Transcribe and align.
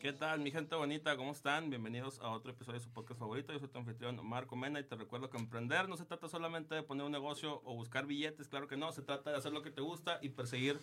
¿Qué 0.00 0.12
tal, 0.12 0.38
mi 0.38 0.52
gente 0.52 0.76
bonita? 0.76 1.16
¿Cómo 1.16 1.32
están? 1.32 1.70
Bienvenidos 1.70 2.20
a 2.20 2.30
otro 2.30 2.52
episodio 2.52 2.78
de 2.78 2.84
su 2.84 2.90
podcast 2.92 3.18
favorito. 3.18 3.52
Yo 3.52 3.58
soy 3.58 3.66
tu 3.66 3.80
anfitrión 3.80 4.24
Marco 4.24 4.54
Mena 4.54 4.78
y 4.78 4.84
te 4.84 4.94
recuerdo 4.94 5.28
que 5.28 5.36
emprender 5.36 5.88
no 5.88 5.96
se 5.96 6.04
trata 6.04 6.28
solamente 6.28 6.76
de 6.76 6.84
poner 6.84 7.04
un 7.04 7.10
negocio 7.10 7.60
o 7.64 7.74
buscar 7.74 8.06
billetes, 8.06 8.46
claro 8.46 8.68
que 8.68 8.76
no, 8.76 8.92
se 8.92 9.02
trata 9.02 9.32
de 9.32 9.36
hacer 9.36 9.52
lo 9.52 9.60
que 9.60 9.72
te 9.72 9.80
gusta 9.80 10.20
y 10.22 10.28
perseguir 10.28 10.78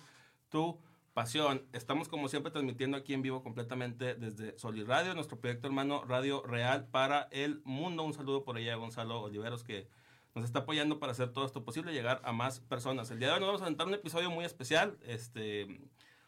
tu 0.49 0.78
pasión. 1.13 1.65
Estamos 1.71 2.09
como 2.09 2.28
siempre 2.28 2.51
transmitiendo 2.51 2.97
aquí 2.97 3.13
en 3.13 3.21
vivo 3.21 3.41
completamente 3.41 4.15
desde 4.15 4.59
Soli 4.59 4.83
Radio, 4.83 5.16
nuestro 5.16 5.39
proyecto 5.39 5.68
hermano 5.68 6.04
Radio 6.04 6.43
Real 6.43 6.86
para 6.88 7.29
el 7.32 7.61
mundo. 7.63 8.04
Un 8.04 8.13
saludo 8.13 8.43
por 8.43 8.57
allá 8.57 8.75
Gonzalo 8.75 9.21
Oliveros 9.21 9.63
que 9.63 9.88
nos 10.34 10.43
está 10.43 10.59
apoyando 10.59 11.00
para 11.00 11.13
hacer 11.13 11.32
todo 11.32 11.45
esto 11.45 11.63
posible, 11.63 11.93
llegar 11.93 12.20
a 12.25 12.34
más 12.34 12.59
personas. 12.59 13.09
El 13.11 13.20
día 13.20 13.29
de 13.29 13.36
hoy 13.36 13.39
nos 13.39 13.47
vamos 13.47 13.61
a 13.61 13.66
aventar 13.66 13.88
un 13.88 13.93
episodio 13.93 14.29
muy 14.29 14.43
especial. 14.43 14.97
Este 15.04 15.79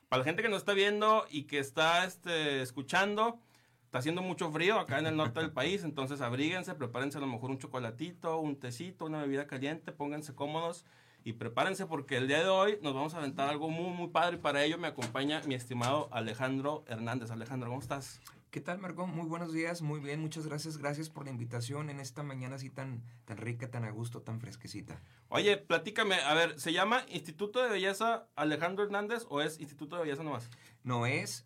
para 0.09 0.19
la 0.19 0.25
gente 0.25 0.41
que 0.41 0.49
nos 0.49 0.59
está 0.59 0.73
viendo 0.73 1.25
y 1.29 1.43
que 1.43 1.59
está 1.59 2.05
este, 2.05 2.61
escuchando, 2.61 3.39
está 3.85 3.99
haciendo 3.99 4.21
mucho 4.21 4.51
frío 4.51 4.79
acá 4.79 4.99
en 4.99 5.07
el 5.07 5.17
norte 5.17 5.39
del 5.39 5.51
país, 5.51 5.83
entonces 5.83 6.21
abríguense, 6.21 6.75
prepárense 6.75 7.17
a 7.17 7.21
lo 7.21 7.27
mejor 7.27 7.49
un 7.49 7.57
chocolatito, 7.57 8.39
un 8.39 8.57
tecito, 8.57 9.05
una 9.05 9.21
bebida 9.21 9.47
caliente, 9.47 9.91
pónganse 9.91 10.33
cómodos 10.33 10.85
y 11.23 11.33
prepárense 11.33 11.85
porque 11.85 12.15
el 12.17 12.27
día 12.27 12.39
de 12.39 12.47
hoy 12.47 12.79
nos 12.81 12.93
vamos 12.93 13.13
a 13.13 13.17
aventar 13.17 13.49
algo 13.49 13.69
muy, 13.69 13.91
muy 13.91 14.07
padre 14.07 14.37
y 14.37 14.39
para 14.39 14.63
ello 14.63 14.77
me 14.77 14.87
acompaña 14.87 15.41
mi 15.45 15.55
estimado 15.55 16.07
Alejandro 16.11 16.85
Hernández. 16.87 17.31
Alejandro, 17.31 17.69
¿cómo 17.69 17.81
estás? 17.81 18.21
¿Qué 18.57 18.61
tal, 18.61 18.79
Marco? 18.79 19.05
Muy 19.05 19.27
buenos 19.27 19.53
días, 19.53 19.83
muy 19.83 19.99
bien, 19.99 20.19
muchas 20.19 20.47
gracias. 20.47 20.79
Gracias 20.79 21.11
por 21.11 21.25
la 21.25 21.29
invitación 21.29 21.91
en 21.91 21.99
esta 21.99 22.23
mañana 22.23 22.55
así 22.55 22.71
tan, 22.71 23.03
tan 23.25 23.37
rica, 23.37 23.69
tan 23.69 23.85
a 23.85 23.91
gusto, 23.91 24.23
tan 24.23 24.41
fresquecita. 24.41 24.99
Oye, 25.29 25.57
platícame, 25.57 26.15
a 26.15 26.33
ver, 26.33 26.59
¿se 26.59 26.73
llama 26.73 27.05
Instituto 27.09 27.61
de 27.61 27.69
Belleza 27.69 28.27
Alejandro 28.35 28.83
Hernández 28.83 29.27
o 29.29 29.41
es 29.41 29.59
Instituto 29.59 29.95
de 29.95 30.01
Belleza 30.01 30.23
nomás? 30.23 30.49
No 30.81 31.05
es. 31.05 31.45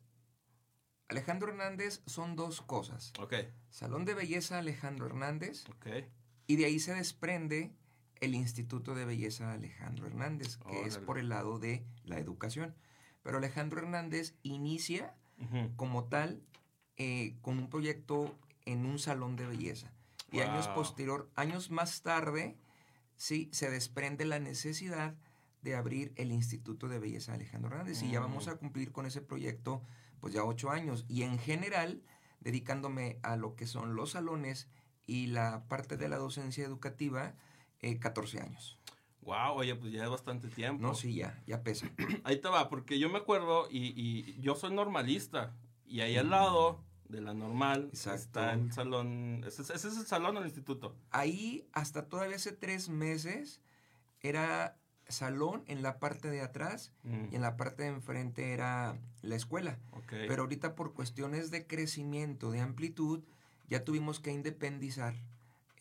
Alejandro 1.09 1.49
Hernández 1.49 2.02
son 2.05 2.38
dos 2.38 2.61
cosas. 2.61 3.11
Ok. 3.19 3.33
Salón 3.69 4.05
de 4.05 4.13
Belleza 4.13 4.59
Alejandro 4.59 5.05
Hernández. 5.05 5.66
Ok. 5.67 5.88
Y 6.47 6.55
de 6.55 6.64
ahí 6.64 6.80
se 6.80 6.93
desprende 6.93 7.75
el 8.21 8.36
Instituto 8.36 8.95
de 8.95 9.03
Belleza 9.03 9.52
Alejandro 9.52 10.08
Hernández, 10.08 10.59
que 10.59 10.83
es 10.83 10.97
por 10.97 11.19
el 11.19 11.27
lado 11.27 11.59
de 11.59 11.86
la 12.05 12.19
educación. 12.19 12.73
Pero 13.21 13.39
Alejandro 13.39 13.81
Hernández 13.81 14.33
inicia 14.43 15.17
como 15.75 16.05
tal 16.05 16.41
eh, 16.97 17.36
con 17.42 17.58
un 17.58 17.70
proyecto 17.70 18.36
en 18.66 18.86
un 18.86 19.00
salón 19.00 19.36
de 19.36 19.45
belleza. 19.45 19.92
Y 20.31 20.39
años 20.39 20.67
posterior, 20.70 21.30
años 21.36 21.72
más 21.72 22.02
tarde, 22.03 22.58
sí, 23.17 23.50
se 23.52 23.70
desprende 23.70 24.23
la 24.23 24.39
necesidad 24.39 25.16
de 25.61 25.75
abrir 25.75 26.14
el 26.16 26.31
Instituto 26.31 26.88
de 26.88 27.00
Belleza 27.00 27.33
Alejandro 27.33 27.72
Hernández. 27.72 28.02
Y 28.02 28.11
ya 28.11 28.20
vamos 28.20 28.48
a 28.48 28.56
cumplir 28.56 28.92
con 28.92 29.06
ese 29.06 29.22
proyecto, 29.22 29.83
pues 30.20 30.33
ya 30.33 30.44
ocho 30.44 30.72
años. 30.72 31.06
Y 31.08 31.23
en 31.23 31.38
general, 31.38 32.02
dedicándome 32.39 33.20
a 33.23 33.36
lo 33.36 33.55
que 33.55 33.67
son 33.67 33.95
los 33.95 34.11
salones 34.11 34.70
y 35.05 35.28
la 35.28 35.66
parte 35.67 35.98
de 35.98 36.08
la 36.08 36.17
docencia 36.17 36.66
educativa, 36.66 37.36
eh, 37.81 38.00
14 38.00 38.42
años. 38.42 38.80
Wow, 39.22 39.53
oye, 39.55 39.76
pues 39.76 39.92
ya 39.92 40.03
es 40.03 40.09
bastante 40.09 40.48
tiempo. 40.48 40.81
No, 40.81 40.95
sí, 40.95 41.14
ya, 41.14 41.44
ya 41.45 41.61
pesa. 41.61 41.92
Ahí 42.23 42.42
te 42.42 42.48
va, 42.48 42.70
porque 42.70 42.98
yo 42.98 43.09
me 43.09 43.20
acuerdo 43.20 43.67
y, 43.70 43.94
y 43.95 44.42
yo 44.42 44.55
soy 44.55 44.73
normalista. 44.73 45.53
Y 45.92 46.00
ahí 46.00 46.16
al 46.16 46.30
lado 46.30 46.80
de 47.09 47.20
la 47.20 47.34
normal 47.34 47.89
está 47.92 48.53
el 48.53 48.72
salón. 48.72 49.44
¿Ese, 49.45 49.61
es 49.61 49.84
el 49.84 50.06
salón 50.06 50.38
o 50.38 50.39
el 50.39 50.45
instituto? 50.45 50.95
Ahí, 51.11 51.67
hasta 51.73 52.06
todavía 52.08 52.38
hace 52.38 52.53
tres 52.53 52.88
meses, 52.88 53.59
era 54.22 54.78
salón 55.09 55.64
en 55.67 55.81
la 55.81 56.00
parte 56.00 56.30
de 56.30 56.39
atrás 56.39 56.94
Mm. 57.03 57.25
y 57.31 57.36
en 57.36 57.42
la 57.42 57.58
parte 57.58 57.83
de 57.83 57.89
enfrente 57.89 58.53
era 58.53 58.98
la 59.22 59.36
escuela. 59.36 59.78
Pero 60.09 60.44
ahorita 60.44 60.75
por 60.75 60.94
cuestiones 60.94 61.52
de 61.52 61.67
crecimiento, 61.67 62.52
de 62.52 62.61
amplitud, 62.61 63.22
ya 63.67 63.83
tuvimos 63.83 64.22
que 64.22 64.31
independizar 64.31 65.14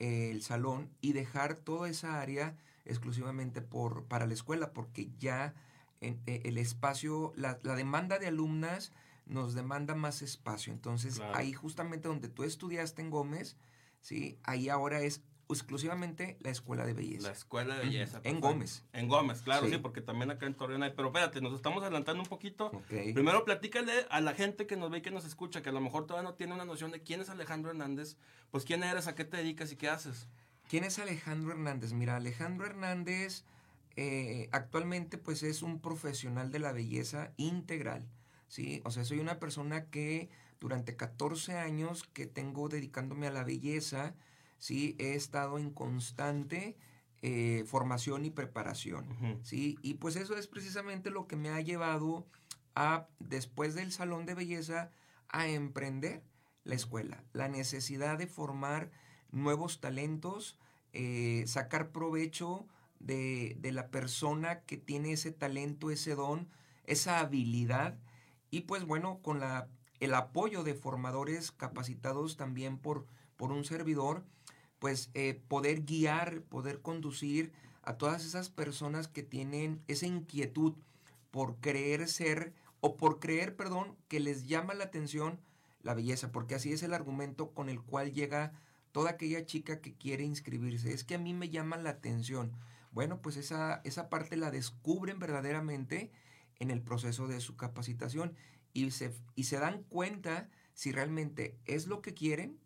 el 0.00 0.42
salón 0.42 0.90
y 1.00 1.12
dejar 1.12 1.54
toda 1.54 1.88
esa 1.88 2.20
área 2.20 2.56
exclusivamente 2.84 3.62
por, 3.62 4.04
para 4.06 4.26
la 4.26 4.34
escuela, 4.34 4.72
porque 4.72 5.08
ya 5.20 5.54
en, 6.00 6.20
eh, 6.26 6.42
el 6.44 6.58
espacio, 6.58 7.32
la, 7.36 7.58
la, 7.62 7.76
demanda 7.76 8.18
de 8.18 8.26
alumnas 8.26 8.92
nos 9.30 9.54
demanda 9.54 9.94
más 9.94 10.22
espacio. 10.22 10.72
Entonces, 10.72 11.16
claro. 11.16 11.36
ahí 11.36 11.52
justamente 11.52 12.08
donde 12.08 12.28
tú 12.28 12.44
estudiaste 12.44 13.02
en 13.02 13.10
Gómez, 13.10 13.56
¿sí? 14.00 14.38
ahí 14.42 14.68
ahora 14.68 15.00
es 15.00 15.22
exclusivamente 15.48 16.36
la 16.40 16.50
escuela 16.50 16.86
de 16.86 16.92
belleza. 16.92 17.28
La 17.28 17.32
escuela 17.32 17.74
de 17.76 17.84
belleza. 17.84 18.18
Uh 18.18 18.22
-huh. 18.22 18.30
En 18.30 18.40
Gómez. 18.40 18.84
En 18.92 19.08
Gómez, 19.08 19.42
claro, 19.42 19.66
sí. 19.66 19.72
sí. 19.72 19.78
porque 19.78 20.00
también 20.00 20.30
acá 20.30 20.46
en 20.46 20.54
Torreón 20.54 20.82
hay. 20.82 20.92
Pero 20.94 21.08
espérate, 21.08 21.40
nos 21.40 21.54
estamos 21.54 21.82
adelantando 21.82 22.22
un 22.22 22.28
poquito. 22.28 22.66
Okay. 22.66 23.12
Primero 23.12 23.44
platícale 23.44 23.92
a 24.10 24.20
la 24.20 24.34
gente 24.34 24.66
que 24.66 24.76
nos 24.76 24.90
ve 24.90 24.98
y 24.98 25.02
que 25.02 25.10
nos 25.10 25.24
escucha, 25.24 25.62
que 25.62 25.70
a 25.70 25.72
lo 25.72 25.80
mejor 25.80 26.06
todavía 26.06 26.28
no 26.28 26.36
tiene 26.36 26.54
una 26.54 26.64
noción 26.64 26.90
de 26.90 27.02
quién 27.02 27.20
es 27.20 27.30
Alejandro 27.30 27.70
Hernández. 27.70 28.16
Pues 28.50 28.64
quién 28.64 28.82
eres, 28.82 29.06
a 29.06 29.14
qué 29.14 29.24
te 29.24 29.38
dedicas 29.38 29.72
y 29.72 29.76
qué 29.76 29.88
haces. 29.88 30.28
¿Quién 30.68 30.84
es 30.84 30.98
Alejandro 30.98 31.52
Hernández? 31.52 31.92
Mira, 31.92 32.16
Alejandro 32.16 32.66
Hernández 32.66 33.44
eh, 33.96 34.48
actualmente 34.52 35.18
pues 35.18 35.42
es 35.42 35.62
un 35.62 35.80
profesional 35.80 36.50
de 36.52 36.60
la 36.60 36.72
belleza 36.72 37.32
integral. 37.36 38.06
¿Sí? 38.50 38.82
O 38.84 38.92
sea, 38.92 39.04
soy 39.06 39.20
una 39.20 39.40
persona 39.40 39.86
que 39.86 40.28
durante 40.60 40.96
14 40.96 41.56
años 41.56 42.04
que 42.12 42.26
tengo 42.26 42.68
dedicándome 42.68 43.28
a 43.28 43.32
la 43.32 43.44
belleza, 43.44 44.14
¿sí? 44.58 44.96
He 45.00 45.14
estado 45.14 45.58
en 45.58 45.70
constante 45.72 46.76
eh, 47.22 47.64
formación 47.66 48.26
y 48.26 48.30
preparación, 48.30 49.06
Uh 49.12 49.14
-huh. 49.24 49.40
¿sí? 49.44 49.78
Y 49.82 49.94
pues 49.94 50.16
eso 50.16 50.36
es 50.36 50.46
precisamente 50.48 51.10
lo 51.10 51.26
que 51.28 51.36
me 51.36 51.50
ha 51.50 51.60
llevado 51.62 52.26
a, 52.74 53.08
después 53.20 53.74
del 53.74 53.92
salón 53.92 54.26
de 54.26 54.34
belleza, 54.34 54.90
a 55.28 55.48
emprender 55.48 56.22
la 56.64 56.74
escuela. 56.74 57.24
La 57.32 57.48
necesidad 57.48 58.18
de 58.18 58.26
formar 58.26 58.90
nuevos 59.32 59.80
talentos, 59.80 60.58
eh, 60.92 61.44
sacar 61.46 61.90
provecho 61.92 62.66
de, 63.00 63.56
de 63.60 63.72
la 63.72 63.88
persona 63.90 64.60
que 64.62 64.76
tiene 64.76 65.12
ese 65.12 65.32
talento, 65.32 65.90
ese 65.90 66.14
don, 66.14 66.48
esa 66.84 67.20
habilidad, 67.20 67.98
y 68.50 68.62
pues 68.62 68.84
bueno, 68.84 69.20
con 69.22 69.40
la, 69.40 69.68
el 70.00 70.14
apoyo 70.14 70.62
de 70.62 70.74
formadores 70.74 71.52
capacitados 71.52 72.36
también 72.36 72.78
por, 72.78 73.06
por 73.36 73.52
un 73.52 73.64
servidor, 73.64 74.24
pues 74.78 75.10
eh, 75.14 75.40
poder 75.48 75.84
guiar, 75.84 76.42
poder 76.42 76.80
conducir 76.80 77.52
a 77.82 77.96
todas 77.96 78.24
esas 78.24 78.50
personas 78.50 79.08
que 79.08 79.22
tienen 79.22 79.82
esa 79.88 80.06
inquietud 80.06 80.74
por 81.30 81.56
creer 81.56 82.08
ser, 82.08 82.52
o 82.80 82.96
por 82.96 83.20
creer, 83.20 83.56
perdón, 83.56 83.96
que 84.08 84.20
les 84.20 84.46
llama 84.46 84.74
la 84.74 84.84
atención 84.84 85.38
la 85.82 85.94
belleza, 85.94 86.32
porque 86.32 86.54
así 86.54 86.72
es 86.72 86.82
el 86.82 86.94
argumento 86.94 87.52
con 87.52 87.68
el 87.68 87.80
cual 87.80 88.12
llega 88.12 88.52
toda 88.92 89.10
aquella 89.10 89.46
chica 89.46 89.80
que 89.80 89.94
quiere 89.94 90.24
inscribirse. 90.24 90.92
Es 90.92 91.04
que 91.04 91.14
a 91.14 91.18
mí 91.18 91.32
me 91.32 91.48
llama 91.48 91.76
la 91.76 91.90
atención. 91.90 92.52
Bueno, 92.92 93.22
pues 93.22 93.36
esa, 93.36 93.80
esa 93.84 94.08
parte 94.08 94.36
la 94.36 94.50
descubren 94.50 95.18
verdaderamente 95.18 96.10
en 96.60 96.70
el 96.70 96.80
proceso 96.82 97.26
de 97.26 97.40
su 97.40 97.56
capacitación 97.56 98.34
y 98.72 98.90
se, 98.92 99.12
y 99.34 99.44
se 99.44 99.58
dan 99.58 99.82
cuenta 99.88 100.48
si 100.74 100.92
realmente 100.92 101.58
es 101.66 101.88
lo 101.88 102.00
que 102.02 102.14
quieren 102.14 102.58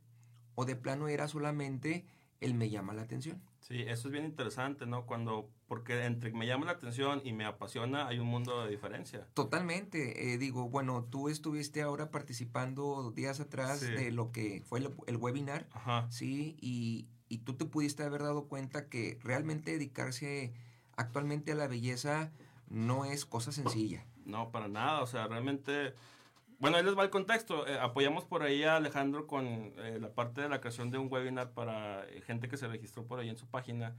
o 0.55 0.67
de 0.67 0.77
plano 0.77 1.09
era 1.09 1.27
solamente 1.29 2.05
el 2.41 2.55
me 2.55 2.69
llama 2.69 2.93
la 2.93 3.03
atención. 3.03 3.41
Sí, 3.61 3.81
eso 3.81 4.09
es 4.09 4.13
bien 4.13 4.27
interesante, 4.27 4.85
¿no? 4.85 5.07
Cuando, 5.07 5.49
porque 5.67 6.05
entre 6.05 6.31
me 6.33 6.47
llama 6.47 6.67
la 6.67 6.73
atención 6.73 7.23
y 7.25 7.33
me 7.33 7.47
apasiona 7.47 8.07
hay 8.07 8.19
un 8.19 8.27
mundo 8.27 8.63
de 8.63 8.71
diferencia. 8.71 9.27
Totalmente, 9.33 10.35
eh, 10.35 10.37
digo, 10.39 10.69
bueno, 10.69 11.05
tú 11.05 11.31
estuviste 11.31 11.81
ahora 11.81 12.11
participando 12.11 13.11
días 13.13 13.41
atrás 13.41 13.81
Sí. 13.81 13.87
de 13.93 14.11
lo 14.13 14.31
que 14.33 14.63
fue 14.67 14.81
el, 14.81 14.91
el 15.07 15.17
webinar, 15.17 15.67
Ajá. 15.73 16.07
¿sí? 16.11 16.57
Y, 16.61 17.07
y 17.31 17.39
tú 17.39 17.55
te 17.55 17.65
pudiste 17.65 18.03
haber 18.03 18.23
dado 18.23 18.49
cuenta 18.49 18.89
que 18.91 19.19
realmente 19.23 19.73
dedicarse 19.73 20.53
actualmente 20.97 21.53
a 21.53 21.55
la 21.55 21.67
belleza 21.67 22.31
no 22.75 23.05
es 23.05 23.25
cosa 23.25 23.53
sencilla. 23.53 24.05
No, 24.25 24.51
para 24.51 24.69
nada, 24.69 25.03
o 25.03 25.07
sea, 25.07 25.27
realmente... 25.27 25.95
Bueno, 26.59 26.77
ahí 26.77 26.85
les 26.85 26.97
va 26.97 27.03
el 27.03 27.11
contexto. 27.11 27.67
Eh, 27.67 27.79
apoyamos 27.79 28.25
por 28.25 28.43
ahí 28.43 28.63
a 28.63 28.77
Alejandro 28.77 29.27
con 29.27 29.47
eh, 29.47 29.99
la 30.01 30.09
parte 30.09 30.41
de 30.41 30.49
la 30.49 30.61
creación 30.61 30.91
de 30.91 30.99
un 30.99 31.13
webinar 31.13 31.51
para 31.53 32.07
eh, 32.09 32.23
gente 32.23 32.49
que 32.49 32.57
se 32.57 32.69
registró 32.69 33.05
por 33.05 33.19
ahí 33.19 33.29
en 33.29 33.37
su 33.37 33.47
página. 33.47 33.95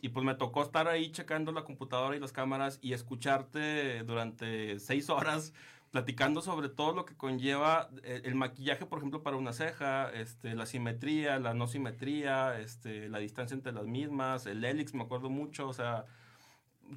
Y 0.00 0.10
pues 0.10 0.26
me 0.26 0.34
tocó 0.34 0.62
estar 0.62 0.88
ahí 0.88 1.10
checando 1.10 1.52
la 1.52 1.64
computadora 1.64 2.16
y 2.16 2.20
las 2.20 2.32
cámaras 2.32 2.78
y 2.82 2.92
escucharte 2.92 4.02
durante 4.02 4.78
seis 4.80 5.08
horas 5.10 5.52
platicando 5.92 6.42
sobre 6.42 6.68
todo 6.70 6.92
lo 6.92 7.04
que 7.04 7.14
conlleva 7.14 7.90
el 8.02 8.34
maquillaje, 8.34 8.86
por 8.86 8.98
ejemplo, 8.98 9.22
para 9.22 9.36
una 9.36 9.52
ceja, 9.52 10.10
este, 10.10 10.54
la 10.54 10.64
simetría, 10.64 11.38
la 11.38 11.52
no 11.52 11.66
simetría, 11.66 12.58
este, 12.58 13.10
la 13.10 13.18
distancia 13.18 13.54
entre 13.54 13.72
las 13.72 13.86
mismas, 13.86 14.46
el 14.46 14.64
helix, 14.64 14.94
me 14.94 15.02
acuerdo 15.02 15.28
mucho, 15.28 15.68
o 15.68 15.74
sea, 15.74 16.06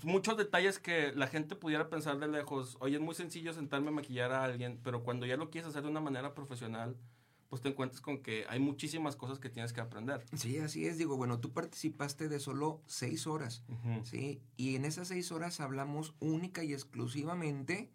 muchos 0.04 0.38
detalles 0.38 0.80
que 0.80 1.14
la 1.14 1.28
gente 1.28 1.56
pudiera 1.56 1.90
pensar 1.90 2.20
de 2.20 2.28
lejos. 2.28 2.78
Oye, 2.80 2.96
es 2.96 3.02
muy 3.02 3.16
sencillo 3.16 3.54
sentarme 3.54 3.90
a 3.90 3.92
maquillar 3.92 4.32
a 4.32 4.44
alguien, 4.44 4.80
pero 4.84 5.04
cuando 5.04 5.26
ya 5.26 5.38
lo 5.38 5.50
quieres 5.50 5.70
hacer 5.70 5.84
de 5.84 5.90
una 5.90 6.02
manera 6.02 6.34
profesional, 6.34 6.98
pues 7.50 7.62
te 7.62 7.70
encuentras 7.70 8.02
con 8.02 8.22
que 8.22 8.46
hay 8.50 8.60
muchísimas 8.60 9.16
cosas 9.16 9.40
que 9.40 9.50
tienes 9.50 9.72
que 9.72 9.82
aprender. 9.82 10.26
Sí, 10.36 10.58
así 10.58 10.86
es. 10.88 10.98
Digo, 10.98 11.16
bueno, 11.16 11.40
tú 11.40 11.54
participaste 11.54 12.28
de 12.28 12.40
solo 12.40 12.82
seis 12.88 13.28
horas. 13.28 13.64
¿sí? 14.04 14.42
Y 14.58 14.76
en 14.76 14.86
esas 14.86 15.08
seis 15.08 15.32
horas 15.32 15.60
hablamos 15.60 16.16
única 16.20 16.64
y 16.64 16.74
exclusivamente 16.74 17.92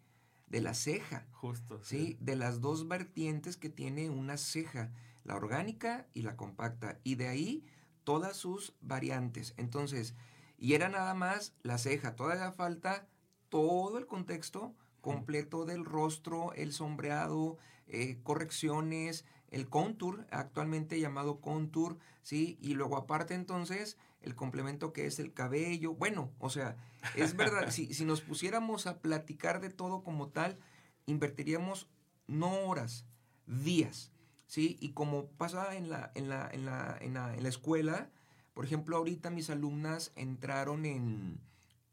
de 0.47 0.61
la 0.61 0.73
ceja. 0.73 1.27
Justo. 1.31 1.79
¿sí? 1.83 2.17
De 2.19 2.35
las 2.35 2.61
dos 2.61 2.87
vertientes 2.87 3.57
que 3.57 3.69
tiene 3.69 4.09
una 4.09 4.37
ceja, 4.37 4.91
la 5.23 5.35
orgánica 5.35 6.07
y 6.13 6.21
la 6.23 6.37
compacta. 6.37 6.99
Y 7.03 7.15
de 7.15 7.27
ahí 7.27 7.65
todas 8.03 8.37
sus 8.37 8.73
variantes. 8.81 9.53
Entonces, 9.57 10.15
y 10.61 10.75
era 10.75 10.89
nada 10.89 11.15
más 11.15 11.55
la 11.63 11.79
ceja, 11.79 12.15
todavía 12.15 12.51
falta 12.51 13.07
todo 13.49 13.97
el 13.97 14.05
contexto 14.05 14.75
completo 15.01 15.65
del 15.65 15.83
rostro, 15.83 16.53
el 16.53 16.71
sombreado, 16.71 17.57
eh, 17.87 18.19
correcciones, 18.21 19.25
el 19.49 19.67
contour, 19.67 20.27
actualmente 20.29 20.99
llamado 20.99 21.41
contour, 21.41 21.97
¿sí? 22.21 22.59
Y 22.61 22.75
luego 22.75 22.95
aparte 22.95 23.33
entonces 23.33 23.97
el 24.21 24.35
complemento 24.35 24.93
que 24.93 25.07
es 25.07 25.17
el 25.17 25.33
cabello. 25.33 25.95
Bueno, 25.95 26.31
o 26.37 26.51
sea, 26.51 26.77
es 27.15 27.35
verdad, 27.35 27.69
si, 27.71 27.91
si 27.95 28.05
nos 28.05 28.21
pusiéramos 28.21 28.85
a 28.85 28.99
platicar 28.99 29.61
de 29.61 29.71
todo 29.71 30.03
como 30.03 30.29
tal, 30.29 30.59
invertiríamos 31.07 31.89
no 32.27 32.53
horas, 32.65 33.07
días, 33.47 34.11
¿sí? 34.45 34.77
Y 34.79 34.91
como 34.91 35.25
pasa 35.25 35.75
en 35.75 35.89
la, 35.89 36.11
en 36.13 36.29
la, 36.29 36.47
en 36.51 36.65
la, 36.65 36.97
en 37.01 37.15
la, 37.15 37.35
en 37.35 37.41
la 37.41 37.49
escuela, 37.49 38.11
por 38.53 38.65
ejemplo, 38.65 38.97
ahorita 38.97 39.29
mis 39.29 39.49
alumnas 39.49 40.11
entraron 40.15 40.85
en, 40.85 41.39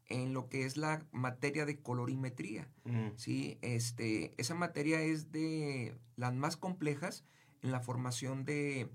en 0.09 0.33
lo 0.33 0.49
que 0.49 0.65
es 0.65 0.75
la 0.75 1.05
materia 1.11 1.65
de 1.65 1.79
colorimetría. 1.79 2.67
¿sí? 3.15 3.57
este, 3.61 4.33
esa 4.37 4.55
materia 4.55 5.01
es 5.01 5.31
de 5.31 5.95
las 6.15 6.33
más 6.33 6.57
complejas 6.57 7.23
en 7.61 7.71
la 7.71 7.79
formación 7.79 8.43
de, 8.45 8.89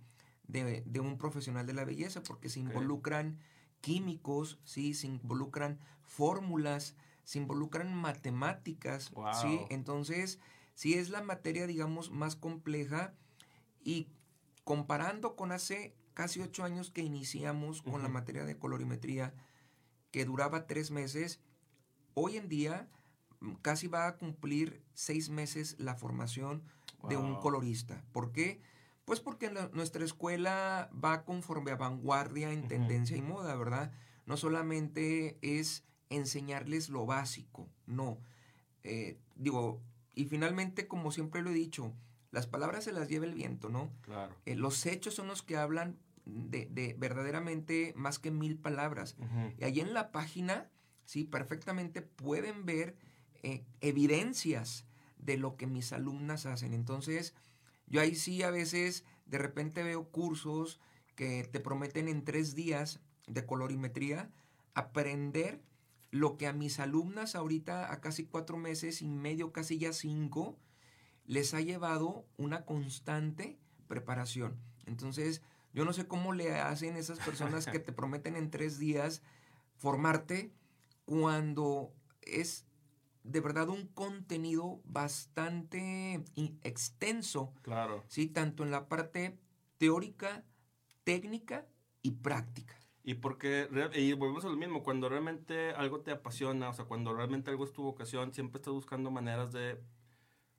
de, 0.48 1.00
un 1.00 1.16
profesional 1.16 1.66
de 1.66 1.74
la 1.74 1.84
belleza, 1.84 2.22
porque 2.22 2.48
se 2.48 2.60
involucran 2.60 3.38
químicos, 3.80 4.58
¿sí? 4.64 4.94
se 4.94 5.06
involucran 5.06 5.78
fórmulas, 6.02 6.96
se 7.22 7.38
involucran 7.38 7.94
matemáticas. 7.94 9.12
¿sí? 9.40 9.60
Entonces, 9.70 10.40
sí 10.74 10.94
es 10.94 11.10
la 11.10 11.22
materia, 11.22 11.66
digamos, 11.66 12.10
más 12.10 12.36
compleja 12.36 13.14
y 13.82 14.08
comparando 14.64 15.36
con 15.36 15.52
hace 15.52 15.94
casi 16.14 16.40
ocho 16.40 16.64
años 16.64 16.90
que 16.90 17.02
iniciamos 17.02 17.82
con 17.82 18.02
la 18.02 18.08
materia 18.08 18.44
de 18.44 18.58
colorimetría, 18.58 19.34
que 20.10 20.24
duraba 20.24 20.66
tres 20.66 20.90
meses, 20.90 21.40
hoy 22.14 22.36
en 22.36 22.48
día 22.48 22.88
mm, 23.40 23.54
casi 23.56 23.88
va 23.88 24.06
a 24.06 24.16
cumplir 24.16 24.82
seis 24.94 25.28
meses 25.28 25.76
la 25.78 25.96
formación 25.96 26.62
de 27.08 27.16
un 27.16 27.36
colorista. 27.36 28.02
¿Por 28.12 28.32
qué? 28.32 28.62
Pues 29.04 29.20
porque 29.20 29.50
nuestra 29.72 30.04
escuela 30.04 30.88
va 30.92 31.24
conforme 31.24 31.72
a 31.72 31.76
vanguardia 31.76 32.50
en 32.52 32.66
tendencia 32.68 33.16
y 33.16 33.22
moda, 33.22 33.54
¿verdad? 33.56 33.92
No 34.24 34.38
solamente 34.38 35.38
es 35.42 35.84
enseñarles 36.08 36.88
lo 36.88 37.04
básico, 37.04 37.68
no. 37.86 38.18
Eh, 38.82 39.18
digo, 39.36 39.82
y 40.14 40.24
finalmente, 40.26 40.88
como 40.88 41.10
siempre 41.10 41.42
lo 41.42 41.50
he 41.50 41.54
dicho, 41.54 41.92
las 42.34 42.48
palabras 42.48 42.82
se 42.82 42.92
las 42.92 43.08
lleva 43.08 43.26
el 43.26 43.34
viento, 43.34 43.68
¿no? 43.68 43.92
Claro. 44.02 44.34
Eh, 44.44 44.56
los 44.56 44.86
hechos 44.86 45.14
son 45.14 45.28
los 45.28 45.42
que 45.42 45.56
hablan 45.56 45.96
de, 46.26 46.96
verdaderamente 46.98 47.92
más 47.96 48.18
que 48.18 48.32
mil 48.32 48.58
palabras. 48.58 49.16
Y 49.56 49.62
ahí 49.62 49.78
en 49.78 49.94
la 49.94 50.10
página, 50.10 50.68
sí, 51.04 51.22
perfectamente 51.22 52.02
pueden 52.02 52.66
ver 52.66 52.96
eh, 53.44 53.64
evidencias 53.80 54.84
de 55.18 55.36
lo 55.36 55.56
que 55.56 55.68
mis 55.68 55.92
alumnas 55.92 56.44
hacen. 56.44 56.74
Entonces, 56.74 57.34
yo 57.86 58.00
ahí 58.00 58.16
sí 58.16 58.42
a 58.42 58.50
veces 58.50 59.04
de 59.26 59.38
repente 59.38 59.84
veo 59.84 60.10
cursos 60.10 60.80
que 61.14 61.44
te 61.44 61.60
prometen 61.60 62.08
en 62.08 62.24
tres 62.24 62.56
días 62.56 62.98
de 63.28 63.46
colorimetría 63.46 64.28
aprender 64.74 65.62
lo 66.10 66.36
que 66.36 66.48
a 66.48 66.52
mis 66.52 66.80
alumnas 66.80 67.36
ahorita 67.36 67.92
a 67.92 68.00
casi 68.00 68.24
cuatro 68.24 68.56
meses 68.56 69.02
y 69.02 69.08
medio, 69.08 69.52
casi 69.52 69.78
ya 69.78 69.92
cinco, 69.92 70.58
les 71.26 71.54
ha 71.54 71.60
llevado 71.60 72.26
una 72.36 72.64
constante 72.64 73.58
preparación. 73.86 74.58
Entonces, 74.86 75.42
yo 75.72 75.84
no 75.84 75.92
sé 75.92 76.06
cómo 76.06 76.32
le 76.32 76.58
hacen 76.60 76.96
esas 76.96 77.18
personas 77.18 77.66
que 77.66 77.78
te 77.78 77.92
prometen 77.92 78.36
en 78.36 78.50
tres 78.50 78.78
días 78.78 79.22
formarte 79.76 80.52
cuando 81.04 81.92
es 82.22 82.66
de 83.22 83.40
verdad 83.40 83.68
un 83.68 83.88
contenido 83.88 84.80
bastante 84.84 86.22
extenso. 86.62 87.52
Claro. 87.62 88.04
Sí, 88.08 88.26
tanto 88.26 88.62
en 88.62 88.70
la 88.70 88.88
parte 88.88 89.38
teórica, 89.78 90.44
técnica 91.04 91.66
y 92.02 92.12
práctica. 92.12 92.78
Y 93.02 93.14
porque, 93.14 93.68
y 93.94 94.12
volvemos 94.14 94.44
a 94.44 94.48
lo 94.48 94.56
mismo, 94.56 94.82
cuando 94.82 95.10
realmente 95.10 95.70
algo 95.72 96.00
te 96.00 96.10
apasiona, 96.10 96.70
o 96.70 96.72
sea, 96.72 96.86
cuando 96.86 97.14
realmente 97.14 97.50
algo 97.50 97.64
es 97.64 97.72
tu 97.72 97.82
vocación, 97.82 98.32
siempre 98.32 98.58
estás 98.58 98.72
buscando 98.72 99.10
maneras 99.10 99.52
de 99.52 99.78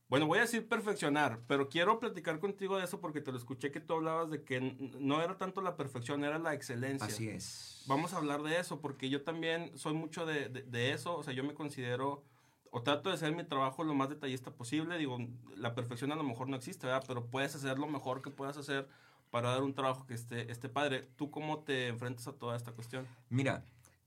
bueno, 0.08 0.28
voy 0.28 0.38
a 0.38 0.42
decir 0.42 0.68
perfeccionar, 0.68 1.42
pero 1.48 1.68
quiero 1.68 2.00
platicar 2.00 2.40
contigo 2.40 2.78
de 2.78 2.84
eso 2.84 3.02
porque 3.02 3.22
te 3.22 3.32
lo 3.32 3.38
escuché 3.38 3.72
que 3.72 3.80
tú 3.80 3.94
hablabas 3.94 4.30
de 4.30 4.44
que 4.44 4.62
no 5.00 5.22
era 5.22 5.38
tanto 5.38 5.62
la 5.62 5.76
perfección, 5.76 6.24
era 6.24 6.38
la 6.38 6.54
excelencia. 6.54 7.08
Así 7.08 7.28
es. 7.28 7.84
Vamos 7.88 8.14
a 8.14 8.18
hablar 8.18 8.44
de 8.44 8.60
eso 8.60 8.82
porque 8.82 9.10
yo 9.10 9.24
también 9.24 9.76
soy 9.76 9.94
mucho 9.94 10.26
de, 10.26 10.50
de, 10.50 10.92
eso, 10.92 11.18
o 11.18 11.24
sea, 11.24 11.34
yo 11.34 11.44
me 11.44 11.56
considero 11.56 12.24
o 12.70 12.84
trato 12.84 13.10
de 13.10 13.16
hacer 13.16 13.36
mi 13.36 13.44
trabajo 13.44 13.84
lo 13.84 13.96
más 13.96 14.10
detallista 14.10 14.52
posible. 14.52 14.98
Digo, 14.98 15.18
la 15.56 15.74
perfección 15.74 16.12
a 16.12 16.16
lo 16.16 16.24
mejor 16.24 16.50
no 16.50 16.56
existe, 16.56 16.86
¿verdad? 16.86 17.04
Pero 17.08 17.26
puedes 17.26 17.56
hacer 17.56 17.80
lo 17.80 17.88
mejor 17.88 18.22
que 18.22 18.30
puedas 18.30 18.58
hacer 18.58 18.88
para 19.32 19.50
dar 19.50 19.64
un 19.64 19.74
trabajo 19.74 20.06
que 20.06 20.14
esté, 20.14 20.52
esté 20.52 20.70
padre. 20.70 21.08
¿Tú 21.16 21.32
cómo 21.32 21.64
te 21.64 21.88
enfrentas 21.88 22.28
a 22.28 22.34
toda 22.34 22.56
esta 22.56 22.74
cuestión? 22.74 23.08
Mira, 23.30 23.64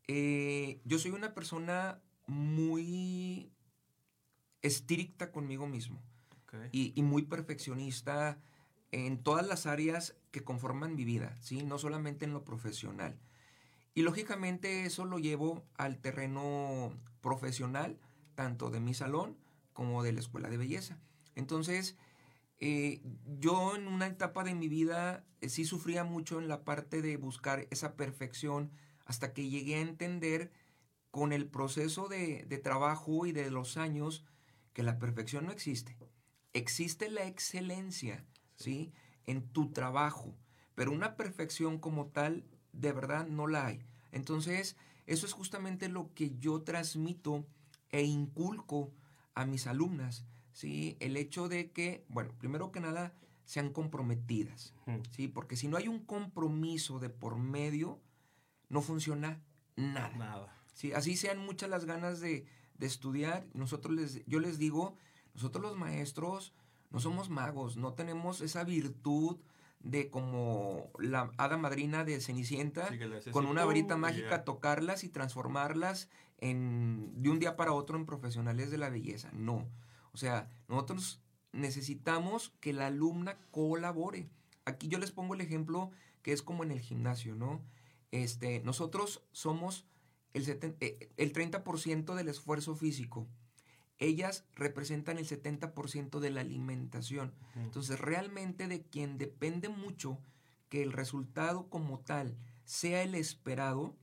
eh, 0.07 0.81
yo 0.85 0.99
soy 0.99 1.11
una 1.11 1.35
persona 1.35 2.01
muy 2.27 3.51
estricta 4.63 5.31
conmigo 5.31 5.67
mismo 5.67 6.03
y, 6.73 7.03
muy 7.03 7.23
perfeccionista 7.23 8.41
en 8.91 9.23
todas 9.23 9.47
las 9.47 9.67
áreas 9.67 10.17
que 10.31 10.45
conforman 10.45 10.95
mi 10.95 11.05
vida, 11.05 11.37
¿sí? 11.41 11.63
no 11.63 11.79
solamente 11.79 12.25
en 12.25 12.33
lo 12.33 12.45
profesional. 12.45 13.19
Y 13.95 14.03
lógicamente 14.03 14.85
eso 14.85 15.05
lo 15.05 15.19
llevo 15.19 15.67
al 15.77 15.99
terreno 15.99 16.95
profesional, 17.21 17.99
tanto 18.35 18.71
de 18.71 18.81
mi 18.81 18.95
salón 18.95 19.37
como 19.73 20.03
de 20.03 20.13
la 20.13 20.21
escuela 20.21 20.49
de 20.49 20.57
belleza. 20.57 20.99
Entonces, 21.35 21.97
eh, 22.61 23.03
yo 23.39 23.77
en 23.77 23.87
una 23.87 24.07
etapa 24.07 24.43
de 24.45 24.55
mi 24.55 24.69
vida 24.69 25.25
eh, 25.41 25.49
sí 25.49 25.65
sufría 25.65 26.05
mucho 26.05 26.41
en 26.41 26.49
la 26.49 26.65
parte 26.65 27.03
de 27.03 27.17
buscar 27.17 27.67
esa 27.71 27.95
perfección 27.95 28.71
hasta 29.05 29.33
que 29.33 29.49
llegué 29.49 29.77
a 29.77 29.81
entender 29.81 30.51
con 31.11 31.33
el 31.33 31.47
proceso 31.47 32.09
de, 32.09 32.45
de 32.49 32.59
trabajo 32.59 33.27
y 33.27 33.33
de 33.33 33.51
los 33.51 33.77
años 33.77 34.25
que 34.79 34.85
la 34.85 35.01
perfección 35.01 35.45
no 35.45 35.51
existe. 35.51 35.97
Existe 36.53 37.11
la 37.11 37.25
excelencia, 37.25 38.25
¿sí? 38.55 38.93
En 39.27 39.49
tu 39.49 39.73
trabajo, 39.73 40.37
pero 40.77 40.93
una 40.93 41.17
perfección 41.17 41.81
como 41.81 42.07
tal, 42.07 42.45
de 42.73 42.93
verdad, 42.93 43.27
no 43.27 43.49
la 43.49 43.67
hay. 43.67 43.85
Entonces, 44.13 44.77
eso 45.07 45.27
es 45.27 45.33
justamente 45.33 45.89
lo 45.89 46.15
que 46.15 46.39
yo 46.39 46.63
transmito 46.63 47.45
e 47.91 48.05
inculco 48.05 48.95
a 49.35 49.47
mis 49.47 49.67
alumnas, 49.67 50.25
¿sí? 50.53 50.97
El 51.01 51.17
hecho 51.17 51.49
de 51.49 51.73
que, 51.73 52.07
bueno, 52.09 52.33
primero 52.39 52.71
que 52.71 52.79
nada, 52.79 53.17
sean 53.47 53.73
comprometidas, 53.73 54.75
¿sí? 55.11 55.27
Porque 55.27 55.57
si 55.57 55.67
no 55.67 55.77
hay 55.77 55.89
un 55.89 56.05
compromiso 56.05 57.01
de 57.01 57.11
por 57.11 57.37
medio, 57.37 58.01
no 58.69 58.81
funciona 58.81 59.43
nada. 59.75 60.17
Nada. 60.17 60.63
¿sí? 60.73 60.93
Así 60.93 61.17
sean 61.17 61.39
muchas 61.39 61.69
las 61.69 61.85
ganas 61.85 62.21
de, 62.21 62.47
de 62.79 62.87
estudiar, 62.87 63.47
nosotros 63.55 63.95
les, 63.95 64.25
yo 64.27 64.41
les 64.41 64.59
digo, 64.59 64.97
nosotros 65.35 65.63
los 65.63 65.77
maestros 65.77 66.55
no 66.91 67.01
somos 67.01 67.29
magos, 67.29 67.77
no 67.77 67.93
tenemos 67.95 68.41
esa 68.41 68.65
virtud 68.65 69.39
de 69.81 70.11
como 70.11 70.91
la 70.99 71.31
hada 71.37 71.57
madrina 71.57 72.05
de 72.05 72.21
Cenicienta, 72.21 72.89
con 73.31 73.47
una 73.47 73.65
varita 73.65 73.97
mágica 73.97 74.45
tocarlas 74.45 75.05
y 75.05 75.09
transformarlas 75.09 76.09
en, 76.39 77.13
de 77.23 77.31
un 77.31 77.39
día 77.39 77.57
para 77.57 77.73
otro 77.73 77.97
en 77.97 78.07
profesionales 78.07 78.71
de 78.71 78.79
la 78.79 78.91
belleza. 78.91 79.31
No. 79.33 79.69
O 80.13 80.17
sea, 80.17 80.49
nosotros 80.69 81.21
necesitamos 81.53 82.55
que 82.61 82.73
la 82.73 82.87
alumna 82.87 83.39
colabore. 83.51 84.29
Aquí 84.65 84.89
yo 84.89 84.99
les 84.99 85.13
pongo 85.13 85.35
el 85.35 85.41
ejemplo 85.41 85.91
que 86.23 86.33
es 86.33 86.43
como 86.43 86.65
en 86.65 86.73
el 86.73 86.81
gimnasio, 86.81 87.35
¿no? 87.35 87.63
Este, 88.11 88.61
nosotros 88.61 89.23
somos 89.33 89.87
el, 90.35 90.49
eh, 90.81 91.11
el 91.17 91.33
30% 91.33 92.15
del 92.15 92.29
esfuerzo 92.29 92.75
físico. 92.75 93.27
Ellas 93.99 94.45
representan 94.55 95.19
el 95.19 95.27
70% 95.27 96.21
de 96.21 96.31
la 96.31 96.41
alimentación. 96.43 97.35
Entonces, 97.57 97.99
realmente 97.99 98.69
de 98.69 98.83
quien 98.83 99.19
depende 99.19 99.69
mucho 99.69 100.19
que 100.69 100.83
el 100.83 100.93
resultado 100.93 101.69
como 101.69 101.99
tal 102.01 102.37
sea 102.65 103.03
el 103.03 103.15
esperado, 103.15 103.97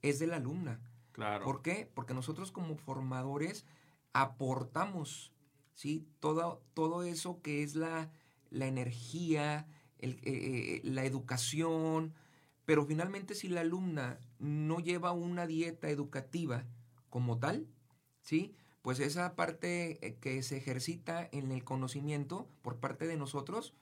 es 0.00 0.18
de 0.18 0.26
la 0.26 0.36
alumna. 0.36 0.80
Claro. 1.12 1.44
¿Por 1.44 1.62
qué? 1.62 1.90
Porque 1.94 2.14
nosotros 2.14 2.52
como 2.52 2.76
formadores 2.76 3.66
aportamos, 4.12 5.32
¿sí? 5.74 6.06
Todo, 6.20 6.62
todo 6.74 7.02
eso 7.02 7.42
que 7.42 7.62
es 7.62 7.74
la, 7.74 8.10
la 8.50 8.66
energía, 8.66 9.66
el, 9.98 10.12
eh, 10.12 10.20
eh, 10.24 10.80
la 10.84 11.04
educación, 11.04 12.14
pero 12.64 12.84
finalmente 12.84 13.34
si 13.34 13.48
la 13.48 13.62
alumna 13.62 14.18
no 14.38 14.80
lleva 14.80 15.12
una 15.12 15.46
dieta 15.46 15.88
educativa 15.88 16.64
como 17.10 17.38
tal, 17.38 17.66
¿sí? 18.22 18.56
pues 18.84 19.00
esa 19.00 19.34
parte 19.34 20.06
eh, 20.06 20.18
que 20.20 20.42
se 20.42 20.58
ejercita 20.58 21.26
en 21.32 21.52
el 21.52 21.64
conocimiento 21.64 22.46
por 22.60 22.80
parte 22.80 23.06
de 23.06 23.16
nosotros 23.16 23.72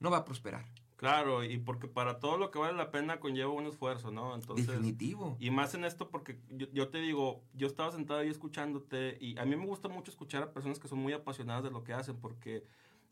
no 0.00 0.10
va 0.10 0.18
a 0.18 0.24
prosperar. 0.24 0.64
Claro, 0.96 1.44
y 1.44 1.58
porque 1.58 1.86
para 1.86 2.18
todo 2.18 2.38
lo 2.38 2.50
que 2.50 2.58
vale 2.58 2.74
la 2.74 2.90
pena 2.90 3.20
conlleva 3.20 3.52
un 3.52 3.66
esfuerzo, 3.66 4.10
¿no? 4.10 4.34
Entonces, 4.34 4.66
Definitivo. 4.66 5.36
Y 5.38 5.50
más 5.50 5.74
en 5.74 5.84
esto 5.84 6.08
porque 6.08 6.40
yo, 6.48 6.66
yo, 6.72 6.88
te 6.88 6.96
digo, 6.96 7.42
yo 7.52 7.66
estaba 7.66 7.92
sentado 7.92 8.20
ahí 8.20 8.30
escuchándote 8.30 9.18
y 9.20 9.38
a 9.38 9.44
mí 9.44 9.54
me 9.54 9.66
gusta 9.66 9.90
mucho 9.90 10.10
escuchar 10.10 10.42
a 10.42 10.52
personas 10.54 10.78
que 10.78 10.88
son 10.88 10.98
muy 10.98 11.12
apasionadas 11.12 11.62
de 11.62 11.70
lo 11.70 11.84
que 11.84 11.92
hacen 11.92 12.16
porque 12.16 12.64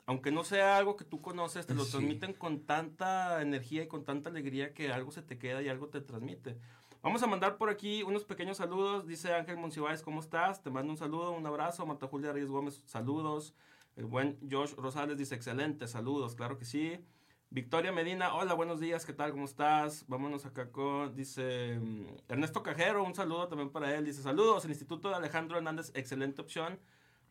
aunque 0.07 0.31
no 0.31 0.45
sea 0.45 0.77
algo 0.77 0.95
que 0.95 1.03
tú 1.03 1.21
conoces, 1.21 1.67
te 1.67 1.75
lo 1.75 1.85
transmiten 1.85 2.33
con 2.33 2.61
tanta 2.61 3.41
energía 3.41 3.83
y 3.83 3.87
con 3.87 4.05
tanta 4.05 4.29
alegría 4.29 4.73
que 4.73 4.89
algo 4.91 5.11
se 5.11 5.21
te 5.21 5.37
queda 5.37 5.61
y 5.61 5.67
algo 5.67 5.89
te 5.89 5.99
transmite. 5.99 6.57
Vamos 7.03 7.21
a 7.23 7.27
mandar 7.27 7.57
por 7.57 7.69
aquí 7.69 8.03
unos 8.03 8.23
pequeños 8.23 8.55
saludos. 8.55 9.05
Dice 9.05 9.33
Ángel 9.33 9.57
Monsiváis, 9.57 10.01
¿cómo 10.01 10.21
estás? 10.21 10.63
Te 10.63 10.69
mando 10.69 10.93
un 10.93 10.97
saludo, 10.97 11.33
un 11.33 11.45
abrazo. 11.45 11.85
Marta 11.85 12.07
Julia 12.07 12.31
Reyes 12.31 12.49
Gómez, 12.49 12.81
saludos. 12.85 13.53
El 13.97 14.05
buen 14.05 14.39
Josh 14.49 14.75
Rosales 14.75 15.17
dice, 15.17 15.35
excelente, 15.35 15.89
saludos, 15.89 16.35
claro 16.35 16.57
que 16.57 16.63
sí. 16.63 17.03
Victoria 17.49 17.91
Medina, 17.91 18.33
hola, 18.33 18.53
buenos 18.53 18.79
días, 18.79 19.05
¿qué 19.05 19.11
tal? 19.11 19.31
¿Cómo 19.31 19.43
estás? 19.43 20.05
Vámonos 20.07 20.45
acá 20.45 20.71
con, 20.71 21.15
dice 21.15 21.79
mm, 21.79 22.05
Ernesto 22.29 22.63
Cajero, 22.63 23.03
un 23.03 23.13
saludo 23.13 23.49
también 23.49 23.71
para 23.71 23.93
él. 23.93 24.05
Dice, 24.05 24.21
saludos, 24.21 24.63
el 24.63 24.71
Instituto 24.71 25.09
de 25.09 25.15
Alejandro 25.15 25.57
Hernández, 25.57 25.91
excelente 25.95 26.41
opción 26.41 26.79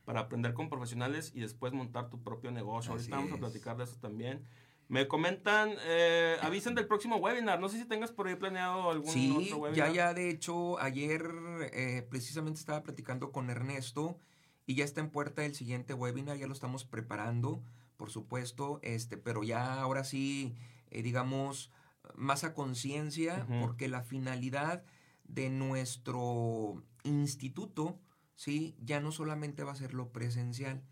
para 0.07 0.21
aprender 0.21 0.55
con 0.55 0.71
profesionales 0.71 1.33
y 1.35 1.41
después 1.41 1.75
montar 1.75 2.09
tu 2.09 2.23
propio 2.23 2.51
negocio. 2.51 2.93
Ahorita 2.93 3.17
vamos 3.17 3.33
a 3.33 3.37
platicar 3.37 3.77
de 3.77 3.85
eso 3.85 3.97
también. 4.01 4.43
Me 4.89 5.07
comentan, 5.07 5.75
eh, 5.85 6.39
avisen 6.41 6.75
del 6.75 6.87
próximo 6.87 7.17
webinar. 7.17 7.61
No 7.61 7.69
sé 7.69 7.77
si 7.77 7.85
tengas 7.85 8.13
por 8.13 8.29
ahí 8.29 8.37
planeado 8.37 8.91
algún 8.91 9.37
otro 9.37 9.59
webinar. 9.59 9.89
Ya, 9.89 9.93
ya, 9.93 10.15
de 10.15 10.31
hecho, 10.31 10.81
ayer 10.81 11.29
eh, 11.75 12.07
precisamente 12.09 12.59
estaba 12.59 12.83
platicando 12.83 13.31
con 13.31 13.51
Ernesto 13.51 14.17
y 14.65 14.77
ya 14.77 14.85
está 14.85 15.03
en 15.03 15.11
puerta 15.11 15.45
el 15.45 15.55
siguiente 15.55 15.93
webinar, 15.93 16.39
ya 16.39 16.47
lo 16.47 16.55
estamos 16.55 16.85
preparando 16.87 17.63
por 17.97 18.11
supuesto, 18.11 18.79
este, 18.83 19.17
pero 19.17 19.43
ya 19.43 19.81
ahora 19.81 20.05
sí, 20.05 20.55
eh, 20.91 21.03
digamos, 21.03 21.71
más 22.15 22.45
a 22.45 22.55
conciencia, 22.55 23.47
porque 23.61 23.89
la 23.89 24.03
finalidad 24.03 24.85
de 25.25 25.51
nuestro 25.51 26.83
instituto, 27.03 27.99
¿sí? 28.37 28.77
Ya 28.81 29.01
no 29.01 29.13
solamente 29.13 29.65
va 29.65 29.73
a 29.73 29.77
ser 29.77 29.95
lo 29.95 30.13
presencial, 30.13 30.83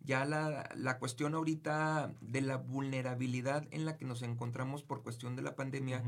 ya 0.00 0.24
la, 0.24 0.68
la, 0.74 0.98
cuestión 0.98 1.34
ahorita 1.34 2.14
de 2.20 2.40
la 2.40 2.56
vulnerabilidad 2.56 3.68
en 3.70 3.84
la 3.84 3.96
que 3.96 4.04
nos 4.04 4.22
encontramos 4.22 4.82
por 4.82 5.02
cuestión 5.02 5.36
de 5.36 5.42
la 5.42 5.54
pandemia, 5.54 6.02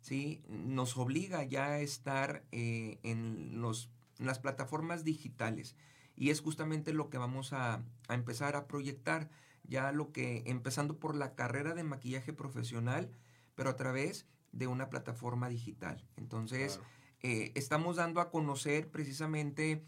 ¿sí? 0.00 0.42
Nos 0.48 0.98
obliga 0.98 1.44
ya 1.44 1.66
a 1.66 1.80
estar 1.80 2.44
eh, 2.52 2.98
en, 3.02 3.62
los, 3.62 3.90
en 4.18 4.26
las 4.26 4.40
plataformas 4.40 5.04
digitales. 5.04 5.74
Y 6.16 6.28
es 6.28 6.42
justamente 6.42 6.92
lo 6.92 7.08
que 7.08 7.16
vamos 7.16 7.54
a, 7.54 7.82
a 8.08 8.14
empezar 8.14 8.56
a 8.56 8.66
proyectar 8.66 9.30
ya 9.64 9.92
lo 9.92 10.12
que, 10.12 10.42
empezando 10.46 10.98
por 10.98 11.14
la 11.14 11.34
carrera 11.34 11.74
de 11.74 11.84
maquillaje 11.84 12.32
profesional, 12.32 13.10
pero 13.54 13.70
a 13.70 13.76
través 13.76 14.26
de 14.52 14.66
una 14.66 14.90
plataforma 14.90 15.48
digital. 15.48 16.04
Entonces, 16.16 16.80
eh, 17.22 17.52
estamos 17.54 17.96
dando 17.96 18.20
a 18.20 18.30
conocer 18.30 18.90
precisamente 18.90 19.84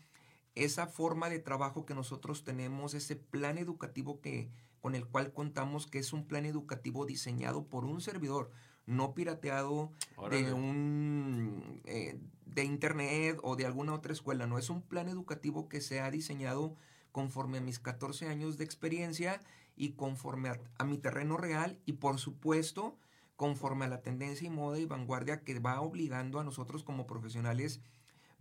esa 0.54 0.87
forma 0.87 1.28
de 1.28 1.38
trabajo 1.38 1.87
que 1.87 1.94
nosotros 1.94 2.44
tenemos, 2.44 2.94
ese 2.94 3.16
plan 3.16 3.59
educativo 3.59 4.21
que, 4.21 4.50
con 4.80 4.94
el 4.94 5.06
cual 5.06 5.32
contamos, 5.32 5.87
que 5.87 5.99
es 5.99 6.12
un 6.12 6.26
plan 6.26 6.44
educativo 6.47 7.06
diseñado 7.06 7.64
por 7.66 7.85
un 7.85 8.00
servidor, 8.00 8.50
no 8.87 9.14
pirateado 9.14 9.92
de 10.30 10.52
un 10.52 11.80
eh, 11.85 12.18
de 12.47 12.64
internet 12.64 13.38
o 13.42 13.56
de 13.56 13.66
alguna 13.66 13.94
otra 13.94 14.12
escuela, 14.12 14.47
no 14.47 14.59
es 14.59 14.71
un 14.71 14.82
plan 14.82 15.09
educativo 15.09 15.68
que 15.68 15.80
se 15.80 16.00
ha 16.00 16.11
diseñado 16.11 16.75
conforme 17.12 17.59
a 17.59 17.61
mis 17.62 17.78
14 17.78 18.28
años 18.28 18.59
de 18.59 18.64
experiencia 18.64 19.40
y 19.76 19.90
conforme 19.92 20.50
a, 20.78 20.85
mi 20.85 20.99
terreno 20.99 21.37
real 21.37 21.78
y 21.87 21.94
por 21.94 22.18
supuesto 22.18 22.99
conforme 23.37 23.85
a 23.85 23.88
la 23.88 24.02
tendencia 24.02 24.47
y 24.47 24.50
moda 24.50 24.78
y 24.78 24.85
vanguardia 24.85 25.42
que 25.42 25.59
va 25.59 25.80
obligando 25.80 26.40
a 26.40 26.44
nosotros 26.44 26.85
como 26.85 27.06
profesionales 27.06 27.80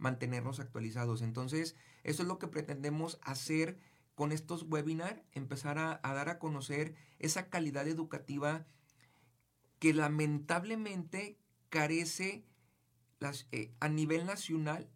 mantenernos 0.01 0.59
actualizados. 0.59 1.21
Entonces, 1.21 1.75
eso 2.03 2.23
es 2.23 2.27
lo 2.27 2.39
que 2.39 2.47
pretendemos 2.47 3.19
hacer 3.21 3.77
con 4.15 4.31
estos 4.31 4.63
webinars, 4.63 5.21
empezar 5.31 5.77
a, 5.77 5.99
dar 6.03 6.29
a 6.29 6.39
conocer 6.39 6.95
esa 7.19 7.49
calidad 7.49 7.87
educativa 7.87 8.65
que 9.79 9.93
lamentablemente 9.93 11.37
carece 11.69 12.45
las, 13.19 13.47
eh, 13.51 13.73
a 13.79 13.89
nivel 13.89 14.25
nacional 14.25 14.89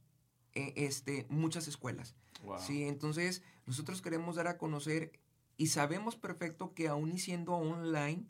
eh, 0.54 0.74
este, 0.76 1.28
muchas 1.30 1.68
escuelas. 1.68 2.16
¿sí? 2.60 2.84
Entonces, 2.84 3.44
nosotros 3.66 4.02
queremos 4.02 4.36
dar 4.36 4.48
a 4.48 4.58
conocer 4.58 5.20
y 5.56 5.68
sabemos 5.68 6.16
perfecto 6.16 6.74
que 6.74 6.88
aún 6.88 7.14
y 7.14 7.20
siendo 7.20 7.54
online, 7.54 8.26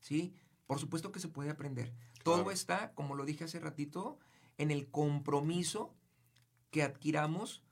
¿sí? 0.00 0.34
Por 0.66 0.78
supuesto 0.78 1.10
que 1.10 1.20
se 1.20 1.28
puede 1.28 1.50
aprender. 1.50 1.92
Todo 2.22 2.50
está, 2.50 2.92
como 2.94 3.14
lo 3.14 3.24
dije 3.24 3.44
hace 3.44 3.58
ratito, 3.58 4.18
en 4.58 4.70
el 4.70 4.90
compromiso 4.90 5.94
que 6.70 6.82
adquiramos 6.82 7.62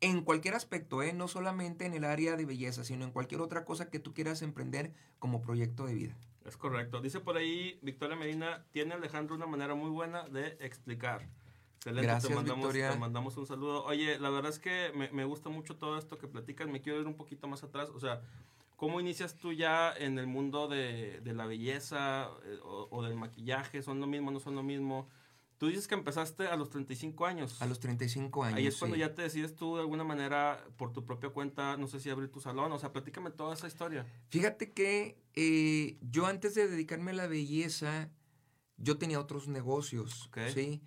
en 0.00 0.22
cualquier 0.22 0.54
aspecto, 0.54 1.02
¿eh? 1.02 1.12
no 1.12 1.28
solamente 1.28 1.86
en 1.86 1.94
el 1.94 2.04
área 2.04 2.36
de 2.36 2.44
belleza, 2.44 2.84
sino 2.84 3.04
en 3.04 3.12
cualquier 3.12 3.40
otra 3.40 3.64
cosa 3.64 3.88
que 3.88 4.00
tú 4.00 4.12
quieras 4.12 4.42
emprender 4.42 4.92
como 5.20 5.40
proyecto 5.40 5.86
de 5.86 5.94
vida. 5.94 6.16
Es 6.44 6.56
correcto. 6.56 7.00
Dice 7.00 7.20
por 7.20 7.36
ahí 7.36 7.78
Victoria 7.82 8.16
Medina, 8.16 8.64
tiene 8.72 8.94
Alejandro 8.94 9.36
una 9.36 9.46
manera 9.46 9.76
muy 9.76 9.90
buena 9.90 10.28
de 10.28 10.56
explicar. 10.60 11.28
Excelente, 11.76 12.06
Gracias, 12.06 12.28
te, 12.28 12.34
mandamos, 12.34 12.72
te 12.72 12.96
mandamos 12.96 13.36
un 13.36 13.46
saludo. 13.46 13.84
Oye, 13.84 14.18
la 14.18 14.30
verdad 14.30 14.50
es 14.50 14.58
que 14.58 14.92
me, 14.94 15.10
me, 15.10 15.24
gusta 15.24 15.50
mucho 15.50 15.76
todo 15.76 15.98
esto 15.98 16.18
que 16.18 16.26
platicas. 16.26 16.68
Me 16.68 16.80
quiero 16.80 17.00
ir 17.00 17.06
un 17.06 17.14
poquito 17.14 17.46
más 17.46 17.62
atrás. 17.62 17.90
O 17.90 18.00
sea, 18.00 18.22
¿cómo 18.76 19.00
inicias 19.00 19.36
tú 19.36 19.52
ya 19.52 19.92
en 19.92 20.18
el 20.18 20.26
mundo 20.26 20.68
de, 20.68 21.20
de 21.20 21.32
la 21.32 21.46
belleza 21.46 22.28
eh, 22.44 22.58
o, 22.62 22.88
o, 22.90 23.02
del 23.02 23.16
maquillaje? 23.16 23.82
¿Son 23.82 24.00
lo 24.00 24.06
mismo, 24.06 24.30
no 24.30 24.40
son 24.40 24.54
lo 24.54 24.62
mismo? 24.62 25.08
Tú 25.62 25.68
dices 25.68 25.86
que 25.86 25.94
empezaste 25.94 26.48
a 26.48 26.56
los 26.56 26.70
35 26.70 27.24
años. 27.24 27.62
A 27.62 27.66
los 27.66 27.78
35 27.78 28.42
años. 28.42 28.58
Ahí 28.58 28.66
es 28.66 28.78
cuando 28.78 28.96
ya 28.96 29.14
te 29.14 29.22
decides 29.22 29.54
tú 29.54 29.76
de 29.76 29.82
alguna 29.82 30.02
manera, 30.02 30.66
por 30.76 30.92
tu 30.92 31.04
propia 31.04 31.30
cuenta, 31.30 31.76
no 31.76 31.86
sé 31.86 32.00
si 32.00 32.10
abrir 32.10 32.32
tu 32.32 32.40
salón. 32.40 32.72
O 32.72 32.80
sea, 32.80 32.90
platícame 32.90 33.30
toda 33.30 33.54
esa 33.54 33.68
historia. 33.68 34.04
Fíjate 34.28 34.72
que 34.72 35.22
eh, 35.36 35.98
yo 36.00 36.26
antes 36.26 36.56
de 36.56 36.66
dedicarme 36.66 37.12
a 37.12 37.14
la 37.14 37.28
belleza, 37.28 38.10
yo 38.76 38.98
tenía 38.98 39.20
otros 39.20 39.46
negocios. 39.46 40.28
¿sí? 40.52 40.82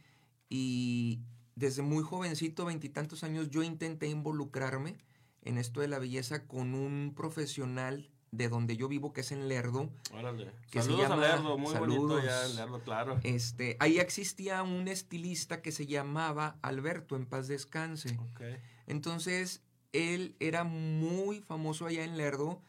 Y 0.49 1.21
desde 1.55 1.81
muy 1.81 2.03
jovencito, 2.03 2.65
veintitantos 2.65 3.23
años, 3.23 3.49
yo 3.49 3.63
intenté 3.63 4.09
involucrarme 4.09 4.97
en 5.43 5.57
esto 5.57 5.79
de 5.79 5.87
la 5.87 5.99
belleza 5.99 6.47
con 6.47 6.75
un 6.75 7.13
profesional 7.15 8.11
de 8.31 8.49
donde 8.49 8.75
yo 8.75 8.87
vivo, 8.87 9.13
que 9.13 9.21
es 9.21 9.31
en 9.31 9.47
Lerdo. 9.47 9.89
Órale. 10.13 10.51
Que 10.69 10.81
saludos 10.81 11.09
a 11.09 11.15
Lerdo, 11.15 11.57
muy 11.57 11.73
bonito 11.75 12.23
ya 12.23 12.47
Lerdo, 12.49 12.81
claro. 12.81 13.19
Este, 13.23 13.77
ahí 13.79 13.99
existía 13.99 14.61
un 14.63 14.87
estilista 14.87 15.61
que 15.61 15.71
se 15.71 15.85
llamaba 15.85 16.57
Alberto, 16.61 17.15
en 17.15 17.25
paz 17.25 17.47
descanse. 17.47 18.19
Okay. 18.31 18.57
Entonces, 18.87 19.61
él 19.93 20.35
era 20.39 20.63
muy 20.63 21.41
famoso 21.41 21.85
allá 21.85 22.03
en 22.03 22.17
Lerdo, 22.17 22.61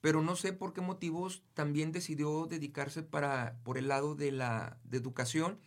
pero 0.00 0.22
no 0.22 0.36
sé 0.36 0.52
por 0.52 0.72
qué 0.72 0.80
motivos 0.80 1.42
también 1.54 1.92
decidió 1.92 2.46
dedicarse 2.46 3.02
para, 3.02 3.58
por 3.64 3.76
el 3.76 3.88
lado 3.88 4.14
de 4.14 4.32
la 4.32 4.78
de 4.84 4.96
educación 4.96 5.58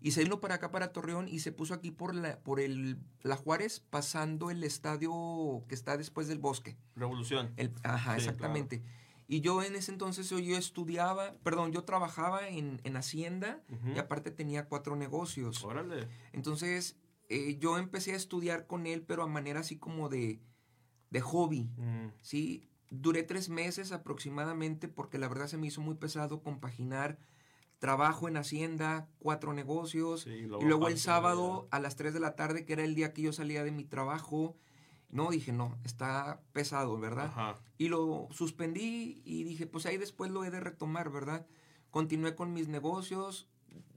y 0.00 0.10
se 0.10 0.22
vino 0.22 0.40
para 0.40 0.56
acá, 0.56 0.70
para 0.70 0.92
Torreón, 0.92 1.28
y 1.28 1.40
se 1.40 1.52
puso 1.52 1.74
aquí 1.74 1.90
por 1.90 2.14
la, 2.14 2.38
por 2.40 2.60
el, 2.60 2.98
la 3.22 3.36
Juárez, 3.36 3.80
pasando 3.80 4.50
el 4.50 4.62
estadio 4.64 5.64
que 5.68 5.74
está 5.74 5.96
después 5.96 6.28
del 6.28 6.38
bosque. 6.38 6.76
Revolución. 6.94 7.52
El, 7.56 7.72
ajá, 7.82 8.16
exactamente. 8.16 8.82
Y 9.28 9.40
yo 9.40 9.62
en 9.62 9.74
ese 9.74 9.90
entonces 9.90 10.28
yo 10.30 10.56
estudiaba, 10.56 11.34
perdón, 11.42 11.72
yo 11.72 11.84
trabajaba 11.84 12.48
en, 12.48 12.80
en 12.84 12.96
Hacienda 12.96 13.60
y 13.94 13.98
aparte 13.98 14.30
tenía 14.30 14.68
cuatro 14.68 14.94
negocios. 14.94 15.64
Órale. 15.64 16.08
Entonces 16.32 16.96
eh, 17.28 17.56
yo 17.58 17.78
empecé 17.78 18.12
a 18.12 18.16
estudiar 18.16 18.66
con 18.66 18.86
él, 18.86 19.02
pero 19.02 19.24
a 19.24 19.26
manera 19.26 19.60
así 19.60 19.78
como 19.78 20.08
de, 20.08 20.40
de 21.10 21.20
hobby, 21.20 21.70
¿sí? 22.20 22.68
Duré 22.90 23.24
tres 23.24 23.48
meses 23.48 23.90
aproximadamente 23.90 24.86
porque 24.86 25.18
la 25.18 25.28
verdad 25.28 25.48
se 25.48 25.58
me 25.58 25.66
hizo 25.66 25.80
muy 25.80 25.96
pesado 25.96 26.40
compaginar 26.40 27.18
trabajo 27.78 28.28
en 28.28 28.36
Hacienda, 28.36 29.08
cuatro 29.18 29.52
negocios, 29.52 30.26
y 30.26 30.42
luego, 30.42 30.88
el 30.88 30.98
sábado 30.98 31.68
a 31.70 31.78
las 31.78 31.96
3 31.96 32.14
de 32.14 32.20
la 32.20 32.34
tarde, 32.34 32.64
que 32.64 32.72
era 32.72 32.84
el 32.84 32.94
día 32.94 33.12
que 33.12 33.22
yo 33.22 33.32
salía 33.32 33.64
de 33.64 33.70
mi 33.70 33.84
trabajo, 33.84 34.56
no, 35.10 35.30
dije, 35.30 35.52
no, 35.52 35.78
está 35.84 36.40
pesado, 36.52 36.98
¿verdad? 36.98 37.56
Y 37.78 37.88
lo 37.88 38.28
suspendí 38.30 39.22
y 39.24 39.44
dije, 39.44 39.66
pues 39.66 39.86
ahí 39.86 39.98
después 39.98 40.30
lo 40.30 40.44
he 40.44 40.50
de 40.50 40.60
retomar, 40.60 41.10
¿verdad? 41.10 41.46
Continué 41.90 42.34
con 42.34 42.52
mis 42.52 42.68
negocios, 42.68 43.48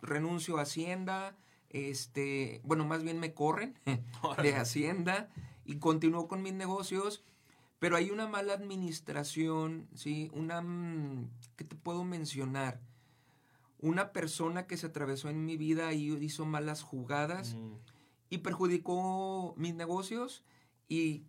renuncio 0.01 0.57
a 0.57 0.61
Hacienda, 0.61 1.37
este, 1.69 2.61
bueno, 2.63 2.85
más 2.85 3.03
bien 3.03 3.19
me 3.19 3.33
corren 3.33 3.77
de 4.41 4.55
Hacienda 4.55 5.29
y 5.65 5.77
continúo 5.77 6.27
con 6.27 6.41
mis 6.41 6.53
negocios, 6.53 7.23
pero 7.79 7.95
hay 7.95 8.11
una 8.11 8.27
mala 8.27 8.53
administración, 8.53 9.87
¿sí? 9.95 10.29
Una, 10.33 10.61
mm, 10.61 11.29
¿qué 11.55 11.63
te 11.63 11.75
puedo 11.75 12.03
mencionar? 12.03 12.81
Una 13.79 14.11
persona 14.11 14.67
que 14.67 14.77
se 14.77 14.87
atravesó 14.87 15.29
en 15.29 15.45
mi 15.45 15.57
vida 15.57 15.93
y 15.93 16.11
hizo 16.23 16.45
malas 16.45 16.81
jugadas 16.81 17.55
y 18.29 18.39
perjudicó 18.39 19.53
mis 19.57 19.73
negocios 19.73 20.43
y 20.87 21.23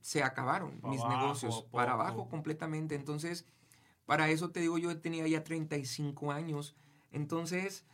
se 0.00 0.22
acabaron 0.22 0.80
mis 0.84 1.00
abajo, 1.00 1.22
negocios, 1.22 1.66
para 1.70 1.92
abajo 1.92 2.28
completamente. 2.28 2.94
Entonces, 2.94 3.46
para 4.06 4.30
eso 4.30 4.50
te 4.50 4.60
digo, 4.60 4.78
yo 4.78 5.00
tenía 5.00 5.26
ya 5.26 5.44
35 5.44 6.32
años. 6.32 6.76
Entonces, 7.10 7.84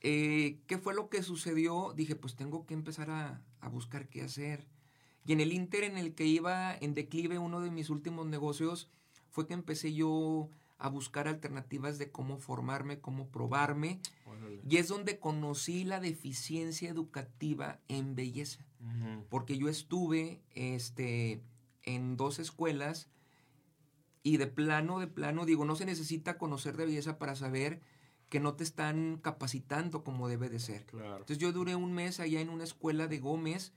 eh, 0.00 0.60
¿qué 0.66 0.78
fue 0.78 0.94
lo 0.94 1.08
que 1.08 1.22
sucedió? 1.22 1.92
Dije, 1.94 2.16
pues 2.16 2.36
tengo 2.36 2.66
que 2.66 2.74
empezar 2.74 3.10
a, 3.10 3.42
a 3.60 3.68
buscar 3.68 4.08
qué 4.08 4.22
hacer. 4.22 4.66
Y 5.24 5.32
en 5.32 5.40
el 5.40 5.52
inter 5.52 5.84
en 5.84 5.98
el 5.98 6.14
que 6.14 6.24
iba 6.24 6.74
en 6.74 6.94
declive 6.94 7.38
uno 7.38 7.60
de 7.60 7.70
mis 7.70 7.90
últimos 7.90 8.26
negocios, 8.26 8.90
fue 9.30 9.46
que 9.46 9.54
empecé 9.54 9.92
yo 9.92 10.48
a 10.78 10.88
buscar 10.88 11.26
alternativas 11.26 11.98
de 11.98 12.10
cómo 12.10 12.38
formarme, 12.38 13.00
cómo 13.00 13.28
probarme. 13.28 14.00
Órale. 14.26 14.60
Y 14.68 14.76
es 14.76 14.88
donde 14.88 15.18
conocí 15.18 15.84
la 15.84 16.00
deficiencia 16.00 16.88
educativa 16.88 17.80
en 17.88 18.14
belleza. 18.14 18.64
Porque 19.28 19.58
yo 19.58 19.68
estuve 19.68 20.40
este, 20.54 21.42
en 21.82 22.16
dos 22.16 22.38
escuelas 22.38 23.10
y 24.22 24.36
de 24.36 24.46
plano, 24.46 25.00
de 25.00 25.08
plano, 25.08 25.44
digo, 25.46 25.64
no 25.64 25.74
se 25.74 25.84
necesita 25.84 26.38
conocer 26.38 26.76
de 26.76 26.86
belleza 26.86 27.18
para 27.18 27.34
saber 27.34 27.80
que 28.28 28.38
no 28.38 28.54
te 28.54 28.62
están 28.62 29.18
capacitando 29.20 30.04
como 30.04 30.28
debe 30.28 30.48
de 30.48 30.60
ser. 30.60 30.86
Claro. 30.86 31.16
Entonces 31.16 31.38
yo 31.38 31.52
duré 31.52 31.74
un 31.74 31.92
mes 31.92 32.20
allá 32.20 32.40
en 32.40 32.50
una 32.50 32.64
escuela 32.64 33.08
de 33.08 33.18
Gómez 33.18 33.72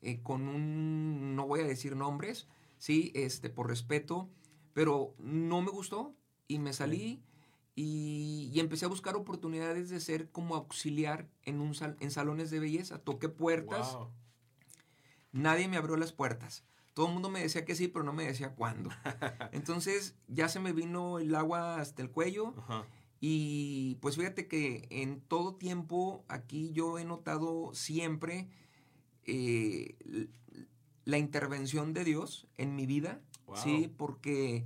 eh, 0.00 0.22
con 0.22 0.48
un, 0.48 1.34
no 1.36 1.46
voy 1.46 1.60
a 1.60 1.64
decir 1.64 1.96
nombres, 1.96 2.46
sí, 2.78 3.12
este, 3.14 3.50
por 3.50 3.68
respeto, 3.68 4.30
pero 4.72 5.14
no 5.18 5.60
me 5.60 5.70
gustó 5.70 6.14
y 6.48 6.58
me 6.58 6.72
salí 6.72 7.22
y, 7.74 8.50
y 8.54 8.60
empecé 8.60 8.84
a 8.86 8.88
buscar 8.88 9.16
oportunidades 9.16 9.90
de 9.90 10.00
ser 10.00 10.30
como 10.30 10.54
auxiliar 10.54 11.28
en, 11.42 11.60
un 11.60 11.74
sal- 11.74 11.96
en 12.00 12.10
salones 12.10 12.50
de 12.50 12.60
belleza. 12.60 12.98
Toqué 12.98 13.28
puertas, 13.28 13.94
Wow. 13.94 14.08
nadie 15.32 15.68
me 15.68 15.76
abrió 15.76 15.96
las 15.96 16.12
puertas. 16.12 16.64
Todo 16.94 17.08
el 17.08 17.12
mundo 17.12 17.28
me 17.28 17.40
decía 17.42 17.64
que 17.66 17.74
sí, 17.74 17.88
pero 17.88 18.04
no 18.04 18.12
me 18.14 18.24
decía 18.26 18.54
cuándo. 18.54 18.90
Entonces 19.52 20.14
ya 20.28 20.48
se 20.48 20.60
me 20.60 20.72
vino 20.72 21.18
el 21.18 21.34
agua 21.34 21.80
hasta 21.80 22.00
el 22.02 22.10
cuello 22.10 22.54
y 23.20 23.96
pues 24.00 24.16
fíjate 24.16 24.46
que 24.48 24.86
en 24.90 25.20
todo 25.20 25.56
tiempo 25.56 26.24
aquí 26.28 26.72
yo 26.72 26.98
he 26.98 27.04
notado 27.04 27.74
siempre 27.74 28.48
eh, 29.24 29.96
la 31.04 31.18
intervención 31.18 31.92
de 31.92 32.04
Dios 32.04 32.46
en 32.56 32.74
mi 32.76 32.86
vida, 32.86 33.20
Wow. 33.46 33.56
¿sí? 33.58 33.92
Porque 33.96 34.64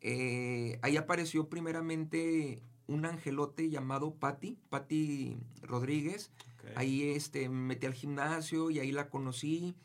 eh, 0.00 0.78
ahí 0.82 0.96
apareció 0.96 1.48
primeramente 1.48 2.62
un 2.86 3.04
angelote 3.04 3.68
llamado 3.68 4.14
Patti, 4.14 4.58
Patti 4.68 5.36
Rodríguez. 5.62 6.30
Ahí 6.74 7.10
este, 7.10 7.48
me 7.48 7.74
metí 7.74 7.86
al 7.86 7.94
gimnasio 7.94 8.70
y 8.70 8.80
ahí 8.80 8.92
la 8.92 9.08
conocí. 9.08 9.76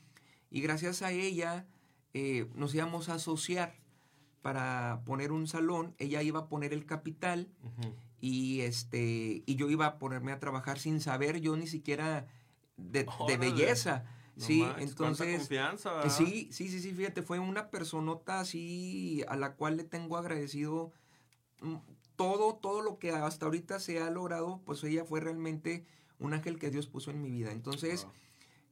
Y 0.49 0.61
gracias 0.61 1.01
a 1.01 1.11
ella 1.11 1.65
eh, 2.13 2.49
nos 2.55 2.73
íbamos 2.73 3.09
a 3.09 3.15
asociar 3.15 3.75
para 4.41 5.01
poner 5.05 5.31
un 5.31 5.47
salón. 5.47 5.95
Ella 5.97 6.21
iba 6.23 6.41
a 6.41 6.47
poner 6.49 6.73
el 6.73 6.85
capital 6.85 7.47
y 8.19 8.61
este 8.61 9.43
y 9.45 9.55
yo 9.55 9.69
iba 9.69 9.85
a 9.85 9.97
ponerme 9.99 10.31
a 10.31 10.39
trabajar 10.39 10.79
sin 10.79 10.99
saber 10.99 11.41
yo 11.41 11.55
ni 11.55 11.67
siquiera 11.67 12.27
de, 12.77 13.05
belleza. 13.37 14.05
No 14.35 14.45
sí, 14.45 14.61
manches, 14.61 14.89
entonces 14.91 15.37
confianza, 15.37 15.93
¿verdad? 15.93 16.17
Sí, 16.17 16.49
sí, 16.51 16.69
sí, 16.69 16.79
sí, 16.79 16.93
fíjate, 16.93 17.21
fue 17.21 17.39
una 17.39 17.69
personota 17.69 18.39
así 18.39 19.23
a 19.27 19.35
la 19.35 19.55
cual 19.55 19.77
le 19.77 19.83
tengo 19.83 20.17
agradecido 20.17 20.93
mm, 21.61 21.75
todo, 22.15 22.55
todo 22.55 22.81
lo 22.81 22.97
que 22.97 23.11
hasta 23.11 23.45
ahorita 23.45 23.79
se 23.79 23.99
ha 23.99 24.09
logrado, 24.09 24.61
pues 24.65 24.83
ella 24.83 25.05
fue 25.05 25.19
realmente 25.19 25.85
un 26.19 26.33
ángel 26.33 26.59
que 26.59 26.69
Dios 26.69 26.87
puso 26.87 27.11
en 27.11 27.21
mi 27.21 27.29
vida. 27.29 27.51
Entonces, 27.51 28.05
Wow. 28.05 28.13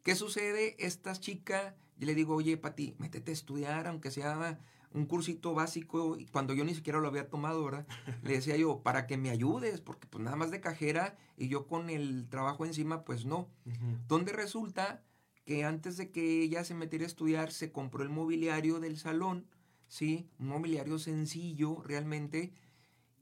¿qué 0.04 0.16
sucede? 0.16 0.76
Esta 0.80 1.14
chica, 1.20 1.76
yo 1.98 2.06
le 2.06 2.16
digo, 2.16 2.36
oye, 2.36 2.58
Pati, 2.58 2.96
métete 3.00 3.32
a 3.32 3.34
estudiar, 3.34 3.88
aunque 3.88 4.12
sea 4.12 4.60
un 4.92 5.06
cursito 5.06 5.54
básico, 5.54 6.18
y 6.18 6.26
cuando 6.26 6.54
yo 6.54 6.64
ni 6.64 6.74
siquiera 6.74 7.00
lo 7.00 7.08
había 7.08 7.30
tomado, 7.30 7.64
¿verdad? 7.64 7.86
Le 8.24 8.34
decía 8.34 8.58
yo, 8.58 8.82
para 8.82 9.08
que 9.08 9.18
me 9.18 9.30
ayudes, 9.30 9.82
porque 9.82 10.08
pues 10.08 10.24
nada 10.24 10.36
más 10.36 10.52
de 10.52 10.62
cajera 10.62 11.16
y 11.38 11.48
yo 11.48 11.68
con 11.68 11.90
el 11.90 12.28
trabajo 12.30 12.66
encima, 12.66 13.04
pues 13.04 13.26
no. 13.26 13.50
Ujú. 13.66 13.98
Donde 14.08 14.34
resulta 14.34 15.04
que 15.50 15.64
antes 15.64 15.98
de 15.98 16.12
que 16.12 16.44
ella 16.44 16.64
se 16.64 16.76
metiera 16.76 17.06
a 17.06 17.08
estudiar, 17.08 17.52
se 17.52 17.72
compró 17.72 18.04
el 18.04 18.10
mobiliario 18.10 18.80
del 18.80 19.00
salón, 19.00 19.48
¿sí? 19.88 20.30
Un 20.38 20.50
mobiliario 20.50 21.00
sencillo 21.00 21.82
realmente. 21.82 22.54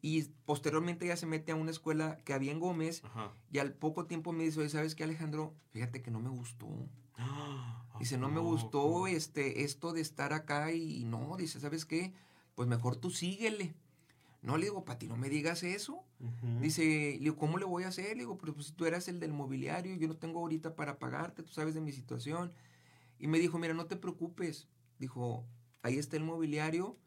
Y 0.02 0.24
posteriormente 0.44 1.06
ella 1.06 1.16
se 1.16 1.26
mete 1.26 1.54
a 1.54 1.56
una 1.56 1.72
escuela 1.72 2.18
que 2.26 2.34
había 2.34 2.52
en 2.52 2.60
Gómez 2.60 3.02
Ajá. 3.06 3.34
y 3.50 3.60
al 3.60 3.72
poco 3.76 4.08
tiempo 4.08 4.34
me 4.34 4.44
dice, 4.44 4.60
oye, 4.60 4.68
¿sabes 4.68 4.94
qué, 4.94 5.06
Alejandro? 5.06 5.56
Fíjate 5.70 6.02
que 6.02 6.12
no 6.12 6.20
me 6.20 6.28
gustó. 6.28 6.68
¿A 7.16 7.96
Dice, 7.98 8.18
no 8.18 8.28
me 8.28 8.42
gustó 8.42 9.08
este, 9.08 9.64
esto 9.64 9.94
de 9.94 10.02
estar 10.02 10.34
acá 10.34 10.74
y 10.74 11.06
no, 11.06 11.38
dice, 11.38 11.62
¿sabes 11.62 11.86
qué? 11.86 12.14
Pues 12.56 12.68
mejor 12.68 12.98
tú 12.98 13.10
síguele. 13.10 13.74
No, 14.42 14.58
le 14.58 14.66
digo, 14.66 14.86
Pati, 14.86 15.08
no 15.08 15.18
me 15.18 15.30
digas 15.30 15.64
eso. 15.64 16.04
Dice, 16.62 16.84
le 16.84 17.20
digo, 17.20 17.36
¿cómo 17.38 17.58
le 17.58 17.66
voy 17.66 17.84
a 17.84 17.90
hacer? 17.90 18.10
Le 18.16 18.24
digo, 18.24 18.38
pero 18.38 18.54
pues 18.54 18.74
tú 18.74 18.86
eras 18.86 19.08
el 19.08 19.20
del 19.20 19.34
mobiliario, 19.34 19.96
yo 19.96 20.08
no 20.08 20.16
tengo 20.16 20.40
ahorita 20.40 20.76
para 20.76 21.00
pagarte, 21.00 21.44
tú 21.44 21.52
sabes 21.52 21.74
de 21.74 21.82
mi 21.82 21.92
situación. 21.92 22.54
Y 23.20 23.28
me 23.28 23.40
dijo, 23.40 23.58
mira, 23.58 23.74
no 23.74 23.88
te 23.88 23.96
preocupes. 23.98 24.68
Dijo, 25.00 25.46
ahí 25.82 25.98
está 25.98 26.18
el 26.18 26.24
mobiliario, 26.24 26.98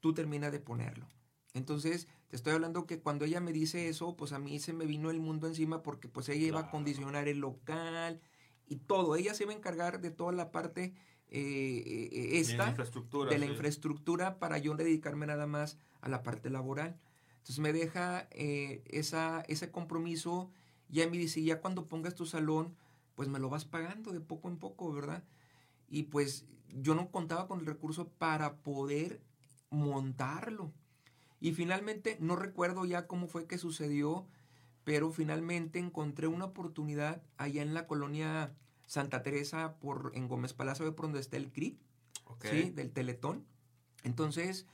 tú 0.00 0.14
termina 0.14 0.50
de 0.50 0.60
ponerlo. 0.60 1.06
Entonces, 1.54 2.08
te 2.28 2.36
estoy 2.36 2.54
hablando 2.54 2.86
que 2.86 2.98
cuando 3.00 3.24
ella 3.24 3.40
me 3.40 3.52
dice 3.52 3.88
eso, 3.88 4.16
pues 4.16 4.32
a 4.32 4.38
mí 4.38 4.58
se 4.58 4.72
me 4.72 4.86
vino 4.86 5.10
el 5.10 5.20
mundo 5.20 5.46
encima 5.46 5.82
porque 5.82 6.08
pues 6.08 6.28
ella 6.28 6.46
iba 6.46 6.58
a 6.58 6.62
Claro. 6.62 6.68
acondicionar 6.68 7.28
el 7.28 7.38
local 7.40 8.20
y 8.66 8.76
todo. 8.76 9.16
Ella 9.16 9.34
se 9.34 9.42
iba 9.44 9.52
a 9.52 9.56
encargar 9.56 10.00
de 10.00 10.10
toda 10.10 10.32
la 10.32 10.50
parte 10.50 10.94
eh, 11.34 12.10
eh, 12.12 12.38
esta 12.40 12.64
la 12.64 12.68
infraestructura. 12.68 13.30
de 13.30 13.38
la 13.38 13.46
sí. 13.46 13.52
infraestructura 13.52 14.38
para 14.38 14.58
yo 14.58 14.74
dedicarme 14.76 15.26
nada 15.26 15.46
más 15.46 15.78
a 16.02 16.10
la 16.10 16.22
parte 16.22 16.50
laboral. 16.50 17.00
Entonces 17.38 17.58
me 17.58 17.72
deja 17.72 18.28
eh, 18.32 18.82
esa, 18.86 19.40
ese 19.48 19.70
compromiso, 19.70 20.50
ya 20.90 21.08
me 21.08 21.16
dice, 21.16 21.42
ya 21.42 21.62
cuando 21.62 21.86
pongas 21.86 22.14
tu 22.14 22.26
salón, 22.26 22.76
pues 23.14 23.30
me 23.30 23.38
lo 23.38 23.48
vas 23.48 23.64
pagando 23.64 24.12
de 24.12 24.20
poco 24.20 24.48
en 24.48 24.58
poco, 24.58 24.92
¿verdad? 24.92 25.24
Y 25.88 26.04
pues 26.04 26.44
yo 26.68 26.94
no 26.94 27.10
contaba 27.10 27.48
con 27.48 27.60
el 27.60 27.66
recurso 27.66 28.08
para 28.08 28.56
poder 28.56 29.22
montarlo. 29.70 30.70
Y 31.40 31.52
finalmente, 31.52 32.18
no 32.20 32.36
recuerdo 32.36 32.84
ya 32.84 33.06
cómo 33.06 33.26
fue 33.26 33.46
que 33.46 33.56
sucedió, 33.56 34.26
pero 34.84 35.10
finalmente 35.10 35.78
encontré 35.78 36.26
una 36.26 36.44
oportunidad 36.44 37.22
allá 37.38 37.62
en 37.62 37.72
la 37.72 37.86
colonia 37.86 38.52
Santa 38.86 39.22
Teresa, 39.22 39.76
por, 39.80 40.12
en 40.14 40.28
Gómez 40.28 40.52
Palacio, 40.52 40.94
por 40.94 41.06
donde 41.06 41.20
está 41.20 41.36
el 41.36 41.50
CRIP. 41.50 41.80
Ok. 42.24 42.46
¿sí? 42.46 42.70
Del 42.70 42.92
Teletón. 42.92 43.44
Entonces, 44.04 44.66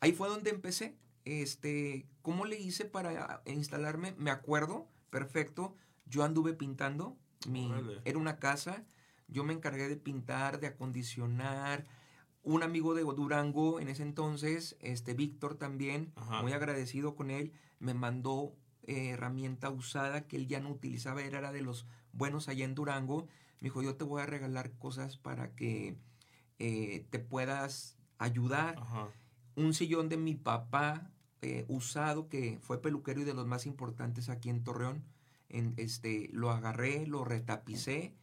ahí 0.00 0.12
fue 0.12 0.28
donde 0.28 0.50
empecé. 0.50 0.96
Este, 1.24 2.06
¿cómo 2.22 2.46
le 2.46 2.58
hice 2.58 2.84
para 2.84 3.42
instalarme? 3.46 4.14
Me 4.18 4.30
acuerdo, 4.30 4.88
perfecto. 5.10 5.74
Yo 6.06 6.24
anduve 6.24 6.54
pintando. 6.54 7.16
Mi, 7.48 7.72
era 8.04 8.18
una 8.18 8.38
casa. 8.38 8.84
Yo 9.28 9.44
me 9.44 9.52
encargué 9.52 9.88
de 9.88 9.96
pintar, 9.96 10.60
de 10.60 10.68
acondicionar. 10.68 11.86
Un 12.42 12.62
amigo 12.62 12.94
de 12.94 13.02
Durango 13.02 13.80
en 13.80 13.88
ese 13.88 14.02
entonces, 14.02 14.76
este 14.80 15.12
Víctor 15.12 15.56
también, 15.56 16.10
Ajá. 16.16 16.40
muy 16.40 16.52
agradecido 16.52 17.14
con 17.14 17.30
él, 17.30 17.52
me 17.80 17.92
mandó 17.92 18.54
eh, 18.84 19.10
herramienta 19.10 19.68
usada 19.68 20.26
que 20.26 20.36
él 20.36 20.48
ya 20.48 20.58
no 20.58 20.70
utilizaba, 20.70 21.22
era 21.22 21.38
era 21.38 21.52
de 21.52 21.60
los 21.60 21.86
buenos 22.12 22.48
allá 22.48 22.64
en 22.64 22.74
Durango. 22.74 23.26
Me 23.60 23.66
dijo, 23.66 23.82
yo 23.82 23.96
te 23.96 24.04
voy 24.04 24.22
a 24.22 24.26
regalar 24.26 24.72
cosas 24.72 25.16
para 25.16 25.54
que 25.54 25.96
eh, 26.58 27.06
te 27.10 27.18
puedas 27.18 27.96
ayudar. 28.18 28.78
Ajá. 28.78 29.08
Un 29.56 29.74
sillón 29.74 30.08
de 30.08 30.16
mi 30.16 30.34
papá 30.34 31.10
eh, 31.42 31.64
usado, 31.68 32.28
que 32.28 32.58
fue 32.60 32.80
peluquero 32.80 33.20
y 33.20 33.24
de 33.24 33.34
los 33.34 33.46
más 33.46 33.66
importantes 33.66 34.28
aquí 34.28 34.50
en 34.50 34.62
Torreón. 34.62 35.04
En, 35.48 35.74
este, 35.78 36.28
lo 36.32 36.50
agarré, 36.50 37.06
lo 37.06 37.24
retapicé 37.24 38.14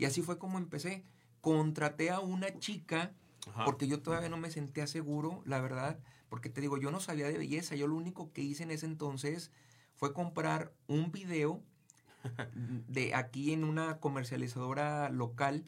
y 0.00 0.06
así 0.06 0.22
fue 0.22 0.38
como 0.38 0.56
empecé. 0.56 1.04
Contraté 1.42 2.10
a 2.10 2.20
una 2.20 2.58
chica 2.58 3.12
Ajá. 3.48 3.66
porque 3.66 3.86
yo 3.86 4.00
todavía 4.00 4.30
no 4.30 4.38
me 4.38 4.50
sentía 4.50 4.86
seguro, 4.86 5.42
la 5.44 5.60
verdad, 5.60 5.98
porque 6.30 6.48
te 6.48 6.62
digo, 6.62 6.78
yo 6.78 6.90
no 6.90 7.00
sabía 7.00 7.28
de 7.28 7.36
belleza, 7.36 7.74
yo 7.76 7.86
lo 7.86 7.96
único 7.96 8.32
que 8.32 8.40
hice 8.40 8.62
en 8.62 8.70
ese 8.70 8.86
entonces 8.86 9.50
fue 9.94 10.14
comprar 10.14 10.72
un 10.86 11.12
video 11.12 11.62
de 12.88 13.14
aquí 13.14 13.52
en 13.52 13.64
una 13.64 13.98
comercializadora 14.00 15.08
local 15.10 15.64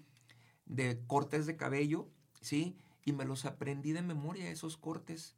de 0.66 1.00
cortes 1.06 1.46
de 1.46 1.56
cabello, 1.56 2.08
¿sí? 2.40 2.76
Y 3.04 3.12
me 3.12 3.24
los 3.24 3.44
aprendí 3.44 3.92
de 3.92 4.02
memoria, 4.02 4.50
esos 4.50 4.76
cortes. 4.76 5.36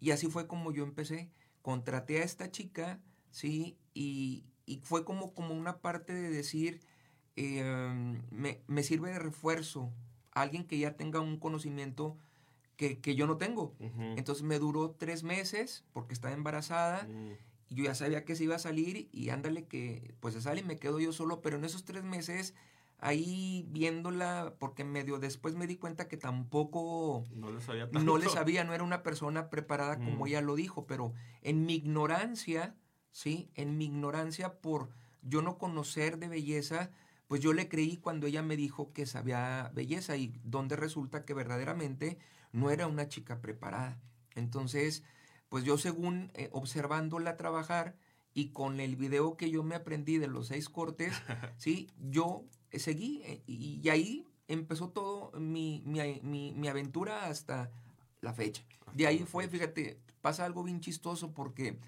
Y 0.00 0.12
así 0.12 0.28
fue 0.28 0.46
como 0.46 0.72
yo 0.72 0.84
empecé. 0.84 1.30
Contraté 1.62 2.20
a 2.20 2.24
esta 2.24 2.50
chica, 2.50 3.00
¿sí? 3.30 3.78
Y, 3.94 4.44
y 4.66 4.78
fue 4.78 5.04
como, 5.04 5.34
como 5.34 5.54
una 5.54 5.78
parte 5.80 6.14
de 6.14 6.30
decir, 6.30 6.80
eh, 7.36 7.64
me, 8.30 8.62
me 8.66 8.82
sirve 8.82 9.10
de 9.10 9.18
refuerzo. 9.18 9.92
Alguien 10.32 10.64
que 10.66 10.78
ya 10.78 10.96
tenga 10.96 11.20
un 11.20 11.38
conocimiento 11.38 12.16
que, 12.76 13.00
que 13.00 13.14
yo 13.14 13.26
no 13.26 13.36
tengo. 13.36 13.74
Entonces 14.16 14.42
me 14.44 14.58
duró 14.58 14.92
tres 14.92 15.22
meses 15.22 15.84
porque 15.92 16.14
estaba 16.14 16.34
embarazada 16.34 17.04
Mm. 17.04 17.32
Yo 17.70 17.84
ya 17.84 17.94
sabía 17.94 18.24
que 18.24 18.36
se 18.36 18.44
iba 18.44 18.56
a 18.56 18.58
salir 18.58 19.08
y 19.12 19.30
ándale 19.30 19.66
que 19.66 20.14
pues 20.20 20.34
se 20.34 20.42
sale 20.42 20.60
y 20.60 20.64
me 20.64 20.76
quedo 20.76 21.00
yo 21.00 21.12
solo, 21.12 21.40
pero 21.40 21.56
en 21.56 21.64
esos 21.64 21.84
tres 21.84 22.04
meses 22.04 22.54
ahí 22.98 23.64
viéndola, 23.70 24.54
porque 24.58 24.84
medio 24.84 25.18
después 25.18 25.54
me 25.54 25.66
di 25.66 25.76
cuenta 25.76 26.06
que 26.06 26.18
tampoco 26.18 27.24
no 27.34 27.50
le 27.50 27.60
sabía, 27.60 27.84
tanto. 27.90 28.00
no, 28.04 28.18
le 28.18 28.28
sabía, 28.28 28.64
no 28.64 28.74
era 28.74 28.84
una 28.84 29.02
persona 29.02 29.48
preparada 29.48 29.96
como 29.96 30.24
Mm. 30.24 30.28
ella 30.28 30.40
lo 30.42 30.54
dijo, 30.54 30.86
pero 30.86 31.14
en 31.42 31.64
mi 31.64 31.76
ignorancia, 31.76 32.74
¿sí? 33.10 33.50
En 33.54 33.78
mi 33.78 33.86
ignorancia 33.86 34.60
por 34.60 34.90
yo 35.22 35.40
no 35.40 35.56
conocer 35.56 36.18
de 36.18 36.28
belleza, 36.28 36.90
pues 37.26 37.40
yo 37.40 37.52
le 37.52 37.68
creí 37.68 37.96
cuando 37.96 38.26
ella 38.26 38.42
me 38.42 38.56
dijo 38.56 38.92
que 38.92 39.06
sabía 39.06 39.70
belleza 39.74 40.16
y 40.16 40.34
donde 40.44 40.76
resulta 40.76 41.24
que 41.24 41.32
verdaderamente 41.34 42.18
no 42.52 42.70
era 42.70 42.86
una 42.86 43.08
chica 43.08 43.40
preparada. 43.40 43.98
Entonces, 44.34 45.04
pues 45.50 45.64
yo 45.64 45.76
según 45.76 46.30
eh, 46.34 46.48
observándola 46.52 47.36
trabajar 47.36 47.96
y 48.32 48.48
con 48.50 48.80
el 48.80 48.96
video 48.96 49.36
que 49.36 49.50
yo 49.50 49.62
me 49.62 49.74
aprendí 49.74 50.16
de 50.16 50.28
los 50.28 50.46
seis 50.46 50.70
cortes, 50.70 51.12
¿sí? 51.58 51.88
Yo 52.10 52.44
eh, 52.70 52.78
seguí 52.78 53.20
eh, 53.26 53.42
y, 53.46 53.86
ahí 53.90 54.26
empezó 54.48 54.88
todo 54.88 55.32
mi, 55.38 55.82
mi- 55.84 56.20
mi- 56.22 56.54
mi 56.54 56.68
aventura 56.68 57.26
hasta 57.26 57.70
la 58.22 58.32
fecha. 58.32 58.64
De 58.94 59.06
ahí 59.06 59.18
fue, 59.20 59.48
fíjate, 59.48 60.00
pasa 60.22 60.44
algo 60.46 60.62
bien 60.64 60.80
chistoso 60.80 61.32
porque 61.32 61.78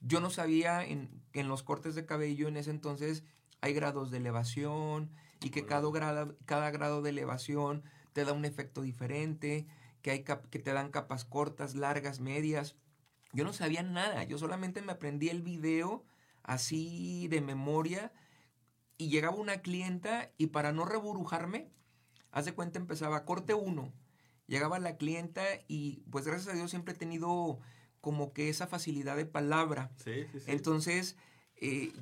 yo 0.00 0.20
no 0.20 0.30
sabía 0.30 0.84
en, 0.84 1.08
que 1.32 1.40
en 1.40 1.48
los 1.48 1.62
cortes 1.62 1.94
de 1.94 2.06
cabello 2.06 2.48
en 2.48 2.56
ese 2.56 2.70
entonces 2.70 3.24
hay 3.60 3.72
grados 3.74 4.10
de 4.10 4.18
elevación 4.18 5.10
y 5.40 5.50
que 5.50 5.66
cada 5.66 5.88
grado, 5.90 6.36
cada 6.46 6.70
grado 6.70 7.02
de 7.02 7.10
elevación 7.10 7.82
te 8.12 8.24
da 8.24 8.32
un 8.32 8.44
efecto 8.44 8.82
diferente, 8.82 9.66
que, 10.02 10.10
hay 10.12 10.24
que 10.24 10.58
te 10.58 10.72
dan 10.72 10.90
capas 10.90 11.24
cortas, 11.24 11.74
largas, 11.74 12.20
medias. 12.20 12.76
Yo 13.32 13.44
no 13.44 13.52
sabía 13.52 13.82
nada, 13.82 14.24
yo 14.24 14.38
solamente 14.38 14.82
me 14.82 14.92
aprendí 14.92 15.28
el 15.28 15.42
video 15.42 16.04
así 16.42 17.28
de 17.28 17.40
memoria 17.40 18.12
y 18.96 19.10
llegaba 19.10 19.36
una 19.36 19.60
clienta 19.60 20.32
y 20.38 20.48
para 20.48 20.72
no 20.72 20.84
reburujarme, 20.84 21.70
haz 22.30 22.46
de 22.46 22.54
cuenta 22.54 22.78
empezaba 22.78 23.24
corte 23.24 23.54
1, 23.54 23.92
llegaba 24.46 24.78
la 24.78 24.96
clienta 24.96 25.44
y 25.68 26.02
pues 26.10 26.26
gracias 26.26 26.54
a 26.54 26.56
Dios 26.56 26.70
siempre 26.70 26.94
he 26.94 26.96
tenido 26.96 27.60
como 28.00 28.32
que 28.32 28.48
esa 28.48 28.66
facilidad 28.66 29.16
de 29.16 29.26
palabra. 29.26 29.90
Sí, 29.96 30.24
sí, 30.32 30.40
sí. 30.40 30.50
Entonces, 30.50 31.16
eh, 31.56 31.92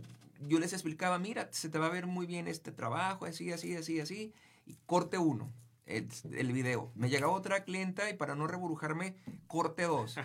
yo 0.40 0.58
les 0.58 0.72
explicaba, 0.72 1.18
mira, 1.18 1.48
se 1.52 1.68
te 1.68 1.78
va 1.78 1.86
a 1.86 1.90
ver 1.90 2.06
muy 2.06 2.26
bien 2.26 2.48
este 2.48 2.70
trabajo, 2.70 3.24
así, 3.24 3.52
así, 3.52 3.74
así, 3.74 4.00
así. 4.00 4.32
Y 4.66 4.76
corte 4.86 5.18
uno, 5.18 5.52
el, 5.86 6.08
el 6.32 6.52
video. 6.52 6.92
Me 6.94 7.08
llegaba 7.08 7.32
otra 7.32 7.64
clienta 7.64 8.10
y 8.10 8.14
para 8.14 8.34
no 8.34 8.46
reburujarme, 8.46 9.16
corte 9.46 9.84
dos. 9.84 10.16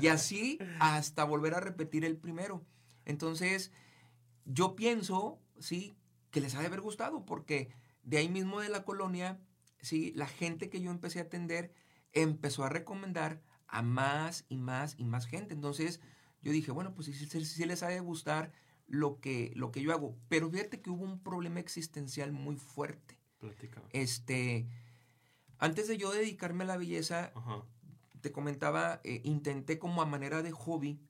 Y 0.00 0.08
así 0.08 0.58
hasta 0.80 1.24
volver 1.24 1.54
a 1.54 1.60
repetir 1.60 2.04
el 2.04 2.16
primero. 2.16 2.64
Entonces, 3.04 3.72
yo 4.44 4.74
pienso, 4.76 5.38
sí, 5.58 5.94
que 6.30 6.40
les 6.40 6.54
ha 6.54 6.60
de 6.60 6.66
haber 6.66 6.80
gustado, 6.80 7.24
porque 7.24 7.70
de 8.02 8.18
ahí 8.18 8.28
mismo 8.28 8.60
de 8.60 8.68
la 8.68 8.84
colonia, 8.84 9.38
sí, 9.80 10.12
la 10.14 10.26
gente 10.26 10.70
que 10.70 10.80
yo 10.80 10.90
empecé 10.90 11.18
a 11.20 11.22
atender 11.22 11.72
empezó 12.12 12.64
a 12.64 12.68
recomendar 12.68 13.40
a 13.68 13.82
más 13.82 14.44
y 14.48 14.56
más 14.56 14.94
y 14.98 15.04
más 15.04 15.26
gente. 15.26 15.54
Entonces, 15.54 16.00
yo 16.42 16.52
dije, 16.52 16.72
bueno, 16.72 16.94
pues 16.94 17.06
sí, 17.06 17.14
sí- 17.14 17.64
les 17.66 17.82
ha 17.82 17.88
de 17.88 18.00
gustar 18.00 18.52
lo 18.86 19.20
que, 19.20 19.52
lo 19.54 19.70
que 19.70 19.82
yo 19.82 19.92
hago. 19.92 20.16
Pero 20.28 20.50
fíjate 20.50 20.80
que 20.80 20.90
hubo 20.90 21.04
un 21.04 21.20
problema 21.22 21.60
existencial 21.60 22.32
muy 22.32 22.56
fuerte. 22.56 23.16
Platícame. 23.38 23.86
Este, 23.92 24.66
antes 25.60 25.88
de 25.88 25.96
yo 25.98 26.10
dedicarme 26.10 26.64
a 26.64 26.68
la 26.68 26.76
belleza, 26.76 27.32
Ajá. 27.34 27.62
te 28.20 28.32
comentaba, 28.32 29.00
eh, 29.04 29.20
intenté 29.24 29.78
como 29.78 30.02
a 30.02 30.06
manera 30.06 30.42
de 30.42 30.52
hobby, 30.52 31.00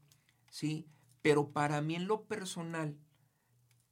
¿sí? 0.51 0.87
Pero 1.23 1.53
para 1.53 1.81
mí 1.81 1.95
en 1.95 2.07
lo 2.07 2.25
personal, 2.27 2.97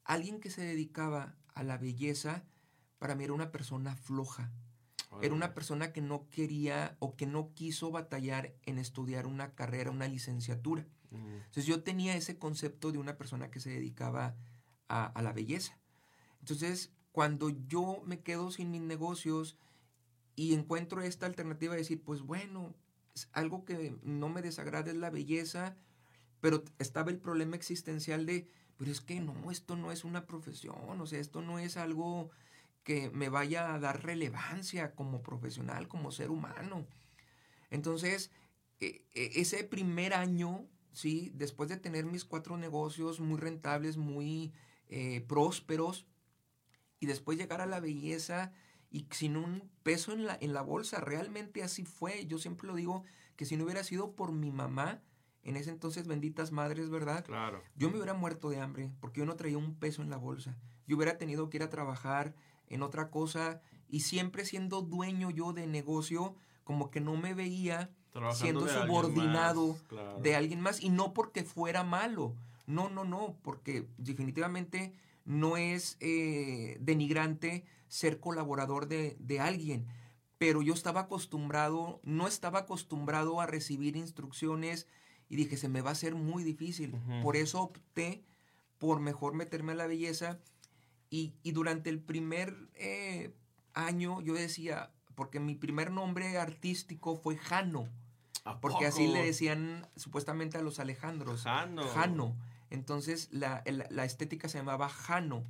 alguien 0.05 0.40
que 0.40 0.51
se 0.51 0.62
dedicaba 0.62 1.37
a 1.55 1.62
la 1.62 1.79
belleza, 1.79 2.44
para 2.99 3.14
mí 3.14 3.25
era 3.25 3.33
una 3.33 3.51
persona 3.53 3.97
floja. 3.97 4.53
Era 5.23 5.35
una 5.35 5.55
persona 5.55 5.92
que 5.92 6.01
no 6.03 6.29
quería 6.29 6.97
o 7.01 7.16
que 7.16 7.27
no 7.27 7.53
quiso 7.55 7.90
batallar 7.90 8.55
en 8.66 8.79
estudiar 8.79 9.27
una 9.27 9.55
carrera, 9.55 9.90
una 9.90 10.07
licenciatura. 10.07 10.87
Mm, 11.11 11.37
Entonces 11.38 11.66
yo 11.66 11.83
tenía 11.83 12.14
ese 12.14 12.38
concepto 12.38 12.92
de 12.92 12.99
una 12.99 13.16
persona 13.16 13.51
que 13.51 13.59
se 13.59 13.71
dedicaba 13.71 14.37
a, 14.87 15.07
a 15.07 15.23
la 15.23 15.33
belleza. 15.33 15.79
Entonces, 16.40 16.92
cuando 17.11 17.49
yo 17.49 18.03
me 18.05 18.21
quedo 18.21 18.51
sin 18.51 18.71
mis 18.71 18.83
negocios 18.83 19.57
y 20.38 20.55
encuentro 20.55 21.03
esta 21.03 21.27
alternativa 21.27 21.72
de 21.74 21.81
decir, 21.81 22.01
pues 22.03 22.22
bueno, 22.22 22.72
algo 23.33 23.64
que 23.64 23.96
no 24.05 24.29
me 24.29 24.40
desagrada 24.40 24.90
es 24.92 24.96
la 24.96 25.11
belleza, 25.11 25.77
pero 26.40 26.64
estaba 26.79 27.11
el 27.11 27.18
problema 27.18 27.57
existencial 27.57 28.27
de, 28.27 28.48
pero 28.77 28.90
es 28.92 29.01
que 29.01 29.20
no, 29.20 29.51
esto 29.51 29.77
no 29.77 29.92
es 29.92 30.05
una 30.05 30.27
profesión, 30.27 31.01
o 31.01 31.07
sea, 31.07 31.20
esto 31.20 31.42
no 31.42 31.59
es 31.59 31.77
algo 31.77 32.31
que 32.85 33.11
me 33.11 33.29
vaya 33.31 33.74
a 33.74 33.81
dar 33.81 34.05
relevancia 34.05 34.94
como 34.94 35.22
profesional, 35.22 35.88
como 35.88 36.12
ser 36.12 36.31
humano. 36.31 36.87
Entonces, 37.70 38.31
e- 38.81 39.03
e- 39.14 39.33
ese 39.40 39.64
primer 39.64 40.14
año, 40.14 40.66
¿sí? 40.92 41.33
Después 41.35 41.68
de 41.70 41.79
tener 41.79 42.07
mis 42.07 42.24
cuatro 42.24 42.57
negocios 42.59 43.20
muy 43.20 43.38
rentables, 43.38 43.96
muy 43.96 44.53
eh, 44.90 45.22
prósperos, 45.29 46.07
y 47.01 47.07
después 47.07 47.38
llegar 47.38 47.61
a 47.61 47.66
la 47.66 47.81
belleza 47.81 48.53
y 48.90 49.07
sin 49.11 49.37
un 49.37 49.70
peso 49.83 50.12
en 50.12 50.27
la, 50.27 50.37
en 50.40 50.53
la 50.53 50.62
bolsa, 50.62 51.01
realmente 51.01 51.62
así 51.62 51.85
fue. 51.85 52.27
Yo 52.27 52.38
siempre 52.38 52.66
lo 52.66 52.74
digo, 52.74 53.05
que 53.37 53.44
si 53.44 53.57
no 53.57 53.64
hubiera 53.64 53.85
sido 53.85 54.12
por 54.12 54.33
mi 54.33 54.51
mamá, 54.51 55.01
en 55.42 55.57
ese 55.57 55.70
entonces 55.70 56.07
benditas 56.07 56.53
madres, 56.53 56.90
¿verdad? 56.90 57.24
Claro. 57.24 57.62
Yo 57.77 57.88
me 57.90 57.96
hubiera 57.96 58.14
muerto 58.14 58.51
de 58.51 58.61
hambre 58.61 58.90
porque 59.01 59.20
yo 59.20 59.27
no 59.27 59.37
traía 59.37 59.59
un 59.59 59.74
peso 59.74 60.03
en 60.03 60.11
la 60.11 60.16
bolsa. 60.16 60.57
Yo 60.87 60.96
hubiera 60.96 61.18
tenido 61.18 61.48
que 61.48 61.59
ir 61.59 61.62
a 61.62 61.70
trabajar 61.70 62.35
en 62.68 62.83
otra 62.83 63.11
cosa 63.11 63.61
y 63.88 64.01
siempre 64.01 64.44
siendo 64.44 64.83
dueño 64.83 65.31
yo 65.31 65.53
de 65.53 65.66
negocio, 65.66 66.35
como 66.64 66.90
que 66.90 67.01
no 67.01 67.16
me 67.16 67.35
veía 67.35 67.90
Trabajando 68.12 68.44
siendo 68.44 68.64
de 68.64 68.72
alguien 68.72 68.88
subordinado 68.88 69.68
más, 69.68 69.83
claro. 69.83 70.20
de 70.20 70.37
alguien 70.37 70.61
más 70.61 70.83
y 70.83 70.90
no 70.90 71.14
porque 71.14 71.44
fuera 71.44 71.85
malo. 71.85 72.35
No, 72.66 72.90
no, 72.90 73.05
no, 73.05 73.37
porque 73.42 73.88
definitivamente 73.96 74.92
no 75.29 75.59
es 75.59 75.99
eh, 76.01 76.79
denigrante 76.81 77.67
ser 77.87 78.19
colaborador 78.19 78.88
de, 78.88 79.14
de 79.21 79.41
alguien. 79.41 79.87
Pero 80.38 80.62
yo 80.62 80.73
estaba 80.73 81.03
acostumbrado, 81.03 82.01
no 82.03 82.27
estaba 82.27 82.61
acostumbrado 82.61 83.41
a 83.43 83.47
recibir 83.47 83.97
instrucciones 83.97 84.87
y 85.29 85.37
dije, 85.37 85.59
se 85.59 85.69
me 85.69 85.83
va 85.83 85.91
a 85.91 85.93
hacer 85.93 86.14
muy 86.14 86.45
difícil. 86.45 86.97
Por 87.23 87.37
eso 87.37 87.61
opté 87.61 88.25
por 88.79 89.01
mejor 89.01 89.35
meterme 89.35 89.73
a 89.73 89.75
la 89.75 89.87
belleza. 89.87 90.38
Y, 91.11 91.35
y 91.43 91.53
durante 91.53 91.91
el 91.91 92.01
primer 92.01 92.57
eh, 92.75 93.35
año 93.75 94.23
yo 94.23 94.33
decía, 94.33 94.93
porque 95.14 95.41
mi 95.41 95.55
primer 95.55 95.91
nombre 95.91 96.38
artístico 96.38 97.17
fue 97.17 97.37
Jano. 97.37 97.87
¿A 98.45 98.61
Porque 98.61 98.87
así 98.87 99.09
le 99.09 99.23
decían 99.23 99.87
supuestamente 99.97 100.57
a 100.57 100.62
los 100.62 100.79
Alejandros. 100.79 101.43
Jano. 101.43 101.87
Jano. 101.88 102.37
Entonces 102.70 103.28
la, 103.33 103.62
la 103.66 104.04
estética 104.04 104.48
se 104.48 104.59
llamaba 104.59 104.88
Jano. 104.88 105.44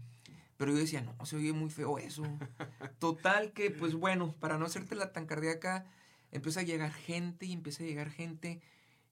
Pero 0.59 0.73
yo 0.73 0.79
decía, 0.79 1.01
no, 1.03 1.25
se 1.25 1.37
oye 1.37 1.53
muy 1.53 1.71
feo 1.71 1.99
eso. 1.99 2.25
Total 2.99 3.53
que, 3.53 3.71
pues 3.71 3.95
bueno, 3.95 4.35
para 4.41 4.59
no 4.59 4.67
hacértela 4.67 5.13
tan 5.13 5.25
cardíaca, 5.25 5.87
empieza 6.33 6.61
a 6.61 6.65
llegar 6.65 6.93
gente 6.93 7.47
y 7.47 7.53
empieza 7.53 7.85
a 7.85 7.87
llegar 7.87 8.11
gente. 8.11 8.61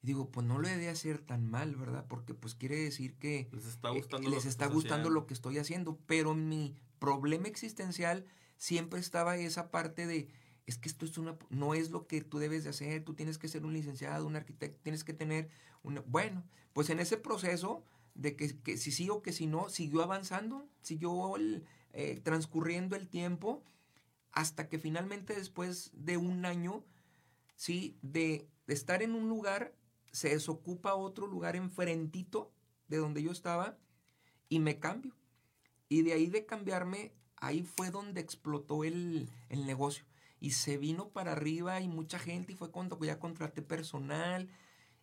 Y 0.02 0.06
digo, 0.08 0.28
pues 0.28 0.44
no 0.44 0.58
lo 0.58 0.66
he 0.68 0.76
de 0.76 0.88
hacer 0.88 1.18
tan 1.18 1.48
mal, 1.48 1.76
¿verdad? 1.76 2.04
Porque 2.08 2.34
pues 2.34 2.56
quiere 2.56 2.76
decir 2.76 3.14
que 3.14 3.48
Les 3.52 3.66
está 3.66 3.90
eh, 3.90 3.92
gustando. 3.92 4.28
lo 4.28 4.34
les 4.34 4.42
que 4.42 4.48
está 4.48 4.66
gustando 4.66 4.94
haciendo. 4.94 5.10
lo 5.10 5.26
que 5.26 5.34
estoy 5.34 5.58
haciendo. 5.58 5.96
Pero 6.06 6.34
mi 6.34 6.74
problema 6.98 7.46
existencial 7.46 8.24
siempre 8.56 8.98
estaba 8.98 9.36
esa 9.36 9.70
parte 9.70 10.08
de, 10.08 10.28
es 10.66 10.78
que 10.78 10.88
esto 10.88 11.04
es 11.04 11.16
una, 11.16 11.36
no 11.48 11.74
es 11.74 11.90
lo 11.90 12.08
que 12.08 12.22
tú 12.22 12.38
debes 12.38 12.64
de 12.64 12.70
hacer, 12.70 13.04
tú 13.04 13.14
tienes 13.14 13.38
que 13.38 13.46
ser 13.46 13.64
un 13.64 13.72
licenciado, 13.72 14.26
un 14.26 14.34
arquitecto, 14.34 14.80
tienes 14.82 15.04
que 15.04 15.12
tener 15.12 15.48
una... 15.84 16.00
Bueno, 16.06 16.42
pues 16.72 16.90
en 16.90 16.98
ese 16.98 17.16
proceso 17.16 17.84
de 18.16 18.36
que, 18.36 18.58
que 18.58 18.76
si 18.76 18.90
sí 18.90 19.08
o 19.10 19.22
que 19.22 19.32
si 19.32 19.46
no, 19.46 19.68
siguió 19.68 20.02
avanzando, 20.02 20.68
siguió 20.80 21.36
el, 21.36 21.64
eh, 21.92 22.20
transcurriendo 22.22 22.96
el 22.96 23.08
tiempo, 23.08 23.62
hasta 24.32 24.68
que 24.68 24.78
finalmente 24.78 25.34
después 25.34 25.90
de 25.94 26.18
un 26.18 26.44
año, 26.44 26.84
sí, 27.54 27.96
de, 28.02 28.48
estar 28.66 29.02
en 29.02 29.14
un 29.14 29.28
lugar, 29.28 29.74
se 30.12 30.30
desocupa 30.30 30.94
otro 30.94 31.26
lugar 31.26 31.56
enfrentito 31.56 32.52
de 32.88 32.98
donde 32.98 33.22
yo 33.22 33.30
estaba 33.30 33.78
y 34.50 34.58
me 34.58 34.78
cambio. 34.78 35.14
Y 35.88 36.02
de 36.02 36.12
ahí 36.12 36.26
de 36.26 36.44
cambiarme, 36.44 37.12
ahí 37.36 37.62
fue 37.62 37.90
donde 37.90 38.20
explotó 38.20 38.84
el, 38.84 39.30
el 39.48 39.66
negocio. 39.66 40.04
Y 40.38 40.50
se 40.50 40.76
vino 40.76 41.08
para 41.08 41.32
arriba 41.32 41.80
y 41.80 41.88
mucha 41.88 42.18
gente 42.18 42.52
y 42.52 42.56
fue 42.56 42.70
cuando 42.70 42.98
ya 43.00 43.18
contraté 43.18 43.62
personal. 43.62 44.50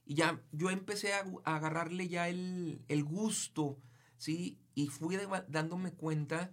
Y 0.05 0.15
ya 0.15 0.41
yo 0.51 0.69
empecé 0.69 1.13
a, 1.13 1.25
a 1.45 1.55
agarrarle 1.55 2.07
ya 2.07 2.27
el, 2.27 2.81
el 2.87 3.03
gusto, 3.03 3.79
¿sí? 4.17 4.59
Y 4.75 4.87
fui 4.87 5.15
de- 5.15 5.27
dándome 5.47 5.93
cuenta 5.93 6.51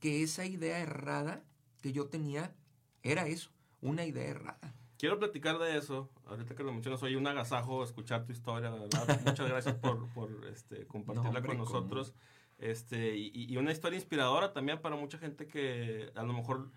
que 0.00 0.22
esa 0.22 0.44
idea 0.44 0.78
errada 0.78 1.44
que 1.80 1.92
yo 1.92 2.08
tenía 2.08 2.54
era 3.02 3.26
eso, 3.26 3.50
una 3.80 4.04
idea 4.04 4.28
errada. 4.28 4.74
Quiero 4.98 5.18
platicar 5.18 5.58
de 5.58 5.78
eso. 5.78 6.10
Ahorita 6.26 6.54
que 6.54 6.62
lo 6.62 6.72
mencionas, 6.72 7.02
oye, 7.02 7.16
un 7.16 7.26
agasajo 7.26 7.82
escuchar 7.82 8.26
tu 8.26 8.32
historia, 8.32 8.70
la 8.70 8.80
verdad. 8.80 9.20
Muchas 9.24 9.48
gracias 9.48 9.74
por, 9.76 10.08
por 10.12 10.46
este, 10.52 10.86
compartirla 10.86 11.30
No, 11.30 11.38
hombre, 11.38 11.48
con 11.48 11.56
nosotros. 11.56 12.14
Este, 12.58 13.16
y, 13.16 13.56
una 13.56 13.72
historia 13.72 13.96
inspiradora 13.96 14.52
también 14.52 14.82
para 14.82 14.96
mucha 14.96 15.16
gente 15.16 15.46
que 15.46 16.12
a 16.14 16.22
lo 16.22 16.34
mejor 16.34 16.70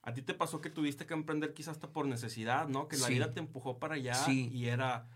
a 0.00 0.14
ti 0.14 0.22
te 0.22 0.32
pasó 0.32 0.62
que 0.62 0.70
tuviste 0.70 1.04
que 1.04 1.12
emprender 1.12 1.52
quizás 1.52 1.72
hasta 1.72 1.92
por 1.92 2.06
necesidad, 2.06 2.66
¿no? 2.66 2.88
Que 2.88 2.96
la 2.96 3.08
vida 3.08 3.34
te 3.34 3.40
empujó 3.40 3.78
para 3.78 3.96
allá 3.96 4.16
y 4.30 4.66
era 4.68 5.06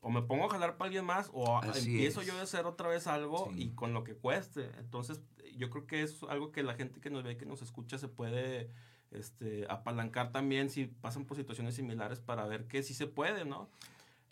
o 0.00 0.10
me 0.10 0.22
pongo 0.22 0.46
a 0.46 0.50
jalar 0.50 0.76
para 0.76 0.86
alguien 0.86 1.04
más 1.04 1.30
o 1.32 1.60
empiezo 1.62 2.22
yo 2.22 2.36
a 2.38 2.42
hacer 2.42 2.66
otra 2.66 2.88
vez 2.88 3.06
algo 3.06 3.50
y 3.54 3.70
con 3.70 3.92
lo 3.92 4.02
que 4.02 4.14
cueste. 4.14 4.70
Entonces, 4.78 5.20
yo 5.56 5.68
creo 5.70 5.86
que 5.86 6.02
es 6.02 6.22
algo 6.28 6.52
que 6.52 6.62
la 6.62 6.74
gente 6.74 7.00
que 7.00 7.10
nos 7.10 7.22
ve, 7.22 7.36
que 7.36 7.46
nos 7.46 7.60
escucha, 7.60 7.98
se 7.98 8.08
puede 8.08 8.70
este, 9.10 9.66
apalancar 9.68 10.32
también 10.32 10.70
si 10.70 10.86
pasan 10.86 11.26
por 11.26 11.36
situaciones 11.36 11.74
similares 11.74 12.20
para 12.20 12.46
ver 12.46 12.66
que 12.66 12.82
sí 12.82 12.94
se 12.94 13.06
puede, 13.06 13.44
¿no? 13.44 13.68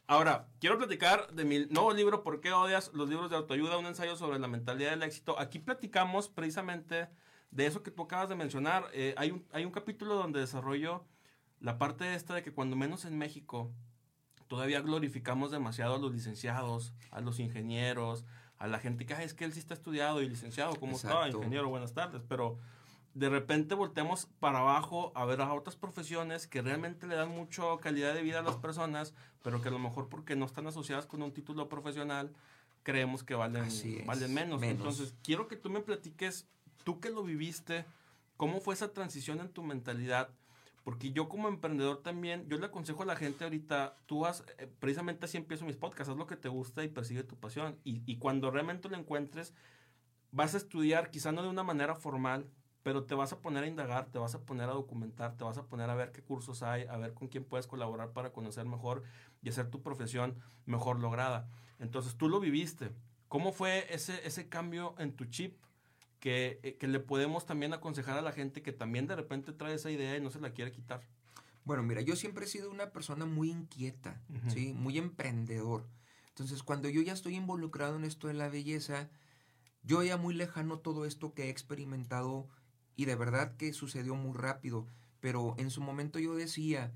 Ahora, 0.06 0.48
quiero 0.58 0.78
platicar 0.78 1.30
de 1.34 1.44
mi 1.44 1.66
nuevo 1.66 1.92
libro, 1.92 2.22
¿Por 2.22 2.40
qué 2.40 2.50
odias 2.52 2.90
los 2.94 3.10
libros 3.10 3.28
de 3.28 3.36
autoayuda? 3.36 3.76
Un 3.76 3.84
ensayo 3.84 4.16
sobre 4.16 4.38
la 4.38 4.48
mentalidad 4.48 4.90
del 4.90 5.02
éxito. 5.02 5.38
Aquí 5.38 5.58
platicamos 5.58 6.30
precisamente 6.30 7.08
de 7.50 7.66
eso 7.66 7.82
que 7.82 7.90
tú 7.90 8.04
acabas 8.04 8.30
de 8.30 8.34
mencionar. 8.34 8.86
Eh, 8.94 9.14
hay, 9.18 9.32
un, 9.32 9.46
hay 9.52 9.66
un 9.66 9.70
capítulo 9.70 10.14
donde 10.14 10.40
desarrollo 10.40 11.04
la 11.60 11.76
parte 11.76 12.14
esta 12.14 12.34
de 12.34 12.42
que 12.42 12.54
cuando 12.54 12.74
menos 12.74 13.04
en 13.04 13.18
México 13.18 13.70
todavía 14.48 14.80
glorificamos 14.80 15.50
demasiado 15.50 15.94
a 15.94 15.98
los 15.98 16.12
licenciados, 16.12 16.92
a 17.10 17.20
los 17.20 17.38
ingenieros, 17.38 18.24
a 18.58 18.66
la 18.66 18.80
gente 18.80 19.06
que 19.06 19.14
es 19.22 19.34
que 19.34 19.44
él 19.44 19.52
sí 19.52 19.60
está 19.60 19.74
estudiado 19.74 20.22
y 20.22 20.28
licenciado, 20.28 20.74
¿cómo 20.76 20.96
está? 20.96 21.28
Ingeniero, 21.28 21.68
buenas 21.68 21.94
tardes, 21.94 22.22
pero 22.28 22.58
de 23.14 23.28
repente 23.28 23.74
volteamos 23.74 24.26
para 24.40 24.60
abajo 24.60 25.12
a 25.14 25.24
ver 25.24 25.40
a 25.40 25.52
otras 25.52 25.76
profesiones 25.76 26.46
que 26.46 26.62
realmente 26.62 27.06
le 27.06 27.14
dan 27.14 27.30
mucho 27.30 27.78
calidad 27.78 28.14
de 28.14 28.22
vida 28.22 28.40
a 28.40 28.42
las 28.42 28.56
personas, 28.56 29.14
pero 29.42 29.62
que 29.62 29.68
a 29.68 29.72
lo 29.72 29.78
mejor 29.78 30.08
porque 30.08 30.36
no 30.36 30.46
están 30.46 30.66
asociadas 30.66 31.06
con 31.06 31.22
un 31.22 31.32
título 31.32 31.68
profesional, 31.68 32.32
creemos 32.82 33.22
que 33.22 33.34
valen, 33.34 33.68
valen 34.06 34.34
menos. 34.34 34.62
Entonces, 34.62 35.14
quiero 35.22 35.46
que 35.46 35.56
tú 35.56 35.70
me 35.70 35.80
platiques, 35.80 36.46
tú 36.84 37.00
que 37.00 37.10
lo 37.10 37.22
viviste, 37.22 37.84
¿cómo 38.36 38.60
fue 38.60 38.74
esa 38.74 38.92
transición 38.92 39.40
en 39.40 39.48
tu 39.48 39.62
mentalidad? 39.62 40.30
Porque 40.88 41.12
yo 41.12 41.28
como 41.28 41.48
emprendedor 41.48 41.98
también, 41.98 42.48
yo 42.48 42.56
le 42.56 42.64
aconsejo 42.64 43.02
a 43.02 43.04
la 43.04 43.14
gente 43.14 43.44
ahorita, 43.44 43.98
tú 44.06 44.24
has, 44.24 44.42
eh, 44.56 44.72
precisamente 44.78 45.26
así 45.26 45.36
empiezo 45.36 45.66
mis 45.66 45.76
podcasts, 45.76 46.08
haz 46.08 46.16
lo 46.16 46.26
que 46.26 46.34
te 46.34 46.48
gusta 46.48 46.82
y 46.82 46.88
persigue 46.88 47.22
tu 47.24 47.36
pasión. 47.36 47.78
Y, 47.84 48.00
y 48.10 48.16
cuando 48.16 48.50
realmente 48.50 48.88
lo 48.88 48.96
encuentres, 48.96 49.52
vas 50.30 50.54
a 50.54 50.56
estudiar, 50.56 51.10
quizá 51.10 51.30
no 51.30 51.42
de 51.42 51.50
una 51.50 51.62
manera 51.62 51.94
formal, 51.94 52.48
pero 52.82 53.04
te 53.04 53.14
vas 53.14 53.34
a 53.34 53.42
poner 53.42 53.64
a 53.64 53.66
indagar, 53.66 54.06
te 54.06 54.18
vas 54.18 54.34
a 54.34 54.46
poner 54.46 54.70
a 54.70 54.72
documentar, 54.72 55.36
te 55.36 55.44
vas 55.44 55.58
a 55.58 55.66
poner 55.66 55.90
a 55.90 55.94
ver 55.94 56.10
qué 56.10 56.22
cursos 56.22 56.62
hay, 56.62 56.86
a 56.86 56.96
ver 56.96 57.12
con 57.12 57.28
quién 57.28 57.44
puedes 57.44 57.66
colaborar 57.66 58.14
para 58.14 58.32
conocer 58.32 58.64
mejor 58.64 59.02
y 59.42 59.50
hacer 59.50 59.68
tu 59.68 59.82
profesión 59.82 60.38
mejor 60.64 61.00
lograda. 61.00 61.50
Entonces 61.78 62.16
tú 62.16 62.30
lo 62.30 62.40
viviste. 62.40 62.92
¿Cómo 63.28 63.52
fue 63.52 63.94
ese, 63.94 64.26
ese 64.26 64.48
cambio 64.48 64.94
en 64.96 65.14
tu 65.14 65.26
chip? 65.26 65.54
Eh, 66.22 66.76
que, 66.78 66.88
le 66.88 67.00
podemos 67.00 67.46
también 67.46 67.72
aconsejar 67.72 68.18
a 68.18 68.22
la 68.22 68.32
gente 68.32 68.62
que 68.62 68.72
también 68.72 69.06
de 69.06 69.14
repente 69.14 69.52
trae 69.52 69.74
esa 69.74 69.90
idea 69.90 70.16
y 70.16 70.20
no 70.20 70.30
se 70.30 70.40
la 70.40 70.50
quiere 70.50 70.72
quitar? 70.72 71.00
Bueno, 71.64 71.82
mira, 71.82 72.00
yo 72.00 72.16
siempre 72.16 72.44
he 72.44 72.48
sido 72.48 72.70
una 72.70 72.90
persona 72.90 73.24
muy 73.26 73.50
inquieta, 73.50 74.20
¿sí? 74.48 74.72
Muy 74.72 74.98
emprendedor. 74.98 75.86
Entonces, 76.30 76.62
cuando 76.62 76.88
yo 76.88 77.02
ya 77.02 77.12
estoy 77.12 77.36
involucrado 77.36 77.96
en 77.96 78.04
esto 78.04 78.26
de 78.26 78.34
la 78.34 78.48
belleza, 78.48 79.10
yo 79.82 80.02
ya 80.02 80.16
muy 80.16 80.34
lejano 80.34 80.78
todo 80.78 81.04
esto 81.04 81.34
que 81.34 81.44
he 81.44 81.48
experimentado 81.50 82.48
y 82.96 83.04
de 83.04 83.16
verdad 83.16 83.56
que 83.56 83.72
sucedió 83.72 84.14
muy 84.14 84.36
rápido, 84.36 84.86
pero 85.20 85.54
en 85.58 85.70
su 85.70 85.82
momento 85.82 86.18
yo 86.18 86.34
decía, 86.34 86.92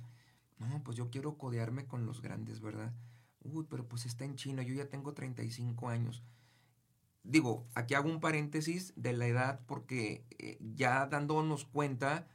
no, 0.58 0.82
pues 0.82 0.96
yo 0.96 1.10
quiero 1.10 1.36
codearme 1.36 1.86
con 1.86 2.06
los 2.06 2.22
grandes, 2.22 2.60
¿verdad? 2.60 2.92
Uy, 3.40 3.66
pero 3.68 3.86
pues 3.86 4.06
está 4.06 4.24
en 4.24 4.36
China, 4.36 4.62
yo 4.62 4.74
ya 4.74 4.88
tengo 4.88 5.12
35 5.12 5.88
años 5.88 6.22
digo, 7.24 7.66
aquí 7.74 7.94
hago 7.94 8.08
un 8.10 8.20
paréntesis 8.20 8.92
de 8.96 9.12
la 9.12 9.26
edad 9.26 9.60
porque 9.66 10.24
eh, 10.38 10.58
ya 10.74 11.06
dándonos 11.06 11.64
cuenta, 11.64 12.26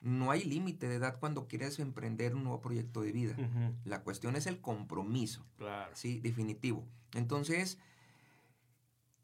no 0.00 0.30
hay 0.30 0.44
límite 0.44 0.88
de 0.88 0.96
edad 0.96 1.18
cuando 1.18 1.48
quieres 1.48 1.78
emprender 1.78 2.34
un 2.34 2.44
nuevo 2.44 2.60
proyecto 2.60 3.02
de 3.02 3.12
vida. 3.12 3.36
La 3.84 4.02
cuestión 4.02 4.36
es 4.36 4.46
el 4.46 4.60
compromiso. 4.60 5.44
Claro. 5.56 5.90
Sí, 5.94 6.20
definitivo. 6.20 6.86
Entonces, 7.14 7.78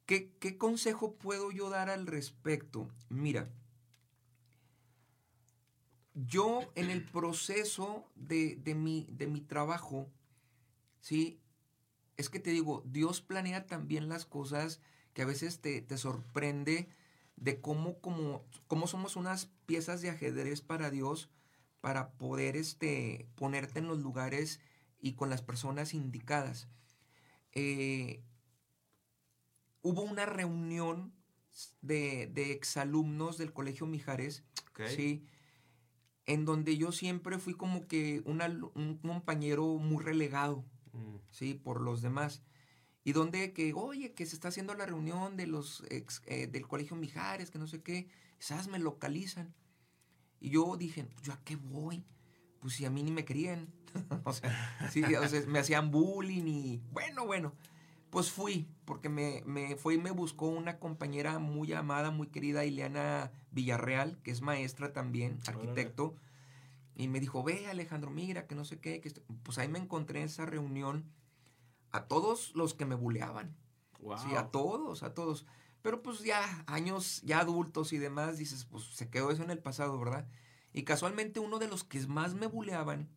¿qué, 0.07 0.57
consejo 0.59 1.14
puedo 1.14 1.51
yo 1.51 1.70
dar 1.70 1.90
al 1.90 2.07
respecto? 2.07 2.88
Mira, 3.11 3.51
yo 6.14 6.72
en 6.75 6.90
el 6.90 7.05
proceso 7.05 8.11
de, 8.14 8.57
de, 8.57 8.75
mi, 8.75 9.07
de 9.11 9.27
mi 9.27 9.40
trabajo, 9.40 10.11
¿sí? 11.01 11.38
Es 12.16 12.29
que 12.29 12.40
te 12.40 12.51
digo, 12.51 12.83
Dios 12.87 13.20
planea 13.20 13.66
también 13.66 14.09
las 14.09 14.27
cosas 14.27 14.81
que 15.12 15.22
a 15.22 15.27
veces 15.27 15.61
te, 15.61 15.85
sorprende 15.96 16.88
de 17.37 17.61
cómo, 17.61 17.98
cómo, 18.01 18.87
somos 18.87 19.16
unas 19.16 19.51
piezas 19.66 20.01
de 20.01 20.11
ajedrez 20.11 20.61
para 20.61 20.90
Dios 20.90 21.31
para 21.81 22.12
poder 22.12 22.57
este, 22.57 23.27
ponerte 23.35 23.81
en 23.81 23.88
los 23.88 23.98
lugares 23.98 24.61
y 25.01 25.14
con 25.14 25.31
las 25.31 25.42
personas 25.42 25.94
indicadas. 25.94 26.68
Eh, 27.53 28.22
hubo 29.83 30.03
una 30.03 30.27
reunión 30.27 31.12
de, 31.81 32.29
de, 32.29 32.53
exalumnos 32.53 33.37
del 33.37 33.53
Colegio 33.53 33.87
Mijares, 33.87 34.44
¿sí? 34.87 35.27
en 36.25 36.44
donde 36.44 36.77
yo 36.77 36.92
siempre 36.92 37.38
fui 37.38 37.55
como 37.55 37.87
que 37.88 38.22
un 38.25 38.98
compañero 39.03 39.64
muy 39.79 40.03
relegado, 40.03 40.64
mm. 40.92 41.16
¿sí? 41.31 41.55
por 41.55 41.81
los 41.81 42.01
demás 42.01 42.42
y 43.04 43.12
donde 43.12 43.52
que, 43.52 43.72
oye, 43.74 44.12
que 44.12 44.26
se 44.26 44.34
está 44.34 44.48
haciendo 44.48 44.74
la 44.74 44.86
reunión 44.86 45.36
de 45.36 45.46
los 45.46 45.84
ex, 45.90 46.22
eh, 46.26 46.46
del 46.46 46.66
Colegio 46.68 46.96
Mijares, 46.96 47.50
que 47.50 47.58
no 47.58 47.66
sé 47.66 47.82
qué, 47.82 48.08
esas 48.38 48.68
me 48.68 48.78
localizan. 48.78 49.52
Y 50.40 50.50
yo 50.50 50.76
dije, 50.76 51.04
pues, 51.04 51.22
¿yo 51.22 51.32
a 51.32 51.40
qué 51.44 51.56
voy? 51.56 52.04
Pues 52.60 52.74
si 52.74 52.84
a 52.84 52.90
mí 52.90 53.02
ni 53.02 53.10
me 53.10 53.24
querían. 53.24 53.72
o, 54.24 54.32
sea, 54.32 54.88
sí, 54.90 55.02
o 55.02 55.28
sea, 55.28 55.42
me 55.48 55.58
hacían 55.58 55.90
bullying 55.90 56.46
y 56.46 56.80
bueno, 56.92 57.26
bueno. 57.26 57.52
Pues 58.10 58.30
fui, 58.30 58.68
porque 58.84 59.08
me, 59.08 59.42
me 59.46 59.74
fue 59.76 59.94
y 59.94 59.98
me 59.98 60.10
buscó 60.10 60.46
una 60.46 60.78
compañera 60.78 61.38
muy 61.38 61.72
amada, 61.72 62.10
muy 62.10 62.26
querida, 62.26 62.66
Ileana 62.66 63.32
Villarreal, 63.52 64.18
que 64.22 64.30
es 64.30 64.42
maestra 64.42 64.92
también, 64.92 65.38
arquitecto. 65.46 66.14
Y 66.94 67.08
me 67.08 67.20
dijo, 67.20 67.42
ve 67.42 67.68
Alejandro, 67.68 68.10
mira, 68.10 68.46
que 68.46 68.54
no 68.54 68.66
sé 68.66 68.78
qué. 68.80 69.00
Que 69.00 69.10
pues 69.42 69.56
ahí 69.56 69.68
me 69.68 69.78
encontré 69.78 70.20
en 70.20 70.26
esa 70.26 70.44
reunión 70.44 71.06
a 71.92 72.07
todos 72.09 72.55
los 72.55 72.74
que 72.74 72.85
me 72.85 72.94
buleaban. 72.94 73.57
Sí, 74.18 74.35
a 74.35 74.48
todos, 74.50 75.02
a 75.02 75.14
todos. 75.14 75.46
Pero 75.81 76.02
pues 76.02 76.20
ya 76.20 76.64
años, 76.66 77.22
ya 77.22 77.40
adultos 77.40 77.92
y 77.92 77.98
demás, 77.98 78.38
dices, 78.38 78.64
pues 78.64 78.85
se 78.85 79.11
quedó 79.11 79.31
eso 79.31 79.42
en 79.42 79.50
el 79.50 79.61
pasado, 79.61 79.98
¿verdad? 79.98 80.28
Y 80.72 80.83
casualmente 80.83 81.38
uno 81.38 81.59
de 81.59 81.68
los 81.68 81.85
que 81.85 82.05
más 82.07 82.35
me 82.35 82.46
buleaban 82.46 83.09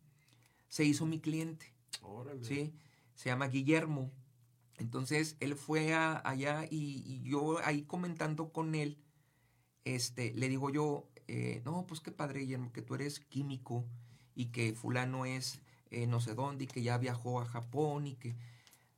se 0.68 0.84
hizo 0.84 1.06
mi 1.06 1.20
cliente. 1.20 1.74
Órale. 2.02 2.44
Sí, 2.44 2.74
se 3.14 3.30
llama 3.30 3.48
Guillermo. 3.48 4.12
Entonces 4.78 5.36
él 5.40 5.56
fue 5.56 5.94
allá 5.94 6.66
y, 6.70 7.22
yo 7.22 7.58
ahí 7.64 7.82
comentando 7.82 8.52
con 8.52 8.74
él, 8.74 8.98
este, 9.84 10.34
le 10.34 10.48
digo 10.48 10.70
yo, 10.70 11.08
eh, 11.28 11.62
no, 11.64 11.86
pues 11.86 12.00
qué 12.00 12.12
padre, 12.12 12.40
Guillermo, 12.40 12.72
que 12.72 12.82
tú 12.82 12.94
eres 12.94 13.20
químico 13.20 13.86
y 14.34 14.46
que 14.46 14.74
fulano 14.74 15.24
es 15.24 15.62
eh, 15.90 16.06
no 16.06 16.20
sé 16.20 16.34
dónde 16.34 16.64
y 16.64 16.66
que 16.66 16.82
ya 16.82 16.98
viajó 16.98 17.40
a 17.40 17.46
Japón 17.46 18.06
y 18.06 18.16
que 18.16 18.36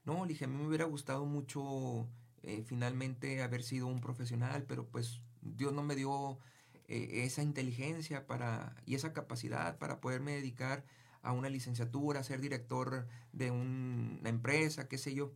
no, 0.09 0.25
le 0.25 0.33
dije, 0.33 0.47
a 0.47 0.49
mí 0.49 0.57
me 0.57 0.66
hubiera 0.66 0.87
gustado 0.87 1.27
mucho 1.27 2.09
eh, 2.42 2.62
finalmente 2.66 3.42
haber 3.42 3.62
sido 3.62 3.87
un 3.87 4.01
profesional, 4.01 4.64
pero 4.66 4.87
pues 4.87 5.21
Dios 5.42 5.75
no 5.75 5.83
me 5.83 5.97
dio 5.97 6.38
eh, 6.87 7.25
esa 7.25 7.42
inteligencia 7.42 8.27
para, 8.27 8.75
y 8.87 8.94
esa 8.94 9.12
capacidad 9.12 9.77
para 9.77 10.01
poderme 10.01 10.33
dedicar 10.33 10.87
a 11.21 11.33
una 11.33 11.51
licenciatura, 11.51 12.23
ser 12.23 12.40
director 12.40 13.07
de 13.33 13.51
una 13.51 14.31
empresa, 14.31 14.88
qué 14.88 14.97
sé 14.97 15.14
yo. 15.14 15.35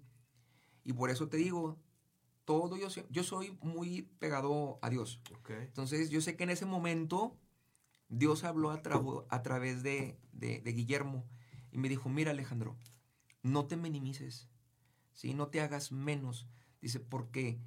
Y 0.85 0.95
por 0.95 1.11
eso 1.11 1.29
te 1.29 1.37
digo, 1.37 1.79
todo 2.47 2.79
yo, 2.79 2.89
yo 3.11 3.25
soy 3.25 3.59
muy 3.61 4.09
pegado 4.21 4.79
a 4.81 4.89
Dios. 4.89 5.21
Entonces 5.49 6.09
yo 6.09 6.23
sé 6.23 6.35
que 6.35 6.45
en 6.45 6.51
ese 6.51 6.65
momento 6.65 7.37
Dios 8.09 8.43
habló 8.45 8.71
a, 8.71 8.81
a 9.29 9.43
través 9.43 9.83
de, 9.83 10.19
de, 10.33 10.61
de 10.61 10.73
Guillermo 10.73 11.27
y 11.73 11.77
me 11.77 11.91
dijo, 11.91 12.09
mira 12.09 12.31
Alejandro, 12.31 12.79
no 13.43 13.67
te 13.67 13.77
minimices 13.77 14.49
¿sí? 15.15 15.35
No 15.35 15.49
te 15.49 15.61
hagas 15.61 15.93
menos. 15.93 16.47
Dice, 16.81 17.01
porque 17.01 17.59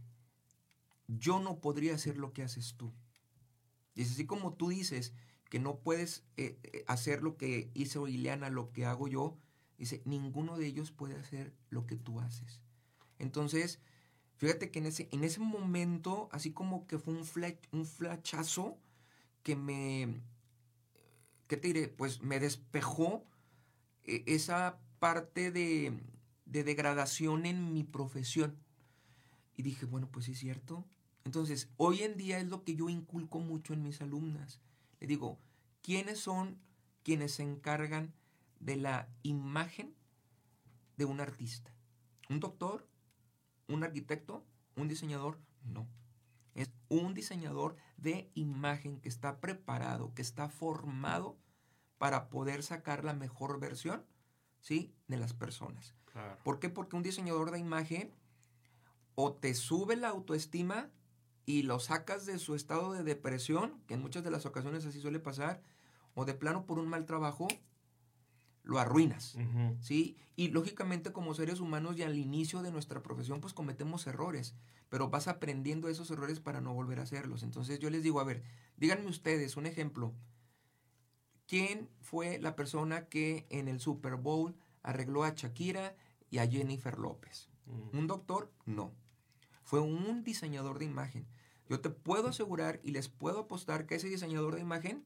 yo 1.07 1.39
no 1.39 1.59
podría 1.59 1.95
hacer 1.95 2.17
lo 2.17 2.33
que 2.33 2.43
haces 2.43 2.75
tú. 2.77 2.93
Dice, 3.95 4.13
así 4.13 4.25
como 4.25 4.53
tú 4.53 4.69
dices 4.69 5.13
que 5.49 5.59
no 5.59 5.79
puedes 5.79 6.25
eh, 6.37 6.59
eh, 6.63 6.83
hacer 6.87 7.21
lo 7.21 7.37
que 7.37 7.71
hizo 7.73 8.07
Ileana, 8.07 8.49
lo 8.49 8.71
que 8.71 8.85
hago 8.85 9.07
yo, 9.07 9.37
dice, 9.77 10.01
ninguno 10.05 10.57
de 10.57 10.67
ellos 10.67 10.91
puede 10.91 11.15
hacer 11.15 11.53
lo 11.69 11.85
que 11.85 11.95
tú 11.95 12.19
haces. 12.19 12.59
Entonces, 13.19 13.79
fíjate 14.37 14.71
que 14.71 14.79
en 14.79 14.87
ese, 14.87 15.07
en 15.11 15.23
ese 15.23 15.39
momento, 15.39 16.29
así 16.31 16.51
como 16.51 16.87
que 16.87 16.97
fue 16.97 17.13
un, 17.13 17.25
un 17.71 17.85
flachazo 17.85 18.77
que 19.43 19.55
me, 19.55 20.21
¿qué 21.47 21.57
te 21.57 21.67
diré? 21.67 21.87
Pues 21.87 22.21
me 22.21 22.39
despejó 22.39 23.23
eh, 24.03 24.23
esa 24.27 24.79
parte 24.99 25.51
de, 25.51 25.93
de 26.45 26.63
degradación 26.63 27.45
en 27.45 27.73
mi 27.73 27.83
profesión. 27.83 28.57
Y 29.55 29.63
dije, 29.63 29.85
bueno, 29.85 30.09
pues 30.11 30.25
sí 30.25 30.33
es 30.33 30.39
cierto, 30.39 30.85
Entonces, 31.23 31.69
hoy 31.77 32.03
en 32.03 32.17
día 32.17 32.37
es 32.39 32.45
lo 32.45 32.63
que 32.63 32.75
yo 32.75 32.87
inculco 32.87 33.39
mucho 33.39 33.73
en 33.73 33.81
mis 33.81 33.99
alumnas. 33.99 34.61
Le 34.99 35.07
digo, 35.07 35.39
¿quiénes 35.81 36.19
son 36.19 36.59
quienes 37.01 37.33
se 37.33 37.43
encargan 37.43 38.13
de 38.59 38.75
la 38.75 39.09
imagen 39.23 39.95
de 40.97 41.05
un 41.05 41.19
artista? 41.19 41.73
¿Un 42.29 42.39
doctor? 42.39 42.87
¿Un 43.67 43.83
arquitecto? 43.83 44.45
¿Un 44.75 44.87
diseñador? 44.87 45.39
No. 45.63 45.87
Es 46.53 46.71
un 46.89 47.15
diseñador 47.15 47.75
de 47.97 48.29
imagen 48.35 48.99
que 49.01 49.09
está 49.09 49.39
preparado, 49.39 50.13
que 50.13 50.21
está 50.21 50.47
formado 50.47 51.39
para 51.97 52.29
poder 52.29 52.61
sacar 52.61 53.03
la 53.03 53.13
mejor 53.13 53.59
versión 53.59 54.05
¿sí? 54.61 54.93
de 55.07 55.17
las 55.17 55.33
personas. 55.33 55.95
¿Por 56.43 56.59
qué? 56.59 56.69
Porque 56.69 56.95
un 56.95 57.03
diseñador 57.03 57.51
de 57.51 57.59
imagen 57.59 58.11
o 59.15 59.33
te 59.33 59.53
sube 59.53 59.95
la 59.95 60.09
autoestima 60.09 60.89
y 61.45 61.63
lo 61.63 61.79
sacas 61.79 62.25
de 62.25 62.39
su 62.39 62.55
estado 62.55 62.93
de 62.93 63.03
depresión, 63.03 63.81
que 63.87 63.93
en 63.93 64.01
muchas 64.01 64.23
de 64.23 64.31
las 64.31 64.45
ocasiones 64.45 64.85
así 64.85 64.99
suele 64.99 65.19
pasar, 65.19 65.61
o 66.13 66.25
de 66.25 66.33
plano 66.33 66.65
por 66.65 66.79
un 66.79 66.87
mal 66.87 67.05
trabajo, 67.05 67.47
lo 68.63 68.79
arruinas, 68.79 69.37
¿sí? 69.79 70.17
Y 70.35 70.47
lógicamente 70.47 71.13
como 71.13 71.35
seres 71.35 71.59
humanos 71.59 71.97
y 71.97 72.03
al 72.03 72.17
inicio 72.17 72.63
de 72.63 72.71
nuestra 72.71 73.03
profesión 73.03 73.39
pues 73.39 73.53
cometemos 73.53 74.07
errores, 74.07 74.55
pero 74.89 75.09
vas 75.09 75.27
aprendiendo 75.27 75.87
esos 75.87 76.09
errores 76.09 76.39
para 76.39 76.61
no 76.61 76.73
volver 76.73 76.99
a 76.99 77.03
hacerlos. 77.03 77.43
Entonces 77.43 77.79
yo 77.79 77.91
les 77.91 78.01
digo, 78.01 78.19
a 78.19 78.23
ver, 78.23 78.43
díganme 78.77 79.07
ustedes 79.07 79.55
un 79.55 79.67
ejemplo. 79.67 80.13
¿Quién 81.47 81.89
fue 82.01 82.39
la 82.39 82.55
persona 82.55 83.05
que 83.05 83.45
en 83.51 83.67
el 83.67 83.79
Super 83.79 84.15
Bowl 84.15 84.55
arregló 84.81 85.23
a 85.23 85.35
Shakira 85.35 85.95
y 86.35 86.39
a 86.39 86.47
Jennifer 86.47 86.99
López? 86.99 87.47
¿Un 87.93 88.07
doctor? 88.07 88.51
No. 88.65 88.93
Fue 89.63 89.79
un 89.79 90.21
diseñador 90.25 90.79
de 90.79 90.85
imagen. 90.85 91.25
Yo 91.69 91.79
te 91.79 91.89
puedo 91.89 92.27
asegurar 92.27 92.81
y 92.83 92.91
les 92.91 93.07
puedo 93.07 93.39
apostar 93.39 93.85
que 93.85 93.95
ese 93.95 94.09
diseñador 94.09 94.55
de 94.55 94.59
imagen, 94.61 95.05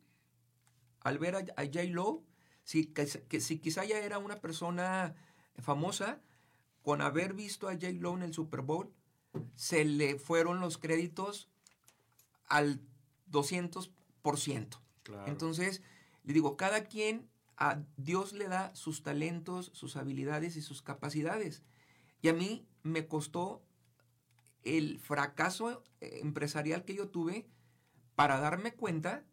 al 1.02 1.20
ver 1.20 1.36
a, 1.36 1.42
J. 1.42 1.84
Lo, 1.92 2.24
si, 2.64 2.88
que, 2.88 3.06
si 3.06 3.60
quizá 3.60 3.86
ya 3.86 4.00
era 4.00 4.18
una 4.18 4.42
persona 4.42 5.14
famosa, 5.60 6.20
con 6.82 7.00
haber 7.00 7.36
visto 7.36 7.68
a 7.68 7.74
J. 7.74 7.92
Lo 8.00 8.16
en 8.16 8.24
el 8.24 8.34
Super 8.34 8.62
Bowl, 8.62 8.92
se 9.54 9.86
le 9.86 10.18
fueron 10.18 10.60
los 10.60 10.80
créditos 10.80 11.48
al 12.48 12.82
200%. 13.32 14.80
Entonces, 15.28 15.84
le 16.24 16.34
digo, 16.34 16.58
cada 16.58 16.86
quien, 16.86 17.30
a 17.60 17.84
Dios 17.98 18.32
le 18.32 18.48
da 18.48 18.74
sus 18.74 19.04
talentos, 19.04 19.70
sus 19.74 19.98
habilidades 19.98 20.56
y 20.56 20.62
sus 20.62 20.82
capacidades. 20.82 21.62
Y 22.22 22.30
a 22.30 22.34
mí 22.34 22.66
me 22.84 23.06
costó 23.06 23.62
el 24.64 24.98
fracaso 24.98 25.84
eh, 26.00 26.20
empresarial 26.24 26.86
que 26.86 26.96
yo 26.96 27.10
tuve 27.10 27.48
para 28.16 28.40
darme 28.40 28.74
cuenta 28.74 29.26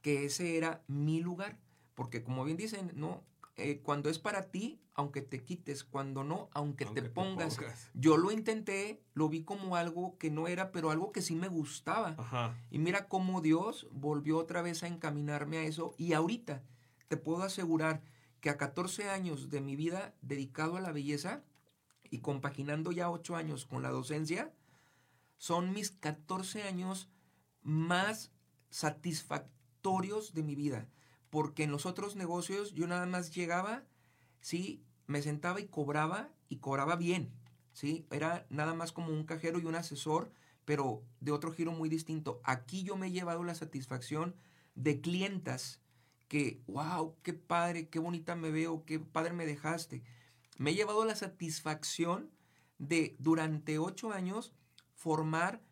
que 0.00 0.24
ese 0.24 0.56
era 0.56 0.82
mi 0.86 1.20
lugar. 1.20 1.58
Porque 1.94 2.22
como 2.22 2.44
bien 2.44 2.56
dicen, 2.56 2.90
no, 2.94 3.22
eh, 3.56 3.80
cuando 3.82 4.08
es 4.08 4.18
para 4.18 4.50
ti, 4.50 4.80
aunque 4.94 5.20
te 5.20 5.44
quites, 5.44 5.84
cuando 5.84 6.24
no, 6.24 6.48
aunque, 6.52 6.86
te, 6.86 7.02
pongas. 7.02 7.58
Yo 7.92 8.16
lo 8.16 8.30
intenté, 8.30 9.02
lo 9.12 9.28
vi 9.28 9.42
como 9.42 9.76
algo 9.76 10.16
que 10.16 10.30
no 10.30 10.48
era, 10.48 10.72
pero 10.72 10.90
algo 10.90 11.12
que 11.12 11.20
sí 11.20 11.34
me 11.34 11.48
gustaba. 11.48 12.16
Y 12.70 12.78
mira 12.78 13.08
cómo 13.08 13.42
Dios 13.42 13.88
volvió 13.92 14.38
otra 14.38 14.62
vez 14.62 14.82
a 14.84 14.86
encaminarme 14.86 15.58
a 15.58 15.64
eso. 15.64 15.94
Y 15.98 16.14
ahorita 16.14 16.62
te 17.08 17.16
puedo 17.16 17.42
asegurar 17.42 18.02
que 18.40 18.50
a 18.50 18.56
14 18.56 19.08
años 19.08 19.50
de 19.50 19.60
mi 19.60 19.76
vida 19.76 20.14
dedicado 20.22 20.76
a 20.76 20.80
la 20.80 20.92
belleza 20.92 21.42
y 22.10 22.20
compaginando 22.20 22.92
ya 22.92 23.10
8 23.10 23.36
años 23.36 23.66
con 23.66 23.82
la 23.82 23.90
docencia, 23.90 24.52
son 25.36 25.72
mis 25.72 25.90
14 25.90 26.62
años 26.62 27.08
más 27.62 28.32
satisfactorios 28.70 30.34
de 30.34 30.42
mi 30.42 30.54
vida. 30.54 30.88
Porque 31.30 31.64
en 31.64 31.70
los 31.70 31.86
otros 31.86 32.16
negocios 32.16 32.72
yo 32.72 32.86
nada 32.86 33.06
más 33.06 33.34
llegaba, 33.34 33.84
sí, 34.40 34.82
me 35.06 35.22
sentaba 35.22 35.60
y 35.60 35.66
cobraba 35.66 36.30
y 36.48 36.56
cobraba 36.56 36.96
bien. 36.96 37.32
¿sí? 37.72 38.06
Era 38.10 38.46
nada 38.50 38.74
más 38.74 38.92
como 38.92 39.12
un 39.12 39.24
cajero 39.24 39.58
y 39.58 39.64
un 39.64 39.74
asesor, 39.74 40.32
pero 40.64 41.02
de 41.20 41.32
otro 41.32 41.52
giro 41.52 41.72
muy 41.72 41.88
distinto. 41.88 42.40
Aquí 42.44 42.82
yo 42.82 42.96
me 42.96 43.08
he 43.08 43.12
llevado 43.12 43.44
la 43.44 43.54
satisfacción 43.54 44.34
de 44.74 45.00
clientas 45.00 45.80
que, 46.28 46.62
wow, 46.66 47.16
qué 47.22 47.32
padre, 47.32 47.88
qué 47.88 47.98
bonita 47.98 48.36
me 48.36 48.50
veo, 48.50 48.84
qué 48.84 49.00
padre 49.00 49.32
me 49.32 49.46
dejaste. 49.46 50.02
Me 50.58 50.70
he 50.70 50.74
llevado 50.74 51.04
la 51.04 51.16
satisfacción 51.16 52.30
de 52.78 53.16
durante 53.18 53.78
ocho 53.78 54.12
años 54.12 54.52
formar 54.94 55.62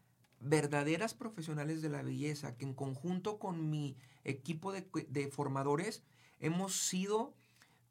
verdaderas 0.40 1.14
profesionales 1.14 1.82
de 1.82 1.88
la 1.88 2.02
belleza, 2.02 2.56
que 2.56 2.64
en 2.64 2.74
conjunto 2.74 3.38
con 3.38 3.70
mi 3.70 3.96
equipo 4.24 4.72
de, 4.72 5.30
formadores 5.30 6.02
hemos 6.40 6.76
sido 6.76 7.34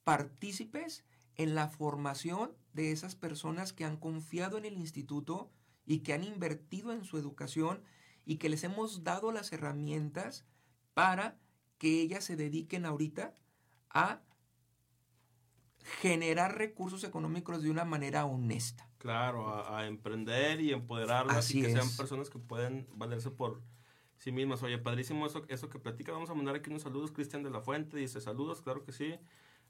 partícipes 0.04 1.06
en 1.36 1.56
la 1.56 1.70
formación 1.70 2.56
de 2.74 2.92
esas 2.92 3.16
personas 3.16 3.74
que 3.74 3.86
han 3.86 3.98
confiado 3.98 4.58
en 4.58 4.66
el 4.66 4.78
instituto 4.78 5.52
y 5.86 6.00
que 6.00 6.14
han 6.14 6.24
invertido 6.24 6.92
en 6.92 7.04
su 7.04 7.18
educación 7.18 7.84
y 8.26 8.38
que 8.38 8.50
les 8.50 8.64
hemos 8.64 9.04
dado 9.04 9.32
las 9.32 9.52
herramientas 9.52 10.46
para 10.94 11.38
que 11.78 12.02
ellas 12.02 12.24
se 12.24 12.36
dediquen 12.36 12.86
ahorita 12.86 13.36
a 13.90 14.22
generar 16.02 16.58
recursos 16.58 17.04
económicos 17.04 17.62
de 17.62 17.70
una 17.70 17.86
manera 17.86 18.26
honesta. 18.26 18.90
Claro, 18.98 19.70
a, 19.70 19.86
emprender 19.86 20.60
y 20.60 20.72
empoderarlas 20.72 21.54
y 21.54 21.62
que 21.62 21.72
sean 21.72 21.90
personas 21.96 22.30
que 22.30 22.40
pueden 22.40 22.88
valerse 22.96 23.30
por 23.30 23.62
sí 24.18 24.32
mismas. 24.32 24.64
Oye, 24.64 24.80
padrísimo 24.80 25.28
eso, 25.28 25.46
eso 25.48 25.70
que 25.70 25.78
platica. 25.78 26.12
Vamos 26.12 26.30
a 26.32 26.34
mandar 26.34 26.56
aquí 26.56 26.72
unos 26.72 26.82
saludos. 26.82 27.12
Cristian 27.12 27.44
de 27.44 27.52
la 27.52 27.62
Fuente 27.62 27.98
dice 27.98 28.20
saludos, 28.20 28.62
claro 28.62 28.84
que 28.84 28.92
sí. 28.92 29.16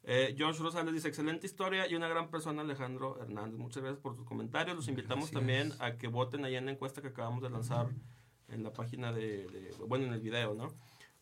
Eh, 0.03 0.35
Josh 0.37 0.59
Rosales 0.59 0.93
dice 0.93 1.07
excelente 1.07 1.47
historia 1.47 1.89
y 1.89 1.95
una 1.95 2.07
gran 2.07 2.29
persona 2.29 2.61
Alejandro 2.61 3.19
Hernández. 3.21 3.59
Muchas 3.59 3.83
gracias 3.83 4.01
por 4.01 4.15
sus 4.15 4.25
comentarios. 4.25 4.75
Los 4.75 4.87
invitamos 4.87 5.31
también 5.31 5.73
a 5.79 5.97
que 5.97 6.07
voten 6.07 6.45
ahí 6.45 6.55
en 6.55 6.67
la 6.67 6.71
encuesta 6.71 7.01
que 7.01 7.09
acabamos 7.09 7.41
de 7.41 7.49
lanzar 7.49 7.89
en 8.47 8.63
la 8.63 8.71
página 8.71 9.11
de, 9.11 9.47
de 9.47 9.73
bueno, 9.87 10.05
en 10.05 10.13
el 10.13 10.21
video, 10.21 10.53
¿no? 10.53 10.67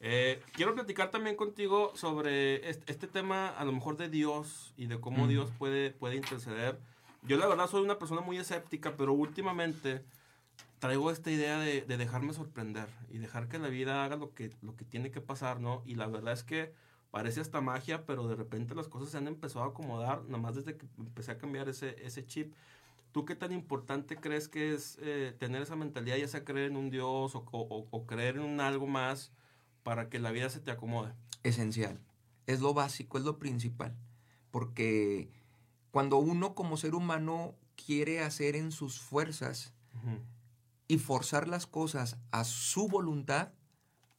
Eh, 0.05 0.41
quiero 0.51 0.75
platicar 0.75 1.11
también 1.11 1.37
contigo 1.37 1.93
sobre 1.95 2.69
este, 2.69 3.07
tema, 3.07 3.47
a 3.47 3.63
lo 3.63 3.71
mejor 3.71 3.95
de 3.95 4.09
Dios 4.09 4.73
y 4.75 4.87
de 4.87 4.99
cómo 4.99 5.29
Dios 5.29 5.49
puede, 5.57 5.91
puede 5.91 6.17
interceder. 6.17 6.77
Yo 7.21 7.37
la 7.37 7.47
verdad 7.47 7.69
soy 7.69 7.83
una 7.83 7.97
persona 7.97 8.19
muy 8.19 8.37
escéptica, 8.37 8.97
pero 8.97 9.13
últimamente 9.13 10.03
traigo 10.79 11.09
esta 11.09 11.31
idea 11.31 11.57
de, 11.57 11.83
dejarme 11.83 12.33
sorprender 12.33 12.89
y 13.11 13.19
dejar 13.19 13.47
que 13.47 13.59
la 13.59 13.69
vida 13.69 14.03
haga 14.03 14.17
lo 14.17 14.33
que, 14.33 14.51
lo 14.61 14.75
que 14.75 14.83
tiene 14.83 15.09
que 15.09 15.21
pasar, 15.21 15.61
¿no? 15.61 15.83
Y 15.85 15.95
la 15.95 16.07
verdad 16.07 16.33
es 16.33 16.43
que 16.43 16.73
parece 17.09 17.39
hasta 17.39 17.61
magia, 17.61 18.05
pero 18.05 18.27
de 18.27 18.35
repente 18.35 18.75
las 18.75 18.89
cosas 18.89 19.09
se 19.09 19.17
han 19.17 19.27
empezado 19.27 19.63
a 19.63 19.69
acomodar, 19.69 20.25
nada 20.25 20.37
más 20.37 20.55
desde 20.55 20.75
que 20.75 20.85
empecé 20.97 21.31
a 21.31 21.37
cambiar 21.37 21.69
ese, 21.69 21.95
ese 22.05 22.25
chip. 22.25 22.53
¿Tú 23.13 23.23
qué 23.23 23.35
tan 23.35 23.53
importante 23.53 24.17
crees 24.17 24.49
que 24.49 24.73
es 24.73 24.97
eh, 25.01 25.33
tener 25.39 25.61
esa 25.61 25.77
mentalidad, 25.77 26.17
ya 26.17 26.27
sea 26.27 26.43
creer 26.43 26.71
en 26.71 26.75
un 26.75 26.89
Dios 26.89 27.35
o, 27.35 27.45
o 27.51 28.05
creer 28.05 28.35
en 28.35 28.43
un 28.43 28.59
algo 28.59 28.85
más? 28.85 29.31
Para 29.83 30.09
que 30.09 30.19
la 30.19 30.31
vida 30.31 30.49
se 30.49 30.59
te 30.59 30.71
acomode? 30.71 31.13
Esencial. 31.43 31.99
Es 32.47 32.61
lo 32.61 32.73
básico, 32.73 33.17
es 33.17 33.23
lo 33.23 33.37
principal. 33.37 33.95
Porque 34.51 35.29
cuando 35.91 36.17
uno 36.17 36.55
como 36.55 36.77
ser 36.77 36.95
humano 36.95 37.55
quiere 37.75 38.21
hacer 38.21 38.55
en 38.55 38.71
sus 38.71 38.99
fuerzas 38.99 39.73
y 40.87 40.97
forzar 40.97 41.47
las 41.47 41.67
cosas 41.67 42.17
a 42.31 42.43
su 42.43 42.87
voluntad, 42.87 43.51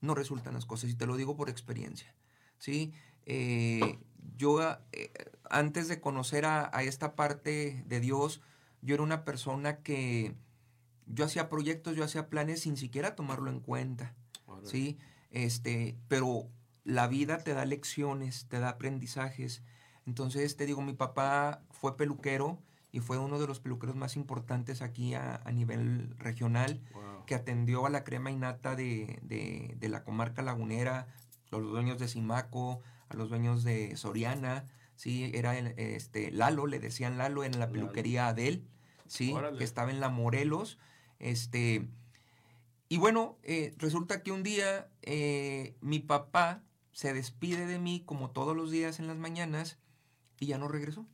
no 0.00 0.14
resultan 0.14 0.54
las 0.54 0.66
cosas. 0.66 0.90
Y 0.90 0.94
te 0.94 1.06
lo 1.06 1.16
digo 1.16 1.36
por 1.36 1.48
experiencia. 1.48 2.14
¿sí? 2.58 2.92
Eh, 3.26 3.98
yo 4.36 4.60
eh, 4.92 5.12
antes 5.50 5.88
de 5.88 6.00
conocer 6.00 6.44
a, 6.44 6.70
esta 6.82 7.14
parte 7.14 7.84
de 7.86 8.00
Dios, 8.00 8.40
yo 8.82 8.94
era 8.94 9.02
una 9.02 9.24
persona 9.24 9.78
que 9.78 10.34
yo 11.06 11.24
hacía 11.24 11.48
proyectos, 11.48 11.96
yo 11.96 12.04
hacía 12.04 12.28
planes 12.28 12.60
sin 12.60 12.76
siquiera 12.76 13.14
tomarlo 13.14 13.50
en 13.50 13.60
cuenta. 13.60 14.14
¿sí? 14.62 14.98
Este, 15.34 15.96
pero 16.06 16.48
la 16.84 17.08
vida 17.08 17.38
te 17.38 17.54
da 17.54 17.64
lecciones, 17.66 18.46
te 18.48 18.60
da 18.60 18.68
aprendizajes. 18.70 19.64
Entonces, 20.06 20.56
te 20.56 20.64
digo, 20.64 20.80
mi 20.80 20.92
papá 20.92 21.60
fue 21.72 21.96
peluquero 21.96 22.62
y 22.92 23.00
fue 23.00 23.18
uno 23.18 23.40
de 23.40 23.48
los 23.48 23.58
peluqueros 23.58 23.96
más 23.96 24.14
importantes 24.14 24.80
aquí 24.80 25.14
a, 25.14 25.42
nivel 25.52 26.14
regional, 26.18 26.80
que 27.26 27.34
atendió 27.34 27.84
a 27.84 27.90
la 27.90 28.04
crema 28.04 28.30
innata 28.30 28.76
de, 28.76 29.18
de, 29.22 29.88
la 29.88 30.04
comarca 30.04 30.40
lagunera, 30.42 31.08
los 31.50 31.62
dueños 31.62 31.98
de 31.98 32.06
Simaco, 32.06 32.80
a 33.08 33.16
los 33.16 33.28
dueños 33.28 33.64
de 33.64 33.96
Soriana, 33.96 34.66
sí, 34.94 35.32
era 35.34 35.58
el, 35.58 35.74
este, 35.78 36.30
Lalo, 36.30 36.68
le 36.68 36.78
decían 36.78 37.18
Lalo 37.18 37.42
en 37.42 37.58
la 37.58 37.70
peluquería 37.70 38.28
Adel, 38.28 38.68
sí, 39.08 39.34
que 39.58 39.64
estaba 39.64 39.90
en 39.90 39.98
la 39.98 40.10
Morelos, 40.10 40.78
este, 41.18 41.88
y 42.94 42.96
bueno, 42.96 43.40
eh, 43.42 43.74
resulta 43.76 44.22
que 44.22 44.30
un 44.30 44.44
día 44.44 44.88
eh, 45.02 45.74
mi 45.80 45.98
papá 45.98 46.62
se 46.92 47.12
despide 47.12 47.66
de 47.66 47.80
mí 47.80 48.04
como 48.06 48.30
todos 48.30 48.56
los 48.56 48.70
días 48.70 49.00
en 49.00 49.08
las 49.08 49.16
mañanas 49.16 49.78
y 50.38 50.46
ya 50.46 50.58
no 50.58 50.68
regresó. 50.68 51.04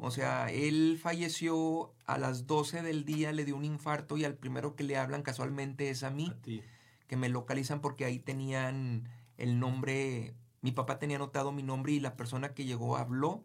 O 0.00 0.12
sea, 0.12 0.52
él 0.52 0.96
falleció 1.02 1.96
a 2.06 2.16
las 2.16 2.46
12 2.46 2.82
del 2.82 3.04
día, 3.04 3.32
le 3.32 3.44
dio 3.44 3.56
un 3.56 3.64
infarto 3.64 4.16
y 4.18 4.24
al 4.24 4.36
primero 4.36 4.76
que 4.76 4.84
le 4.84 4.96
hablan 4.96 5.22
casualmente 5.22 5.90
es 5.90 6.04
a 6.04 6.10
mí. 6.10 6.28
A 6.30 6.40
ti. 6.42 6.62
Que 7.08 7.16
me 7.16 7.28
localizan 7.28 7.80
porque 7.80 8.04
ahí 8.04 8.20
tenían 8.20 9.08
el 9.36 9.58
nombre, 9.58 10.36
mi 10.60 10.70
papá 10.70 11.00
tenía 11.00 11.16
anotado 11.16 11.50
mi 11.50 11.64
nombre 11.64 11.90
y 11.90 11.98
la 11.98 12.16
persona 12.16 12.54
que 12.54 12.66
llegó 12.66 12.96
habló. 12.96 13.44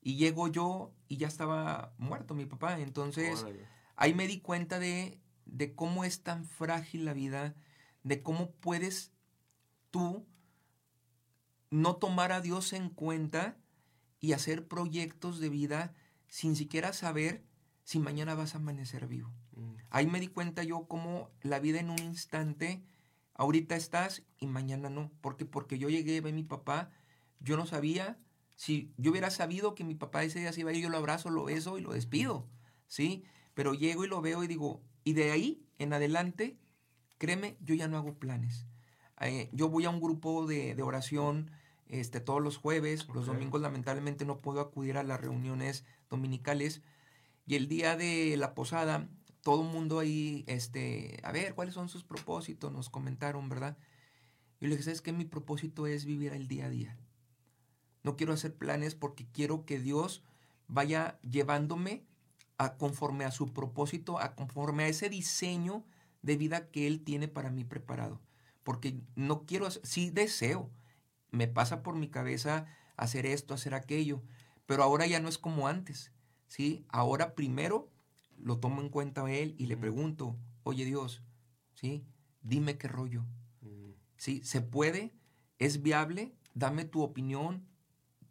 Y 0.00 0.16
llego 0.16 0.48
yo 0.48 0.92
y 1.06 1.18
ya 1.18 1.28
estaba 1.28 1.94
muerto 1.98 2.34
mi 2.34 2.46
papá. 2.46 2.80
Entonces, 2.80 3.42
Órale. 3.42 3.64
ahí 3.94 4.12
me 4.12 4.26
di 4.26 4.40
cuenta 4.40 4.80
de, 4.80 5.20
de 5.46 5.74
cómo 5.74 6.04
es 6.04 6.22
tan 6.22 6.44
frágil 6.44 7.04
la 7.04 7.14
vida, 7.14 7.54
de 8.02 8.22
cómo 8.22 8.52
puedes 8.52 9.12
tú 9.90 10.26
no 11.70 11.96
tomar 11.96 12.32
a 12.32 12.40
Dios 12.40 12.72
en 12.72 12.88
cuenta 12.88 13.56
y 14.20 14.32
hacer 14.32 14.68
proyectos 14.68 15.40
de 15.40 15.48
vida 15.48 15.94
sin 16.28 16.56
siquiera 16.56 16.92
saber 16.92 17.44
si 17.84 17.98
mañana 17.98 18.34
vas 18.34 18.54
a 18.54 18.58
amanecer 18.58 19.06
vivo. 19.06 19.32
Mm. 19.56 19.74
Ahí 19.90 20.06
me 20.06 20.20
di 20.20 20.28
cuenta 20.28 20.62
yo 20.62 20.86
cómo 20.88 21.30
la 21.42 21.60
vida 21.60 21.80
en 21.80 21.90
un 21.90 21.98
instante, 21.98 22.82
ahorita 23.34 23.76
estás 23.76 24.22
y 24.38 24.46
mañana 24.46 24.88
no. 24.88 25.12
¿Por 25.20 25.36
qué? 25.36 25.44
Porque 25.44 25.78
yo 25.78 25.88
llegué, 25.88 26.20
ve 26.20 26.32
mi 26.32 26.44
papá, 26.44 26.90
yo 27.40 27.56
no 27.56 27.66
sabía, 27.66 28.18
si 28.56 28.92
yo 28.96 29.10
hubiera 29.10 29.30
sabido 29.30 29.74
que 29.74 29.84
mi 29.84 29.94
papá 29.94 30.24
ese 30.24 30.40
día 30.40 30.52
se 30.52 30.60
iba 30.60 30.70
a 30.70 30.74
ir, 30.74 30.82
yo 30.82 30.88
lo 30.88 30.96
abrazo, 30.96 31.30
lo 31.30 31.44
beso 31.44 31.78
y 31.78 31.82
lo 31.82 31.92
despido, 31.92 32.48
¿sí? 32.86 33.24
Pero 33.52 33.74
llego 33.74 34.04
y 34.04 34.08
lo 34.08 34.20
veo 34.20 34.42
y 34.42 34.46
digo, 34.46 34.82
y 35.04 35.12
de 35.12 35.30
ahí 35.30 35.62
en 35.78 35.92
adelante, 35.92 36.58
créeme, 37.18 37.56
yo 37.60 37.74
ya 37.74 37.88
no 37.88 37.96
hago 37.96 38.18
planes. 38.18 38.66
Eh, 39.20 39.48
yo 39.52 39.68
voy 39.68 39.84
a 39.84 39.90
un 39.90 40.00
grupo 40.00 40.46
de, 40.46 40.74
de 40.74 40.82
oración 40.82 41.50
este, 41.86 42.20
todos 42.20 42.42
los 42.42 42.56
jueves, 42.56 43.06
los 43.14 43.26
domingos 43.26 43.60
lamentablemente 43.60 44.24
no 44.24 44.40
puedo 44.40 44.60
acudir 44.60 44.96
a 44.96 45.02
las 45.02 45.20
reuniones 45.20 45.84
dominicales. 46.10 46.82
Y 47.46 47.56
el 47.56 47.68
día 47.68 47.96
de 47.96 48.36
la 48.36 48.54
posada, 48.54 49.08
todo 49.42 49.62
el 49.62 49.68
mundo 49.68 49.98
ahí, 49.98 50.44
este, 50.46 51.20
a 51.22 51.30
ver, 51.30 51.54
¿cuáles 51.54 51.74
son 51.74 51.88
sus 51.88 52.02
propósitos? 52.02 52.72
Nos 52.72 52.88
comentaron, 52.88 53.48
¿verdad? 53.48 53.76
Y 54.60 54.66
le 54.66 54.72
dije, 54.72 54.84
¿sabes 54.84 55.02
qué? 55.02 55.12
Mi 55.12 55.26
propósito 55.26 55.86
es 55.86 56.04
vivir 56.06 56.32
el 56.32 56.48
día 56.48 56.66
a 56.66 56.70
día. 56.70 56.98
No 58.02 58.16
quiero 58.16 58.32
hacer 58.32 58.54
planes 58.54 58.94
porque 58.94 59.26
quiero 59.30 59.66
que 59.66 59.78
Dios 59.78 60.22
vaya 60.68 61.18
llevándome 61.20 62.04
a 62.58 62.76
conforme 62.76 63.24
a 63.24 63.30
su 63.30 63.52
propósito, 63.52 64.18
a 64.18 64.34
conforme 64.34 64.84
a 64.84 64.88
ese 64.88 65.08
diseño 65.10 65.84
de 66.22 66.36
vida 66.36 66.68
que 66.70 66.86
Él 66.86 67.02
tiene 67.02 67.28
para 67.28 67.50
mí 67.50 67.64
preparado. 67.64 68.20
Porque 68.62 69.00
no 69.16 69.44
quiero, 69.44 69.66
hacer- 69.66 69.84
sí 69.84 70.10
deseo, 70.10 70.70
me 71.30 71.48
pasa 71.48 71.82
por 71.82 71.96
mi 71.96 72.08
cabeza 72.08 72.66
hacer 72.96 73.26
esto, 73.26 73.54
hacer 73.54 73.74
aquello, 73.74 74.22
pero 74.66 74.82
ahora 74.82 75.06
ya 75.06 75.20
no 75.20 75.28
es 75.28 75.36
como 75.38 75.68
antes, 75.68 76.12
¿sí? 76.48 76.84
Ahora 76.88 77.34
primero 77.34 77.90
lo 78.38 78.58
tomo 78.58 78.80
en 78.80 78.88
cuenta 78.88 79.24
a 79.24 79.32
Él 79.32 79.54
y 79.58 79.66
le 79.66 79.76
pregunto, 79.76 80.36
oye 80.62 80.84
Dios, 80.84 81.22
¿sí? 81.74 82.04
Dime 82.42 82.78
qué 82.78 82.88
rollo, 82.88 83.24
Mm. 83.62 83.92
¿sí? 84.16 84.42
¿Se 84.44 84.60
puede? 84.60 85.12
¿Es 85.58 85.82
viable? 85.82 86.34
Dame 86.54 86.84
tu 86.84 87.02
opinión, 87.02 87.66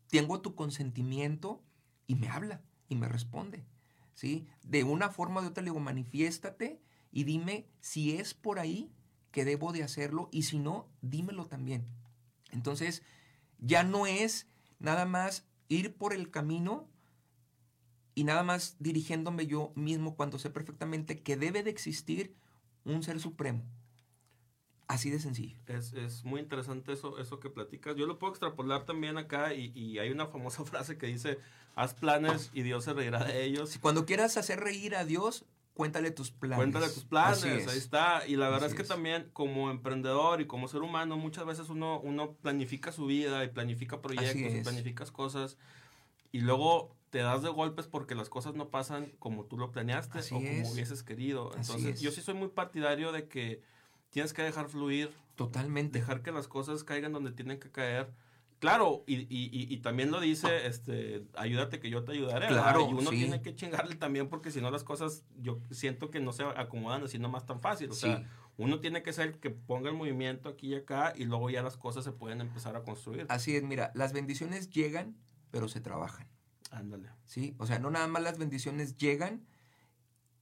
tengo 0.07 0.41
tu 0.41 0.55
consentimiento 0.55 1.61
y 2.07 2.15
me 2.15 2.29
habla 2.29 2.61
y 2.89 2.95
me 2.95 3.07
responde, 3.07 3.65
¿sí? 4.13 4.47
De 4.63 4.83
una 4.83 5.09
forma 5.09 5.39
o 5.39 5.43
de 5.43 5.49
otra 5.49 5.63
le 5.63 5.69
digo, 5.69 5.79
manifiéstate 5.79 6.81
y 7.11 7.23
dime 7.23 7.67
si 7.79 8.17
es 8.17 8.33
por 8.33 8.59
ahí 8.59 8.91
que 9.31 9.45
debo 9.45 9.73
de 9.73 9.83
hacerlo 9.83 10.29
y 10.31 10.43
si 10.43 10.59
no, 10.59 10.87
dímelo 11.01 11.47
también. 11.47 11.85
Entonces, 12.51 13.03
ya 13.59 13.83
no 13.83 14.05
es 14.05 14.47
nada 14.79 15.05
más 15.05 15.47
ir 15.67 15.95
por 15.95 16.13
el 16.13 16.29
camino 16.29 16.87
y 18.15 18.25
nada 18.25 18.43
más 18.43 18.75
dirigiéndome 18.79 19.47
yo 19.47 19.71
mismo 19.75 20.15
cuando 20.15 20.37
sé 20.37 20.49
perfectamente 20.49 21.23
que 21.23 21.35
debe 21.35 21.63
de 21.63 21.71
existir 21.71 22.35
un 22.83 23.01
ser 23.01 23.19
supremo. 23.19 23.63
Así 24.87 25.09
de 25.09 25.19
sencillo. 25.19 25.57
Es, 25.67 25.93
es 25.93 26.23
muy 26.25 26.41
interesante 26.41 26.91
eso, 26.93 27.17
eso 27.17 27.39
que 27.39 27.49
platicas. 27.49 27.95
Yo 27.95 28.05
lo 28.05 28.19
puedo 28.19 28.31
extrapolar 28.33 28.85
también 28.85 29.17
acá 29.17 29.53
y, 29.53 29.71
y 29.73 29.99
hay 29.99 30.09
una 30.09 30.27
famosa 30.27 30.63
frase 30.65 30.97
que 30.97 31.07
dice, 31.07 31.39
haz 31.75 31.93
planes 31.93 32.51
y 32.53 32.63
Dios 32.63 32.83
se 32.83 32.93
reirá 32.93 33.23
de 33.23 33.43
ellos. 33.43 33.77
Cuando 33.81 34.05
quieras 34.05 34.37
hacer 34.37 34.59
reír 34.59 34.95
a 34.95 35.05
Dios, 35.05 35.45
cuéntale 35.73 36.11
tus 36.11 36.31
planes. 36.31 36.57
Cuéntale 36.57 36.89
tus 36.89 37.05
planes, 37.05 37.43
es. 37.43 37.67
ahí 37.67 37.77
está. 37.77 38.27
Y 38.27 38.35
la 38.35 38.49
verdad 38.49 38.65
Así 38.65 38.73
es 38.73 38.75
que 38.75 38.81
es. 38.83 38.87
también 38.89 39.29
como 39.33 39.71
emprendedor 39.71 40.41
y 40.41 40.47
como 40.47 40.67
ser 40.67 40.81
humano, 40.81 41.17
muchas 41.17 41.45
veces 41.45 41.69
uno, 41.69 41.99
uno 42.01 42.33
planifica 42.33 42.91
su 42.91 43.05
vida 43.05 43.43
y 43.43 43.49
planifica 43.49 44.01
proyectos 44.01 44.53
y 44.53 44.61
planificas 44.61 45.11
cosas 45.11 45.57
y 46.31 46.41
luego 46.41 46.95
te 47.09 47.19
das 47.19 47.43
de 47.43 47.49
golpes 47.49 47.87
porque 47.87 48.15
las 48.15 48.27
cosas 48.27 48.55
no 48.55 48.69
pasan 48.69 49.11
como 49.19 49.45
tú 49.45 49.57
lo 49.57 49.71
planeaste 49.71 50.19
Así 50.19 50.33
o 50.33 50.37
como 50.39 50.49
es. 50.49 50.71
hubieses 50.71 51.03
querido. 51.03 51.51
Entonces 51.55 51.95
es. 51.95 52.01
yo 52.01 52.11
sí 52.11 52.21
soy 52.21 52.33
muy 52.33 52.49
partidario 52.49 53.11
de 53.11 53.27
que 53.27 53.61
tienes 54.13 54.31
que 54.31 54.43
dejar 54.43 54.69
fluir, 54.69 55.11
Totalmente. 55.35 55.99
dejar 55.99 56.21
que 56.21 56.31
las 56.31 56.47
cosas 56.47 56.83
caigan 56.83 57.11
donde 57.11 57.31
tienen 57.31 57.59
que 57.59 57.69
caer. 57.71 58.13
Claro, 58.59 59.03
y, 59.07 59.25
y, 59.29 59.77
también 59.79 60.09
lo 60.09 60.21
dice, 60.21 60.67
este, 60.67 61.25
ayúdate 61.35 61.81
que 61.81 61.89
yo 61.89 62.05
te 62.05 62.13
ayudaré. 62.13 62.45
¿verdad? 62.45 62.61
Claro, 62.61 62.87
y 62.89 62.93
uno 62.93 63.09
sí. 63.09 63.17
tiene 63.17 63.41
que 63.41 63.53
chingarle 63.55 63.95
también 63.95 64.29
porque 64.29 64.51
si 64.51 64.61
no 64.61 64.71
las 64.71 64.85
cosas, 64.85 65.25
yo 65.41 65.59
siento 65.71 66.09
que 66.09 66.21
no 66.21 66.31
se 66.31 66.43
acomodan 66.43 67.03
así 67.03 67.19
nomás 67.19 67.45
tan 67.45 67.59
fácil. 67.59 67.89
O 67.89 67.93
sea, 67.93 68.19
Sí. 68.19 68.23
uno 68.55 68.79
tiene 68.79 69.03
que 69.03 69.11
ser 69.11 69.27
el 69.27 69.39
que 69.39 69.49
ponga 69.49 69.89
el 69.89 69.97
movimiento 69.97 70.47
aquí 70.47 70.67
y 70.67 70.75
acá 70.75 71.11
y 71.17 71.25
luego 71.25 71.49
ya 71.49 71.61
las 71.61 71.75
cosas 71.75 72.05
se 72.05 72.13
pueden 72.13 72.39
empezar 72.39 72.77
a 72.77 72.83
construir. 72.83 73.25
Así 73.27 73.53
es, 73.53 73.63
mira, 73.63 73.91
las 73.95 74.13
bendiciones 74.13 74.69
llegan, 74.69 75.17
pero 75.51 75.67
se 75.67 75.81
trabajan. 75.81 76.29
Ándale. 76.71 77.09
¿sí? 77.25 77.55
O 77.57 77.65
sea, 77.65 77.79
no 77.79 77.89
nada 77.91 78.07
más 78.07 78.23
las 78.23 78.37
bendiciones 78.37 78.95
llegan 78.95 79.45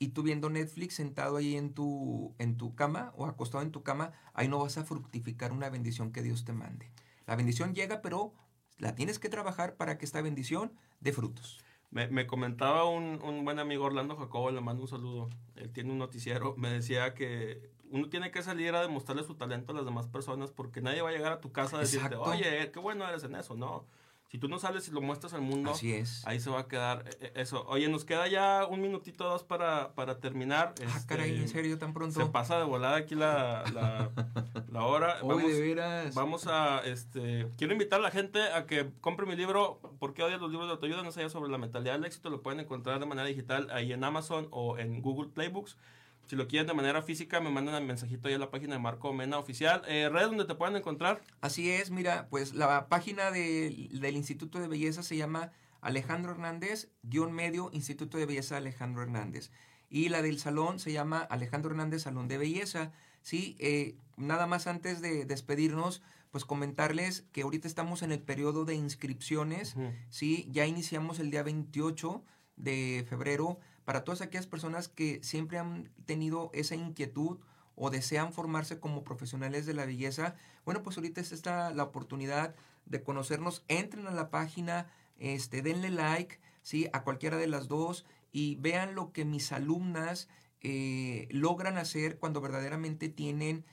y 0.02 0.08
tú 0.08 0.24
viendo 0.24 0.50
Netflix 0.50 0.96
sentado 0.96 1.38
ahí 1.38 1.56
en 1.56 1.76
tu, 1.76 2.34
en 2.40 2.58
tu 2.58 2.74
cama 2.74 3.14
o 3.16 3.28
acostado 3.28 3.64
en 3.64 3.70
tu 3.70 3.84
cama, 3.84 4.14
ahí 4.34 4.48
no 4.48 4.58
vas 4.58 4.80
a 4.80 4.84
fructificar 4.84 5.52
una 5.52 5.70
bendición 5.70 6.12
que 6.12 6.24
Dios 6.24 6.44
te 6.44 6.54
mande. 6.54 6.92
La 7.28 7.36
bendición 7.36 7.76
llega, 7.76 8.02
pero 8.02 8.34
la 8.80 8.96
tienes 8.96 9.20
que 9.20 9.30
trabajar 9.30 9.76
para 9.76 10.00
que 10.00 10.06
esta 10.06 10.20
bendición 10.24 10.74
dé 11.02 11.14
frutos. 11.14 11.64
Me, 11.92 12.08
me 12.08 12.26
comentaba 12.26 12.90
un, 12.90 13.22
un 13.22 13.46
buen 13.46 13.60
amigo 13.60 13.86
Orlando 13.86 14.18
Jacobo, 14.18 14.50
le 14.50 14.60
mando 14.60 14.82
un 14.82 14.88
saludo. 14.88 15.30
Él 15.56 15.72
tiene 15.72 15.92
un 15.92 16.00
noticiero. 16.00 16.56
Me 16.58 16.72
decía 16.72 17.14
que 17.14 17.70
uno 17.92 18.10
tiene 18.10 18.32
que 18.32 18.42
salir 18.42 18.74
a 18.74 18.82
demostrarle 18.82 19.24
su 19.24 19.36
talento 19.36 19.72
a 19.72 19.76
las 19.76 19.86
demás 19.86 20.08
personas 20.08 20.50
porque 20.50 20.82
nadie 20.82 21.04
va 21.04 21.10
a 21.10 21.12
llegar 21.12 21.32
a 21.32 21.42
tu 21.42 21.52
casa 21.52 21.78
a 21.78 21.82
decirte, 21.82 22.16
Exacto. 22.16 22.24
oye, 22.24 22.72
qué 22.72 22.80
bueno 22.80 23.08
eres 23.08 23.24
en 23.24 23.36
eso. 23.36 23.56
No. 23.56 23.86
Si 24.32 24.38
tú 24.38 24.48
no 24.48 24.60
sales 24.60 24.88
y 24.88 24.92
lo 24.92 25.02
muestras 25.02 25.34
al 25.34 25.42
mundo, 25.42 25.72
Así 25.72 25.92
es. 25.92 26.26
ahí 26.26 26.40
se 26.40 26.50
va 26.50 26.62
a 26.62 26.68
quedar 26.70 27.04
eh, 27.06 27.18
eh, 27.20 27.32
eso. 27.36 27.66
Oye, 27.68 27.90
nos 27.90 28.06
queda 28.06 28.30
ya 28.30 28.66
un 28.66 28.80
minutito 28.80 29.26
dos 29.26 29.44
para, 29.44 29.94
para 29.94 30.20
terminar. 30.22 30.74
Ah, 30.80 30.94
Este, 30.96 31.06
caray, 31.08 31.36
¿en 31.36 31.50
serio 31.50 31.78
tan 31.78 31.90
Se 31.90 31.94
pronto? 31.94 32.32
pasa 32.32 32.58
de 32.58 32.64
volada 32.64 32.96
aquí 32.96 33.14
la, 33.14 33.66
la, 33.74 34.10
la 34.72 34.86
hora. 34.86 35.18
Uy, 35.22 35.28
Vamos, 35.36 35.52
de 35.52 35.60
veras. 35.62 36.16
Vamos 36.16 36.48
a, 36.48 36.80
este, 36.86 37.50
quiero 37.58 37.74
invitar 37.74 38.00
a 38.00 38.04
la 38.04 38.12
gente 38.12 38.42
a 38.42 38.66
que 38.66 38.90
compre 39.02 39.26
mi 39.26 39.36
libro, 39.36 39.80
¿Por 40.00 40.14
qué 40.14 40.24
odias 40.24 40.40
los 40.40 40.50
libros 40.50 40.70
de 40.70 40.76
autoayuda? 40.76 41.04
No 41.04 41.12
sé 41.12 41.30
sobre 41.30 41.52
la 41.52 41.58
mentalidad 41.58 41.94
del 41.96 42.06
éxito, 42.06 42.30
lo 42.30 42.42
pueden 42.42 42.62
encontrar 42.62 43.02
de 43.02 43.06
manera 43.06 43.28
digital 43.28 43.68
ahí 43.72 43.92
en 43.92 44.02
Amazon 44.02 44.48
o 44.52 44.78
en 44.78 45.02
Google 45.02 45.30
Playbooks. 45.34 45.76
Si 46.32 46.38
lo 46.38 46.48
quieren 46.48 46.66
de 46.66 46.74
manera 46.74 47.02
física, 47.02 47.42
me 47.42 47.50
mandan 47.50 47.76
el 47.76 47.84
mensajito 47.86 48.30
ahí 48.30 48.36
a 48.36 48.38
la 48.38 48.50
página 48.50 48.76
de 48.76 48.80
Marco 48.80 49.12
Mena 49.12 49.38
Oficial. 49.38 49.82
Eh, 49.86 50.08
¿Red 50.10 50.28
donde 50.28 50.46
te 50.46 50.56
pueden 50.56 50.78
encontrar? 50.78 51.20
Así 51.42 51.70
es, 51.70 51.92
mira, 51.92 52.28
pues 52.30 52.54
la 52.54 52.88
página 52.88 53.32
de- 53.32 53.90
del 53.92 54.16
Instituto 54.16 54.58
de 54.58 54.70
Belleza 54.70 55.04
se 55.04 55.18
llama 55.18 55.52
Alejandro 55.82 56.32
Hernández, 56.32 56.88
guion 57.04 57.34
medio, 57.34 57.70
Instituto 57.74 58.18
de 58.18 58.26
Belleza 58.28 58.56
Alejandro 58.56 59.02
Hernández. 59.04 59.52
Y 59.90 60.08
la 60.08 60.22
del 60.22 60.40
salón 60.40 60.80
se 60.80 60.94
llama 60.94 61.20
Alejandro 61.20 61.72
Hernández 61.72 62.04
Salón 62.04 62.30
de 62.30 62.38
Belleza. 62.38 62.94
Sí, 63.22 63.58
eh, 63.60 63.96
nada 64.16 64.48
más 64.48 64.68
antes 64.68 65.02
de 65.02 65.26
despedirnos, 65.26 66.02
pues 66.32 66.46
comentarles 66.46 67.26
que 67.34 67.42
ahorita 67.42 67.68
estamos 67.68 68.04
en 68.04 68.14
el 68.14 68.22
periodo 68.22 68.64
de 68.64 68.76
inscripciones. 68.76 69.76
Sí, 70.10 70.48
ya 70.50 70.66
iniciamos 70.66 71.20
el 71.20 71.30
día 71.30 71.44
28 71.44 72.24
de 72.56 73.06
febrero 73.10 73.60
para 73.86 74.04
todas 74.04 74.22
aquellas 74.22 74.48
personas 74.48 74.88
que 74.88 75.20
siempre 75.24 75.58
han 75.58 75.90
tenido 76.06 76.52
esa 76.54 76.76
inquietud 76.76 77.40
o 77.76 77.90
desean 77.90 78.34
formarse 78.34 78.80
como 78.80 79.04
profesionales 79.04 79.66
de 79.66 79.74
la 79.74 79.86
belleza. 79.86 80.36
Bueno, 80.66 80.84
pues 80.84 80.98
ahorita 80.98 81.22
es 81.22 81.32
esta 81.32 81.72
la 81.72 81.84
oportunidad 81.84 82.56
de 82.86 83.04
conocernos. 83.04 83.64
Entren 83.68 84.08
a 84.08 84.12
la 84.12 84.30
página, 84.30 84.88
este, 85.18 85.62
denle 85.62 85.90
like, 85.90 86.40
sí, 86.62 86.88
a 86.94 87.04
cualquiera 87.04 87.38
de 87.38 87.48
las 87.48 87.68
dos 87.68 88.06
y 88.32 88.56
vean 88.56 88.96
lo 88.96 89.12
que 89.12 89.26
mis 89.26 89.52
alumnas 89.52 90.30
eh, 90.62 91.28
logran 91.32 91.78
hacer 91.78 92.20
cuando 92.20 92.40
verdaderamente 92.42 93.10
tienen 93.10 93.66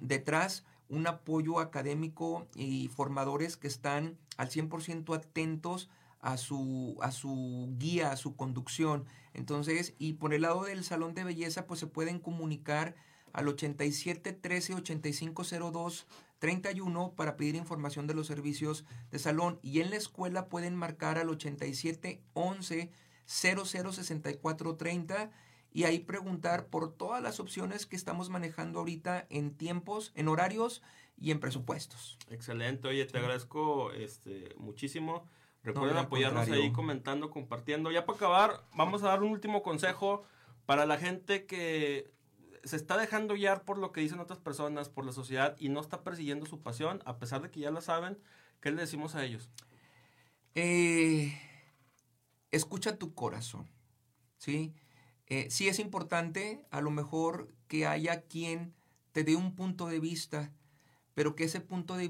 detrás 0.00 0.64
un 0.88 1.06
apoyo 1.06 1.58
académico 1.58 2.46
y 2.54 2.88
formadores 2.88 3.56
que 3.56 3.68
están 3.68 4.18
al 4.36 4.50
100% 4.50 5.14
atentos 5.14 5.88
a 6.20 6.36
su, 6.36 6.96
a 7.00 7.10
su 7.10 7.74
guía, 7.78 8.12
a 8.12 8.16
su 8.16 8.36
conducción. 8.36 9.04
Entonces, 9.36 9.94
y 9.98 10.14
por 10.14 10.32
el 10.32 10.42
lado 10.42 10.64
del 10.64 10.82
salón 10.82 11.14
de 11.14 11.22
belleza, 11.22 11.66
pues 11.66 11.78
se 11.78 11.86
pueden 11.86 12.18
comunicar 12.18 12.94
al 13.34 13.48
87 13.48 14.32
13 14.32 14.74
85 14.74 15.44
02 15.72 16.06
31 16.38 17.12
para 17.14 17.36
pedir 17.36 17.54
información 17.54 18.06
de 18.06 18.14
los 18.14 18.26
servicios 18.26 18.86
de 19.10 19.18
salón 19.18 19.58
y 19.62 19.80
en 19.80 19.90
la 19.90 19.96
escuela 19.96 20.48
pueden 20.48 20.74
marcar 20.74 21.18
al 21.18 21.28
87 21.28 22.22
11 22.32 22.90
0064 23.26 24.76
30 24.76 25.30
y 25.70 25.84
ahí 25.84 25.98
preguntar 25.98 26.68
por 26.68 26.94
todas 26.94 27.22
las 27.22 27.38
opciones 27.38 27.84
que 27.84 27.96
estamos 27.96 28.30
manejando 28.30 28.78
ahorita 28.78 29.26
en 29.28 29.54
tiempos, 29.54 30.12
en 30.14 30.28
horarios 30.28 30.82
y 31.18 31.30
en 31.30 31.40
presupuestos. 31.40 32.16
Excelente, 32.30 32.88
oye, 32.88 33.04
te 33.04 33.18
agradezco 33.18 33.92
este, 33.92 34.54
muchísimo. 34.56 35.28
Recuerden 35.66 35.96
apoyarnos 35.96 36.48
ahí 36.48 36.70
comentando, 36.70 37.28
compartiendo. 37.28 37.90
Ya 37.90 38.06
para 38.06 38.16
acabar, 38.16 38.64
vamos 38.76 39.02
a 39.02 39.08
dar 39.08 39.24
un 39.24 39.32
último 39.32 39.64
consejo 39.64 40.22
para 40.64 40.86
la 40.86 40.96
gente 40.96 41.44
que 41.44 42.08
se 42.62 42.76
está 42.76 42.96
dejando 42.96 43.34
guiar 43.34 43.64
por 43.64 43.76
lo 43.76 43.90
que 43.90 44.00
dicen 44.00 44.20
otras 44.20 44.38
personas, 44.38 44.88
por 44.88 45.04
la 45.04 45.10
sociedad 45.10 45.56
y 45.58 45.68
no 45.68 45.80
está 45.80 46.04
persiguiendo 46.04 46.46
su 46.46 46.62
pasión, 46.62 47.02
a 47.04 47.18
pesar 47.18 47.42
de 47.42 47.50
que 47.50 47.58
ya 47.58 47.72
la 47.72 47.80
saben. 47.80 48.16
¿Qué 48.60 48.70
le 48.70 48.80
decimos 48.80 49.16
a 49.16 49.24
ellos? 49.24 49.50
Eh, 50.54 51.36
escucha 52.52 52.96
tu 52.96 53.12
corazón, 53.14 53.68
¿sí? 54.38 54.72
Eh, 55.26 55.48
sí 55.50 55.66
es 55.66 55.80
importante 55.80 56.64
a 56.70 56.80
lo 56.80 56.92
mejor 56.92 57.52
que 57.66 57.88
haya 57.88 58.22
quien 58.22 58.72
te 59.10 59.24
dé 59.24 59.34
un 59.34 59.56
punto 59.56 59.88
de 59.88 59.98
vista, 59.98 60.52
pero 61.16 61.34
que 61.34 61.44
ese 61.44 61.62
punto 61.62 61.96
de, 61.96 62.08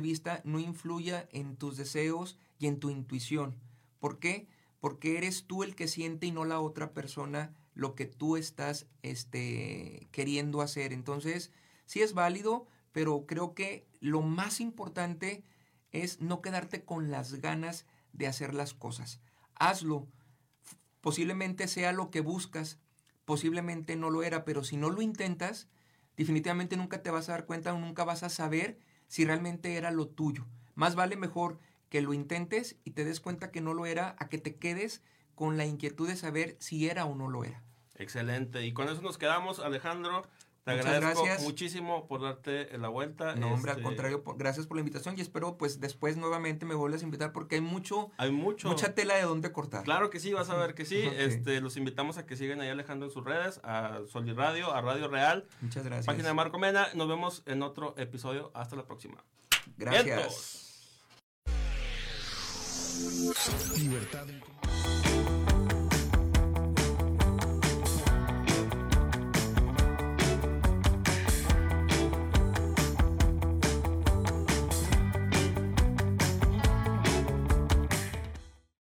vista 0.00 0.40
no 0.42 0.58
influya 0.58 1.28
en 1.30 1.54
tus 1.54 1.76
deseos 1.76 2.36
y 2.58 2.66
en 2.66 2.80
tu 2.80 2.90
intuición. 2.90 3.54
¿Por 4.00 4.18
qué? 4.18 4.48
Porque 4.80 5.16
eres 5.16 5.44
tú 5.46 5.62
el 5.62 5.76
que 5.76 5.86
siente 5.86 6.26
y 6.26 6.32
no 6.32 6.44
la 6.44 6.58
otra 6.58 6.92
persona 6.92 7.54
lo 7.74 7.94
que 7.94 8.06
tú 8.06 8.36
estás 8.36 8.88
este, 9.02 10.08
queriendo 10.10 10.60
hacer. 10.60 10.92
Entonces, 10.92 11.52
sí 11.86 12.02
es 12.02 12.14
válido, 12.14 12.66
pero 12.90 13.26
creo 13.28 13.54
que 13.54 13.86
lo 14.00 14.22
más 14.22 14.60
importante 14.60 15.44
es 15.92 16.20
no 16.20 16.42
quedarte 16.42 16.84
con 16.84 17.12
las 17.12 17.34
ganas 17.34 17.86
de 18.12 18.26
hacer 18.26 18.54
las 18.54 18.74
cosas. 18.74 19.20
Hazlo, 19.54 20.08
posiblemente 21.00 21.68
sea 21.68 21.92
lo 21.92 22.10
que 22.10 22.22
buscas, 22.22 22.80
posiblemente 23.24 23.94
no 23.94 24.10
lo 24.10 24.24
era, 24.24 24.44
pero 24.44 24.64
si 24.64 24.76
no 24.76 24.90
lo 24.90 25.00
intentas, 25.00 25.68
definitivamente 26.16 26.76
nunca 26.76 27.02
te 27.02 27.10
vas 27.10 27.28
a 27.28 27.32
dar 27.32 27.46
cuenta 27.46 27.72
o 27.74 27.78
nunca 27.78 28.04
vas 28.04 28.22
a 28.22 28.28
saber 28.28 28.78
si 29.06 29.24
realmente 29.24 29.76
era 29.76 29.90
lo 29.90 30.08
tuyo. 30.08 30.46
Más 30.74 30.94
vale 30.94 31.16
mejor 31.16 31.58
que 31.88 32.02
lo 32.02 32.14
intentes 32.14 32.76
y 32.84 32.92
te 32.92 33.04
des 33.04 33.20
cuenta 33.20 33.50
que 33.50 33.60
no 33.60 33.74
lo 33.74 33.86
era 33.86 34.16
a 34.18 34.28
que 34.28 34.38
te 34.38 34.56
quedes 34.56 35.02
con 35.34 35.56
la 35.56 35.66
inquietud 35.66 36.08
de 36.08 36.16
saber 36.16 36.56
si 36.60 36.88
era 36.88 37.04
o 37.04 37.14
no 37.14 37.28
lo 37.28 37.44
era. 37.44 37.62
Excelente. 37.96 38.64
Y 38.64 38.72
con 38.72 38.88
eso 38.88 39.02
nos 39.02 39.18
quedamos, 39.18 39.58
Alejandro. 39.60 40.26
Te 40.64 40.70
agradezco 40.70 41.24
muchísimo 41.42 42.06
por 42.06 42.22
darte 42.22 42.76
la 42.78 42.88
vuelta. 42.88 43.34
No, 43.34 43.52
hombre, 43.52 43.72
al 43.72 43.78
este, 43.78 43.88
contrario, 43.88 44.22
gracias 44.36 44.66
por 44.66 44.76
la 44.76 44.80
invitación 44.80 45.16
y 45.18 45.20
espero 45.20 45.58
pues 45.58 45.80
después 45.80 46.16
nuevamente 46.16 46.64
me 46.66 46.74
vuelvas 46.74 47.02
a 47.02 47.04
invitar 47.04 47.32
porque 47.32 47.56
hay 47.56 47.60
mucho, 47.60 48.12
hay 48.16 48.30
mucho, 48.30 48.68
mucha 48.68 48.94
tela 48.94 49.14
de 49.14 49.22
dónde 49.22 49.50
cortar. 49.50 49.82
Claro 49.82 50.08
que 50.10 50.20
sí, 50.20 50.32
vas 50.32 50.50
a 50.50 50.56
ver 50.56 50.74
que 50.74 50.84
sí. 50.84 51.02
Este, 51.22 51.60
los 51.60 51.76
invitamos 51.76 52.18
a 52.18 52.26
que 52.26 52.36
sigan 52.36 52.60
ahí 52.60 52.68
Alejandro 52.68 53.06
en 53.06 53.12
sus 53.12 53.24
redes, 53.24 53.60
a 53.62 54.00
Sol 54.08 54.26
Radio, 54.36 54.72
a 54.72 54.80
Radio 54.80 55.08
Real. 55.08 55.46
Muchas 55.60 55.84
gracias. 55.84 56.06
Página 56.06 56.28
de 56.28 56.34
Marco 56.34 56.58
Mena. 56.58 56.88
Nos 56.94 57.08
vemos 57.08 57.42
en 57.46 57.62
otro 57.62 57.94
episodio. 57.96 58.50
Hasta 58.54 58.76
la 58.76 58.84
próxima. 58.84 59.24
Gracias. 59.76 60.70
Libertad 63.78 64.26